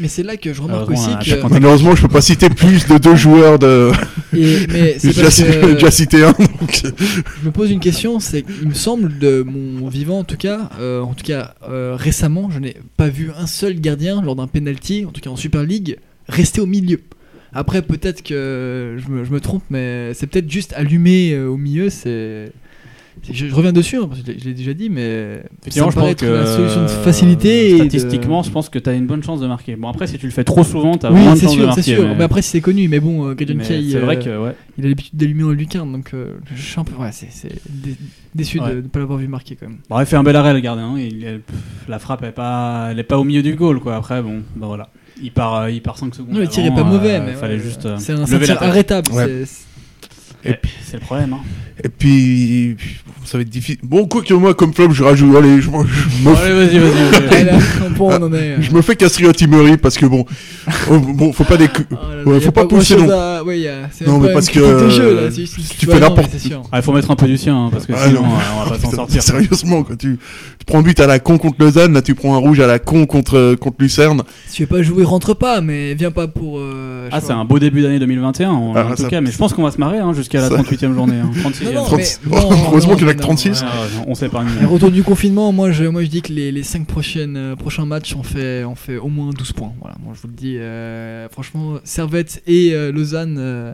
Mais 0.00 0.08
c'est 0.08 0.22
là 0.24 0.36
que 0.36 0.52
je 0.52 0.60
remarque 0.60 0.90
aussi 0.90 1.08
que. 1.18 1.24
chaque 1.24 1.48
malheureusement, 1.50 1.94
je 1.94 2.02
peux 2.02 2.08
pas 2.08 2.20
citer 2.20 2.50
plus 2.50 2.86
de 2.88 2.98
deux 2.98 3.14
joueurs 3.14 3.58
de. 3.60 3.92
Et- 4.36 4.66
mais 4.68 4.92
J'ai 4.94 4.98
c'est 4.98 5.08
déjà, 5.08 5.22
parce 5.22 5.36
j'ai 5.36 5.44
que 5.60 5.72
déjà 5.74 5.90
cité 5.92 6.24
un. 6.24 6.32
Donc... 6.32 6.82
je 6.82 7.46
me 7.46 7.50
pose 7.52 7.70
une 7.70 7.80
question, 7.80 8.18
c'est 8.20 8.42
qu'il 8.42 8.68
me 8.68 8.74
semble 8.74 9.18
de 9.18 9.42
mon 9.46 9.88
vivant 9.88 10.18
en 10.18 10.24
tout 10.24 10.36
cas, 10.36 10.70
euh, 10.80 11.00
en 11.00 11.14
tout 11.14 11.24
cas 11.24 11.54
euh, 11.68 11.94
récemment, 11.96 12.50
je 12.50 12.58
n'ai 12.58 12.76
pas 12.96 13.08
vu 13.08 13.30
un 13.38 13.46
seul 13.46 13.80
gardien 13.80 14.20
lors 14.20 14.34
d'un 14.36 14.48
penalty, 14.48 15.04
en 15.06 15.10
tout 15.12 15.20
cas 15.20 15.30
en 15.30 15.36
Super 15.36 15.62
League, 15.62 15.98
rester 16.28 16.60
au 16.60 16.66
milieu. 16.66 17.00
Après 17.52 17.82
peut-être 17.82 18.22
que 18.22 18.96
je 18.98 19.08
me, 19.10 19.24
je 19.24 19.32
me 19.32 19.40
trompe, 19.40 19.62
mais 19.70 20.12
c'est 20.14 20.26
peut-être 20.26 20.50
juste 20.50 20.72
allumé 20.76 21.32
euh, 21.32 21.48
au 21.48 21.56
milieu. 21.56 21.88
C'est, 21.90 22.52
je, 23.32 23.46
je 23.48 23.54
reviens 23.54 23.72
dessus, 23.72 23.96
hein, 23.96 24.06
parce 24.08 24.20
que 24.22 24.32
je 24.38 24.44
l'ai- 24.44 24.54
déjà 24.54 24.74
dit, 24.74 24.88
mais 24.90 25.42
ça 25.68 25.84
me 25.84 25.90
je 25.90 25.94
paraît 25.94 26.06
pense 26.06 26.10
être 26.12 26.20
que 26.20 26.26
la 26.26 26.46
solution 26.46 26.80
de 26.82 26.86
euh, 26.86 27.02
facilité. 27.02 27.70
et 27.70 27.72
de- 27.72 27.76
Statistiquement, 27.78 28.42
je 28.44 28.50
pense 28.52 28.68
que 28.68 28.78
tu 28.78 28.88
as 28.88 28.92
une 28.92 29.06
bonne 29.06 29.22
chance 29.24 29.40
de 29.40 29.46
marquer. 29.48 29.74
Bon, 29.76 29.88
après, 29.88 30.06
si 30.06 30.18
tu 30.18 30.26
le 30.26 30.30
fais 30.32 30.44
trop 30.44 30.62
souvent, 30.62 30.96
tu 30.96 31.06
as 31.06 31.10
oui, 31.12 31.20
moins 31.22 31.34
de 31.34 31.40
chance 31.40 31.50
de 31.52 31.56
sûr, 31.56 31.66
marquer. 31.66 31.82
c'est 31.82 31.94
sûr. 31.96 32.06
mais- 32.06 32.14
Mais 32.16 32.24
après, 32.24 32.42
c'est 32.42 32.60
connu. 32.60 32.86
Mais 32.86 33.00
bon, 33.00 33.26
euh, 33.28 33.34
Gradon 33.34 33.54
mais 33.56 33.64
Kay, 33.64 33.88
c'est 33.90 33.98
vrai 33.98 34.18
euh, 34.18 34.22
que, 34.22 34.44
ouais. 34.44 34.54
il 34.78 34.84
a 34.84 34.88
l'habitude 34.88 35.16
d'allumer 35.18 35.42
en 35.42 35.50
lucarne, 35.50 35.90
donc 35.90 36.10
euh, 36.14 36.34
je 36.54 36.62
suis 36.62 36.78
un 36.78 36.84
peu, 36.84 36.94
ouais, 37.02 37.10
c'est, 37.12 37.28
c'est 37.32 37.52
dé- 37.68 37.96
déçu 38.36 38.60
Ouais. 38.60 38.70
de 38.70 38.76
ne 38.76 38.80
pas 38.82 39.00
l'avoir 39.00 39.18
vu 39.18 39.26
marquer 39.26 39.56
quand 39.56 39.66
même. 39.66 39.78
Bon, 39.90 39.98
il 39.98 40.06
fait 40.06 40.16
un 40.16 40.22
bel 40.22 40.36
arrêt, 40.36 40.52
le 40.54 40.60
gardien. 40.60 40.94
hein. 40.94 40.98
Il, 41.00 41.40
la 41.88 41.98
frappe, 41.98 42.20
elle 42.22 42.28
est, 42.28 42.32
pas, 42.32 42.88
elle 42.92 42.98
est 43.00 43.04
pas 43.04 43.18
au 43.18 43.24
milieu 43.24 43.42
du 43.42 43.54
goal, 43.56 43.80
quoi. 43.80 43.96
Après, 43.96 44.22
bon, 44.22 44.42
bah 44.54 44.66
voilà. 44.68 44.90
Il 45.22 45.32
part, 45.32 45.54
euh, 45.62 45.70
il 45.70 45.82
part 45.82 45.98
5 45.98 46.14
secondes. 46.14 46.32
Non, 46.34 46.40
le 46.40 46.48
tir 46.48 46.64
est 46.64 46.68
avant, 46.68 46.76
pas 46.76 46.84
mauvais, 46.84 47.16
euh, 47.16 47.22
mais 47.24 47.32
fallait 47.34 47.54
ouais, 47.54 47.60
juste 47.60 47.86
euh, 47.86 47.96
c'est 47.98 48.12
un, 48.12 48.24
c'est 48.26 48.32
lever 48.38 48.50
arrêtable. 48.50 49.10
Ouais. 49.12 49.44
c'est- 49.46 49.66
Et 50.50 50.54
puis, 50.54 50.70
C'est 50.84 50.98
le 50.98 51.02
problème. 51.02 51.32
Hein. 51.32 51.40
Et 51.84 51.88
puis, 51.88 52.76
ça 53.24 53.38
va 53.38 53.42
être 53.42 53.48
difficile. 53.50 53.78
Bon, 53.82 54.06
quoi 54.06 54.22
que 54.22 54.34
moi, 54.34 54.54
comme 54.54 54.72
flop, 54.74 54.90
je 54.92 55.02
rajoute. 55.04 55.34
Allez, 55.36 55.60
je, 55.60 55.70
me- 55.70 55.84
je 55.86 56.28
me, 56.28 56.34
Allez, 56.34 56.52
vas-y, 56.66 56.78
vas-y. 56.78 57.46
est. 57.46 57.52
euh, 57.52 58.56
je 58.60 58.70
me 58.72 58.82
fais 58.82 58.96
Castrillo 58.96 59.32
Timery 59.32 59.76
parce 59.76 59.96
que 59.96 60.06
bon, 60.06 60.24
oh, 60.90 60.98
bon, 60.98 61.32
faut 61.32 61.44
pas 61.44 61.56
des. 61.56 61.68
oh 61.68 61.94
là 61.94 62.16
là, 62.16 62.22
Ouais, 62.24 62.34
y 62.34 62.36
a 62.36 62.40
faut 62.40 62.52
pas 62.52 62.64
pousser 62.66 62.96
non. 62.96 63.10
à- 63.10 63.42
ouais, 63.44 63.60
y 63.60 63.68
a- 63.68 63.88
c'est 63.92 64.06
Non, 64.06 64.18
mais 64.18 64.32
parce 64.32 64.48
que, 64.48 64.58
jeu, 64.90 65.02
euh, 65.18 65.24
là, 65.26 65.30
si 65.30 65.44
tu 65.78 65.86
vas- 65.86 65.94
fais 65.94 66.00
n'importe-. 66.00 66.30
Ah, 66.72 66.78
il 66.78 66.82
faut 66.82 66.92
mettre 66.92 67.10
un 67.10 67.16
peu 67.16 67.26
du 67.26 67.36
sien, 67.38 67.56
hein, 67.56 67.68
parce 67.70 67.86
que 67.86 67.92
Ah, 67.94 68.08
sinon, 68.08 68.22
non. 68.22 68.28
euh, 68.28 68.38
on 68.56 68.64
va 68.64 68.70
pas 68.70 68.78
s'en 68.78 68.90
sortir. 68.90 69.22
Sérieusement, 69.22 69.82
quand 69.82 69.96
tu, 69.96 70.18
tu 70.58 70.64
prends 70.66 70.82
but 70.82 70.98
à 71.00 71.06
la 71.06 71.18
con 71.18 71.38
contre 71.38 71.56
Lausanne, 71.60 71.92
là 71.94 72.02
tu 72.02 72.14
prends 72.14 72.34
un 72.34 72.38
rouge 72.38 72.60
à 72.60 72.66
la 72.66 72.78
con 72.78 73.06
contre, 73.06 73.54
contre 73.54 73.76
Lucerne. 73.80 74.22
Si 74.48 74.56
tu 74.56 74.62
veux 74.62 74.68
pas 74.68 74.82
jouer, 74.82 75.04
rentre 75.04 75.34
pas, 75.34 75.60
mais 75.60 75.94
viens 75.94 76.10
pas 76.10 76.26
pour. 76.28 76.58
euh, 76.58 77.08
Ah, 77.12 77.20
c'est 77.20 77.32
un 77.32 77.44
beau 77.44 77.58
début 77.58 77.82
d'année 77.82 77.98
2021, 77.98 78.50
en, 78.50 78.72
Ah, 78.74 78.86
tout 78.96 79.02
ça- 79.02 79.08
cas, 79.08 79.20
mais 79.20 79.30
je 79.30 79.36
pense 79.38 79.52
qu'on 79.54 79.62
va 79.62 79.70
se 79.70 79.78
marrer 79.78 79.98
hein, 79.98 80.12
jusqu'à 80.12 80.40
la 80.40 80.48
ça- 80.48 80.54
38e 80.56 80.94
journée, 80.94 81.16
36e. 81.70 81.74
Non, 81.74 81.80
non, 81.82 81.86
36. 81.86 82.20
mais 82.24 82.30
bon, 82.30 82.50
Heureusement 82.50 82.92
non, 82.92 82.96
qu'il 82.98 83.06
y 83.06 83.08
en 83.08 83.10
a 83.10 83.14
non, 83.14 83.18
que 83.18 83.22
non, 83.22 83.26
36. 83.28 83.60
Ouais, 83.62 83.66
ouais, 83.68 84.04
on 84.06 84.14
s'épargne. 84.14 84.48
Retour 84.66 84.90
du 84.90 85.02
confinement, 85.02 85.52
moi 85.52 85.70
je, 85.72 85.84
moi 85.84 86.02
je 86.02 86.08
dis 86.08 86.22
que 86.22 86.32
les, 86.32 86.52
les 86.52 86.62
5 86.62 86.86
prochaines, 86.86 87.36
euh, 87.36 87.56
prochains 87.56 87.86
matchs, 87.86 88.14
on 88.16 88.22
fait, 88.22 88.64
on 88.64 88.74
fait 88.74 88.96
au 88.96 89.08
moins 89.08 89.30
12 89.30 89.52
points. 89.52 89.72
Voilà, 89.80 89.96
moi 90.02 90.12
je 90.16 90.20
vous 90.22 90.28
le 90.28 90.34
dis. 90.34 90.56
euh, 90.58 91.28
franchement, 91.28 91.78
Servette 91.84 92.42
et 92.46 92.72
euh, 92.74 92.92
Lausanne, 92.92 93.36
euh, 93.38 93.72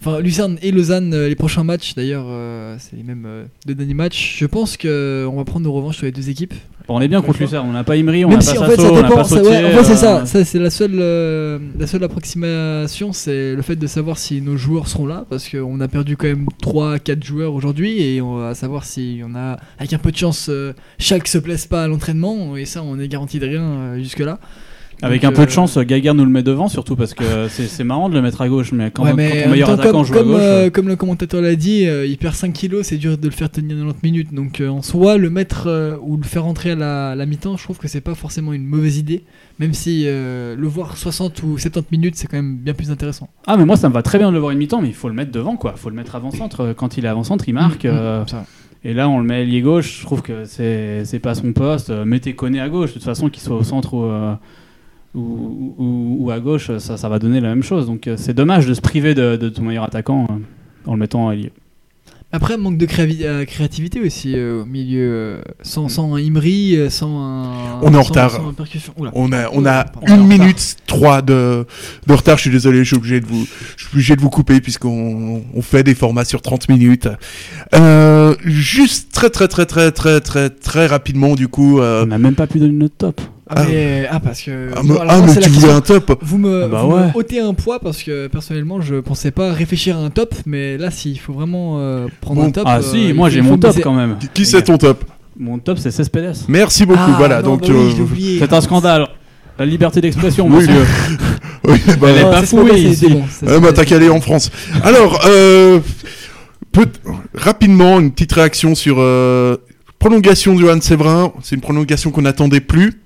enfin 0.00 0.20
Lucerne 0.20 0.58
et 0.62 0.70
Lausanne, 0.70 1.12
euh, 1.14 1.28
les 1.28 1.36
prochains 1.36 1.64
matchs 1.64 1.94
d'ailleurs, 1.94 2.26
euh, 2.28 2.76
c'est 2.78 2.96
les 2.96 3.02
mêmes 3.02 3.24
euh, 3.26 3.44
deux 3.66 3.74
derniers 3.74 3.94
matchs. 3.94 4.36
Je 4.38 4.46
pense 4.46 4.76
qu'on 4.76 5.34
va 5.36 5.44
prendre 5.44 5.64
nos 5.64 5.72
revanches 5.72 5.96
sur 5.96 6.06
les 6.06 6.12
deux 6.12 6.30
équipes. 6.30 6.54
Bon, 6.90 6.96
on 6.96 7.00
est 7.00 7.06
bien 7.06 7.22
contre 7.22 7.38
Lucerne, 7.38 7.68
on 7.68 7.72
n'a 7.72 7.84
pas 7.84 7.94
Imri, 7.94 8.24
on 8.24 8.30
n'a 8.30 8.36
Même 8.38 8.44
pas 8.44 8.50
si 8.50 8.58
en 8.58 8.62
Sasso, 8.62 8.70
fait 8.72 8.82
ça 8.82 8.90
on 8.90 8.94
n'a 8.96 9.02
dépend, 9.02 9.14
pas 9.14 9.22
ça- 9.24 9.36
Sautier. 9.36 9.50
ouais, 9.52 9.64
en 9.64 9.78
fait 9.78 9.84
c'est 9.84 9.92
euh, 9.92 9.96
ça, 10.24 10.26
ça 10.26 10.44
c'est 10.44 10.58
la 10.58 10.70
seule, 10.70 10.98
euh, 10.98 11.58
la 11.78 11.86
seule 11.86 12.02
approximation, 12.02 13.12
c'est 13.12 13.54
le 13.54 13.62
fait 13.62 13.76
de 13.76 13.86
savoir 13.86 14.18
si 14.18 14.40
nos 14.42 14.56
joueurs 14.56 14.88
seront 14.88 15.06
là, 15.06 15.24
parce 15.30 15.48
qu'on 15.48 15.78
a 15.80 15.86
perdu 15.86 16.16
quand 16.16 16.26
même 16.26 16.46
3-4 16.60 17.22
joueurs 17.24 17.54
aujourd'hui, 17.54 18.02
et 18.02 18.20
on 18.20 18.38
va 18.38 18.54
savoir 18.56 18.84
si 18.84 19.20
on 19.24 19.36
a, 19.36 19.58
avec 19.78 19.92
un 19.92 19.98
peu 19.98 20.10
de 20.10 20.16
chance, 20.16 20.48
euh, 20.50 20.72
chaque 20.98 21.28
se 21.28 21.38
blesse 21.38 21.68
pas 21.68 21.84
à 21.84 21.86
l'entraînement, 21.86 22.56
et 22.56 22.64
ça 22.64 22.82
on 22.82 22.98
est 22.98 23.06
garanti 23.06 23.38
de 23.38 23.46
rien 23.46 23.62
euh, 23.62 23.98
jusque 23.98 24.18
là. 24.18 24.40
Avec 25.02 25.22
Donc, 25.22 25.32
un 25.32 25.34
peu 25.34 25.44
de 25.44 25.50
euh, 25.50 25.54
chance, 25.54 25.78
Gaguerre 25.78 26.14
nous 26.14 26.24
le 26.24 26.30
met 26.30 26.42
devant, 26.42 26.68
surtout 26.68 26.96
parce 26.96 27.14
que 27.14 27.24
c'est 27.48 27.84
marrant 27.84 28.08
de 28.08 28.14
le 28.14 28.22
mettre 28.22 28.40
à 28.42 28.48
gauche, 28.48 28.72
mais 28.72 28.90
quand, 28.90 29.04
Ouais, 29.04 29.10
quand 29.10 29.16
mais 29.16 29.44
ton 29.44 29.50
meilleur 29.50 29.70
attaquant 29.70 29.92
comme, 29.92 30.04
joue 30.04 30.18
à 30.18 30.22
gauche. 30.22 30.40
euh, 30.40 30.70
comme 30.70 30.88
le 30.88 30.96
commentateur 30.96 31.40
l'a 31.40 31.54
dit, 31.54 31.86
euh, 31.86 32.06
il 32.06 32.18
perd 32.18 32.34
5 32.34 32.52
kilos, 32.52 32.86
c'est 32.86 32.96
dur 32.96 33.16
de 33.18 33.26
le 33.26 33.32
faire 33.32 33.50
tenir 33.50 33.76
90 33.76 34.02
minutes. 34.02 34.34
Donc 34.34 34.62
en 34.66 34.82
soi, 34.82 35.16
le 35.16 35.30
mettre 35.30 35.98
ou 36.02 36.16
le 36.16 36.24
faire 36.24 36.46
entrer 36.46 36.72
à 36.72 36.76
la, 36.76 37.10
à 37.10 37.14
la 37.14 37.26
mi-temps, 37.26 37.56
je 37.56 37.64
trouve 37.64 37.78
que 37.78 37.88
c'est 37.88 38.00
pas 38.00 38.14
forcément 38.14 38.52
une 38.52 38.64
mauvaise 38.64 38.98
idée. 38.98 39.24
Même 39.58 39.74
si 39.74 40.04
le 40.04 40.66
voir 40.66 40.96
60 40.96 41.42
ou 41.42 41.58
70 41.58 41.86
minutes, 41.90 42.16
c'est 42.16 42.26
quand 42.26 42.36
même 42.36 42.56
bien 42.56 42.74
plus 42.74 42.90
intéressant. 42.90 43.28
Ah, 43.46 43.56
mais 43.56 43.64
moi 43.64 43.76
ça 43.76 43.88
me 43.88 43.94
va 43.94 44.02
très 44.02 44.18
bien 44.18 44.28
de 44.28 44.34
le 44.34 44.40
voir 44.40 44.52
une 44.52 44.58
mi-temps, 44.58 44.80
mais 44.80 44.88
il 44.88 44.94
faut 44.94 45.08
le 45.08 45.14
mettre 45.14 45.32
devant 45.32 45.56
quoi. 45.56 45.74
Il 45.76 45.80
faut 45.80 45.90
le 45.90 45.96
mettre 45.96 46.14
avant-centre. 46.14 46.74
Quand 46.76 46.96
il 46.96 47.04
est 47.04 47.08
avant-centre, 47.08 47.44
il 47.48 47.54
marque. 47.54 47.84
Mm, 47.84 47.88
mm, 47.88 47.92
euh, 47.92 48.26
ça. 48.26 48.44
Et 48.82 48.94
là, 48.94 49.08
on 49.10 49.18
le 49.18 49.24
met 49.24 49.42
ailier 49.42 49.60
gauche. 49.60 49.98
Je 50.00 50.06
trouve 50.06 50.22
que 50.22 50.44
c'est 50.44 51.20
pas 51.22 51.34
son 51.34 51.52
poste. 51.52 51.90
Mettez 51.90 52.34
Koné 52.34 52.60
à 52.60 52.68
gauche. 52.68 52.90
De 52.90 52.94
toute 52.94 53.04
façon, 53.04 53.28
qu'il 53.28 53.42
soit 53.42 53.56
au 53.56 53.62
centre 53.62 53.92
ou, 53.92 54.04
euh, 54.04 54.34
ou, 55.14 55.74
ou- 55.78 56.16
ou 56.20 56.30
à 56.30 56.38
gauche, 56.40 56.70
ça, 56.78 56.96
ça 56.96 57.08
va 57.08 57.18
donner 57.18 57.40
la 57.40 57.48
même 57.48 57.62
chose. 57.62 57.86
Donc 57.86 58.06
euh, 58.06 58.14
c'est 58.16 58.34
dommage 58.34 58.66
de 58.66 58.74
se 58.74 58.80
priver 58.80 59.14
de, 59.14 59.36
de 59.36 59.48
ton 59.48 59.62
meilleur 59.62 59.84
attaquant 59.84 60.26
euh, 60.30 60.34
en 60.86 60.94
le 60.94 61.00
mettant 61.00 61.30
ailier. 61.30 61.52
Après, 62.32 62.56
manque 62.56 62.78
de 62.78 62.86
euh, 63.24 63.44
créativité 63.44 64.00
aussi 64.00 64.34
euh, 64.36 64.62
au 64.62 64.64
milieu. 64.64 65.00
euh, 65.10 65.42
sans, 65.62 65.88
sans 65.88 66.14
un 66.14 66.18
Imri, 66.24 66.78
sans 66.88 67.18
un. 67.18 67.80
On 67.82 67.92
est 67.92 67.96
en 67.96 68.02
sans- 68.04 68.08
retard. 68.10 68.30
sans 68.30 68.48
un 68.50 68.52
percussion. 68.52 68.92
Oula. 68.98 69.10
On 69.14 69.32
a, 69.32 69.50
on 69.52 69.66
a 69.66 69.86
une 70.06 70.28
minute 70.28 70.76
trois 70.86 71.22
de, 71.22 71.66
de 72.06 72.12
retard. 72.12 72.36
Je 72.36 72.42
suis 72.42 72.50
désolé, 72.52 72.78
je 72.84 72.84
suis 72.84 72.96
obligé 72.96 73.18
de 73.20 73.26
vous, 73.26 73.44
je 73.76 73.82
suis 73.84 73.94
obligé 73.94 74.14
de 74.14 74.20
vous 74.20 74.30
couper 74.30 74.60
puisqu'on 74.60 75.42
on 75.52 75.60
fait 75.62 75.82
des 75.82 75.96
formats 75.96 76.24
sur 76.24 76.40
30 76.40 76.68
minutes. 76.68 77.08
Euh, 77.74 78.36
juste 78.44 79.10
très 79.10 79.30
très 79.30 79.48
très 79.48 79.66
très 79.66 79.90
très 79.90 80.20
très 80.20 80.50
très 80.50 80.86
rapidement 80.86 81.34
du 81.34 81.48
coup. 81.48 81.80
euh, 81.80 82.04
On 82.04 82.06
n'a 82.06 82.18
même 82.18 82.36
pas 82.36 82.46
pu 82.46 82.60
donner 82.60 82.74
notre 82.74 82.96
top. 82.96 83.20
Ah, 83.56 83.64
mais- 83.68 84.06
ah, 84.10 84.20
parce 84.20 84.42
que. 84.42 84.70
ah, 84.76 84.80
mais- 84.84 84.90
alors 84.98 85.06
ah, 85.08 85.20
mais 85.20 85.26
la 85.34 85.40
tu 85.42 85.48
voulais 85.50 85.66
question. 85.68 85.74
un 85.76 85.80
top. 85.80 86.18
Vous 86.22 86.38
me, 86.38 86.64
Ah 86.64 86.68
bah 86.68 86.82
vous 86.82 86.96
me 86.96 87.10
ôtez 87.14 87.40
un 87.40 87.52
poids 87.54 87.80
parce 87.80 88.02
que 88.02 88.26
personnellement 88.28 88.80
je 88.80 88.96
pensais 88.96 89.30
pas 89.30 89.52
réfléchir 89.52 89.96
à 89.96 90.00
un 90.00 90.10
top, 90.10 90.34
mais 90.46 90.78
là 90.78 90.90
s'il 90.90 91.18
faut 91.18 91.32
vraiment 91.32 91.76
euh, 91.80 92.06
prendre 92.20 92.42
Bon. 92.42 92.46
un 92.48 92.50
top. 92.52 92.64
ah 92.66 92.78
euh, 92.78 92.82
si, 92.82 93.12
moi 93.12 93.28
j'ai 93.28 93.42
mon 93.42 93.58
top 93.58 93.76
quand 93.82 93.92
même. 93.94 94.16
Qui- 94.34 94.46
c'est 94.46 94.62
ton 94.62 94.78
top 94.78 95.04
Mon 95.38 95.58
top 95.58 95.78
c'est 95.78 95.90
Cespedes. 95.90 96.36
Merci 96.48 96.86
beaucoup. 96.86 97.00
Ah, 97.02 97.14
voilà, 97.18 97.42
non, 97.42 97.56
donc. 97.56 97.62
bah 97.66 97.74
oui, 98.14 98.36
euh. 98.36 98.36
C'est 98.40 98.52
un 98.52 98.60
scandale. 98.60 99.08
La 99.58 99.66
liberté 99.66 100.00
d'expression, 100.00 100.46
Oui. 100.46 100.58
monsieur. 100.66 100.72
oui, 101.68 101.78
bah, 102.00 102.08
Elle 102.10 102.16
est 102.18 102.22
Non, 102.22 102.30
pas 102.30 102.46
c'est- 102.46 102.80
ici. 102.80 103.08
bon, 103.08 103.22
Ah, 103.46 103.58
bah, 103.58 103.66
c'est- 103.68 103.72
t'as 103.74 103.84
qu'à 103.84 103.96
aller 103.96 104.08
en 104.08 104.20
France. 104.20 104.50
Alors, 104.82 105.20
euh, 105.26 105.80
peut- 106.72 106.86
rapidement, 107.34 108.00
une 108.00 108.10
petite 108.10 108.32
réaction 108.32 108.74
sur 108.74 108.96
euh, 108.98 109.56
prolongation 109.98 110.54
du 110.54 110.68
Han 110.70 110.80
Séverin. 110.80 111.32
C'est 111.42 111.56
une 111.56 111.60
prolongation 111.60 112.10
qu'on 112.10 112.22
n'attendait 112.22 112.60
plus. 112.60 113.02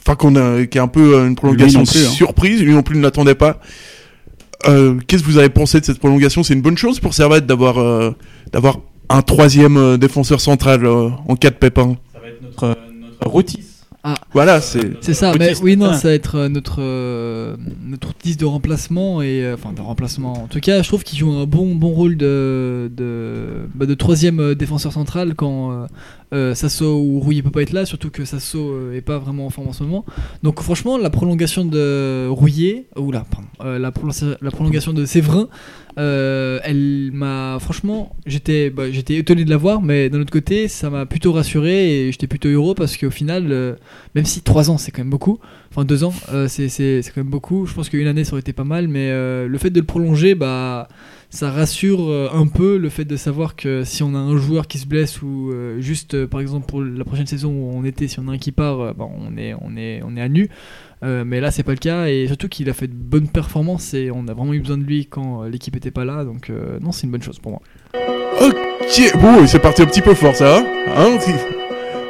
Enfin, 0.00 0.16
qu'on 0.16 0.36
a, 0.36 0.66
qui 0.66 0.78
est 0.78 0.80
un 0.80 0.88
peu 0.88 1.14
euh, 1.14 1.26
une 1.28 1.36
prolongation 1.36 1.80
Lui 1.80 1.86
non 1.86 1.92
plus, 1.92 2.06
hein. 2.06 2.10
surprise. 2.10 2.62
Lui 2.62 2.72
non 2.72 2.82
plus 2.82 2.96
ne 2.96 3.02
l'attendait 3.02 3.34
pas. 3.34 3.60
Euh, 4.68 4.98
Qu'est-ce 5.06 5.22
que 5.22 5.28
vous 5.28 5.38
avez 5.38 5.48
pensé 5.48 5.80
de 5.80 5.84
cette 5.84 5.98
prolongation? 5.98 6.42
C'est 6.42 6.54
une 6.54 6.62
bonne 6.62 6.78
chose 6.78 7.00
pour 7.00 7.14
Servette 7.14 7.46
d'avoir 7.46 7.78
euh, 7.78 8.10
d'avoir 8.52 8.78
un 9.08 9.22
troisième 9.22 9.96
défenseur 9.96 10.40
central 10.40 10.84
euh, 10.84 11.08
en 11.28 11.36
cas 11.36 11.50
de 11.50 11.56
pépin. 11.56 11.96
Ça 12.12 12.20
va 12.20 12.28
être 12.28 12.42
notre, 12.42 12.66
notre 13.00 13.28
routisse. 14.04 14.24
Voilà, 14.32 14.60
c'est. 14.60 14.92
C'est 15.00 15.14
ça, 15.14 15.32
mais 15.38 15.52
oui, 15.62 15.76
non, 15.76 15.90
Ah. 15.90 15.94
ça 15.94 16.08
va 16.08 16.14
être 16.14 16.36
euh, 16.36 16.48
notre, 16.48 16.76
euh, 16.80 17.56
notre 17.84 18.10
outil 18.10 18.36
de 18.36 18.44
remplacement 18.44 19.20
et 19.22 19.44
euh, 19.44 19.54
enfin 19.54 19.72
de 19.72 19.80
remplacement. 19.80 20.32
En 20.44 20.46
tout 20.46 20.60
cas, 20.60 20.82
je 20.82 20.88
trouve 20.88 21.02
qu'il 21.04 21.18
joue 21.18 21.30
un 21.32 21.44
bon, 21.46 21.74
bon 21.74 21.88
rôle 21.90 22.16
de, 22.16 22.90
de, 22.96 23.66
bah, 23.74 23.86
de 23.86 23.94
troisième 23.94 24.40
euh, 24.40 24.54
défenseur 24.54 24.92
central 24.92 25.34
quand 25.34 25.86
euh, 26.32 26.54
Sasso 26.54 26.84
ou 27.00 27.20
Rouillet 27.20 27.42
peut 27.42 27.50
pas 27.50 27.62
être 27.62 27.72
là, 27.72 27.84
surtout 27.84 28.10
que 28.10 28.24
Sasso 28.24 28.92
est 28.92 29.00
pas 29.00 29.18
vraiment 29.18 29.46
en 29.46 29.50
forme 29.50 29.68
en 29.68 29.72
ce 29.72 29.82
moment. 29.82 30.04
Donc, 30.42 30.60
franchement, 30.62 30.96
la 30.96 31.10
prolongation 31.10 31.64
de 31.64 32.26
Rouillet, 32.28 32.86
pardon, 32.94 33.48
euh, 33.62 33.78
la, 33.78 33.92
la 34.40 34.50
prolongation 34.50 34.92
de 34.92 35.04
Séverin, 35.04 35.48
euh, 35.98 36.60
elle 36.62 37.10
m'a 37.12 37.58
franchement, 37.60 38.14
j'étais 38.26 38.70
bah, 38.70 38.90
j'étais 38.90 39.16
étonné 39.16 39.44
de 39.44 39.50
la 39.50 39.56
voir, 39.56 39.82
mais 39.82 40.08
d'un 40.08 40.20
autre 40.20 40.32
côté, 40.32 40.68
ça 40.68 40.90
m'a 40.90 41.06
plutôt 41.06 41.32
rassuré 41.32 42.06
et 42.06 42.12
j'étais 42.12 42.26
plutôt 42.26 42.48
heureux 42.48 42.74
parce 42.74 42.96
qu'au 42.96 43.10
final, 43.10 43.46
euh, 43.50 43.74
même 44.14 44.24
si 44.24 44.42
3 44.42 44.70
ans 44.70 44.78
c'est 44.78 44.92
quand 44.92 45.02
même 45.02 45.10
beaucoup, 45.10 45.38
enfin 45.70 45.84
2 45.84 46.04
ans 46.04 46.12
euh, 46.32 46.48
c'est 46.48 47.02
quand 47.06 47.18
même 47.18 47.30
beaucoup, 47.30 47.66
je 47.66 47.74
pense 47.74 47.88
qu'une 47.88 48.06
année 48.06 48.24
ça 48.24 48.32
aurait 48.32 48.40
été 48.40 48.52
pas 48.52 48.64
mal, 48.64 48.88
mais 48.88 49.10
le 49.10 49.58
fait 49.58 49.70
de 49.70 49.80
le 49.80 49.86
prolonger, 49.86 50.34
bah 50.34 50.88
ça 51.30 51.50
rassure 51.50 52.10
euh, 52.10 52.28
un 52.32 52.46
peu 52.46 52.76
le 52.76 52.88
fait 52.88 53.04
de 53.04 53.16
savoir 53.16 53.56
que 53.56 53.84
si 53.84 54.02
on 54.02 54.14
a 54.14 54.18
un 54.18 54.36
joueur 54.36 54.66
qui 54.66 54.78
se 54.78 54.86
blesse 54.86 55.22
ou 55.22 55.50
euh, 55.52 55.80
juste 55.80 56.14
euh, 56.14 56.26
par 56.26 56.40
exemple 56.40 56.66
pour 56.66 56.82
la 56.82 57.04
prochaine 57.04 57.26
saison 57.26 57.50
où 57.50 57.72
on 57.72 57.84
était, 57.84 58.08
si 58.08 58.18
on 58.20 58.28
a 58.28 58.32
un 58.32 58.38
qui 58.38 58.52
part, 58.52 58.94
bah, 58.94 59.08
on, 59.08 59.36
est, 59.36 59.54
on, 59.60 59.76
est, 59.76 60.02
on 60.04 60.16
est 60.16 60.20
à 60.20 60.28
nu. 60.28 60.50
Euh, 61.02 61.24
mais 61.24 61.40
là 61.40 61.50
c'est 61.50 61.62
pas 61.62 61.72
le 61.72 61.78
cas 61.78 62.08
et 62.08 62.26
surtout 62.26 62.48
qu'il 62.48 62.68
a 62.68 62.74
fait 62.74 62.86
de 62.86 62.92
bonnes 62.92 63.28
performances 63.28 63.94
et 63.94 64.10
on 64.10 64.28
a 64.28 64.34
vraiment 64.34 64.52
eu 64.52 64.60
besoin 64.60 64.76
de 64.76 64.82
lui 64.84 65.06
quand 65.06 65.44
l'équipe 65.44 65.74
était 65.74 65.90
pas 65.90 66.04
là 66.04 66.24
donc 66.24 66.50
euh, 66.50 66.78
non 66.80 66.92
c'est 66.92 67.04
une 67.04 67.10
bonne 67.10 67.22
chose 67.22 67.38
pour 67.38 67.52
moi. 67.52 67.62
Ok, 68.42 69.12
bon, 69.18 69.46
c'est 69.46 69.60
parti 69.60 69.80
un 69.80 69.86
petit 69.86 70.02
peu 70.02 70.12
fort 70.14 70.34
ça. 70.36 70.58
Hein, 70.58 70.66
hein, 70.94 71.18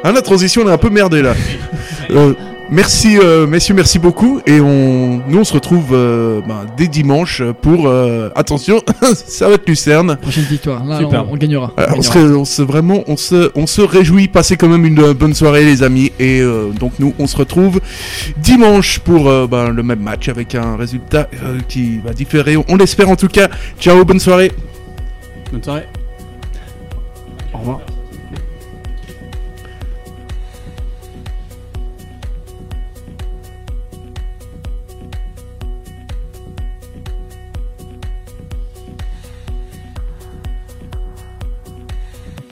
hein, 0.03 0.11
la 0.11 0.21
transition 0.21 0.63
elle 0.63 0.69
est 0.69 0.73
un 0.73 0.77
peu 0.77 0.89
merdée 0.89 1.21
là. 1.21 1.33
Euh, 2.09 2.33
merci 2.71 3.17
euh, 3.17 3.45
messieurs, 3.45 3.75
merci 3.75 3.99
beaucoup 3.99 4.41
et 4.47 4.59
on, 4.61 5.21
nous 5.27 5.39
on 5.39 5.43
se 5.43 5.53
retrouve 5.53 5.89
euh, 5.91 6.41
ben, 6.47 6.65
dès 6.77 6.87
dimanche 6.87 7.43
pour 7.61 7.87
euh, 7.87 8.29
attention, 8.35 8.81
ça 9.13 9.47
va 9.47 9.55
être 9.55 9.67
Lucerne. 9.67 10.17
Prochaine 10.21 10.45
victoire, 10.45 10.83
là 10.85 10.99
Super. 10.99 11.27
on, 11.29 11.33
on 11.33 11.37
gagnera. 11.37 11.71
Euh, 11.79 11.85
On 11.95 12.01
se, 12.01 12.17
on 12.17 12.45
se 12.45 12.61
vraiment, 12.61 13.03
on 13.07 13.17
se, 13.17 13.51
on 13.55 13.67
se 13.67 13.81
réjouit, 13.81 14.27
passez 14.27 14.57
quand 14.57 14.69
même 14.69 14.85
une 14.85 14.99
euh, 14.99 15.13
bonne 15.13 15.33
soirée 15.33 15.63
les 15.65 15.83
amis 15.83 16.11
et 16.19 16.41
euh, 16.41 16.69
donc 16.71 16.93
nous 16.99 17.13
on 17.19 17.27
se 17.27 17.37
retrouve 17.37 17.79
dimanche 18.37 18.99
pour 18.99 19.29
euh, 19.29 19.47
ben, 19.47 19.69
le 19.69 19.83
même 19.83 19.99
match 20.01 20.29
avec 20.29 20.55
un 20.55 20.75
résultat 20.77 21.27
euh, 21.43 21.59
qui 21.67 21.99
va 21.99 22.13
différer, 22.13 22.57
on 22.67 22.75
l'espère 22.75 23.09
en 23.09 23.15
tout 23.15 23.27
cas. 23.27 23.49
Ciao, 23.79 24.03
bonne 24.05 24.19
soirée. 24.19 24.51
Bonne 25.51 25.63
soirée. 25.63 25.83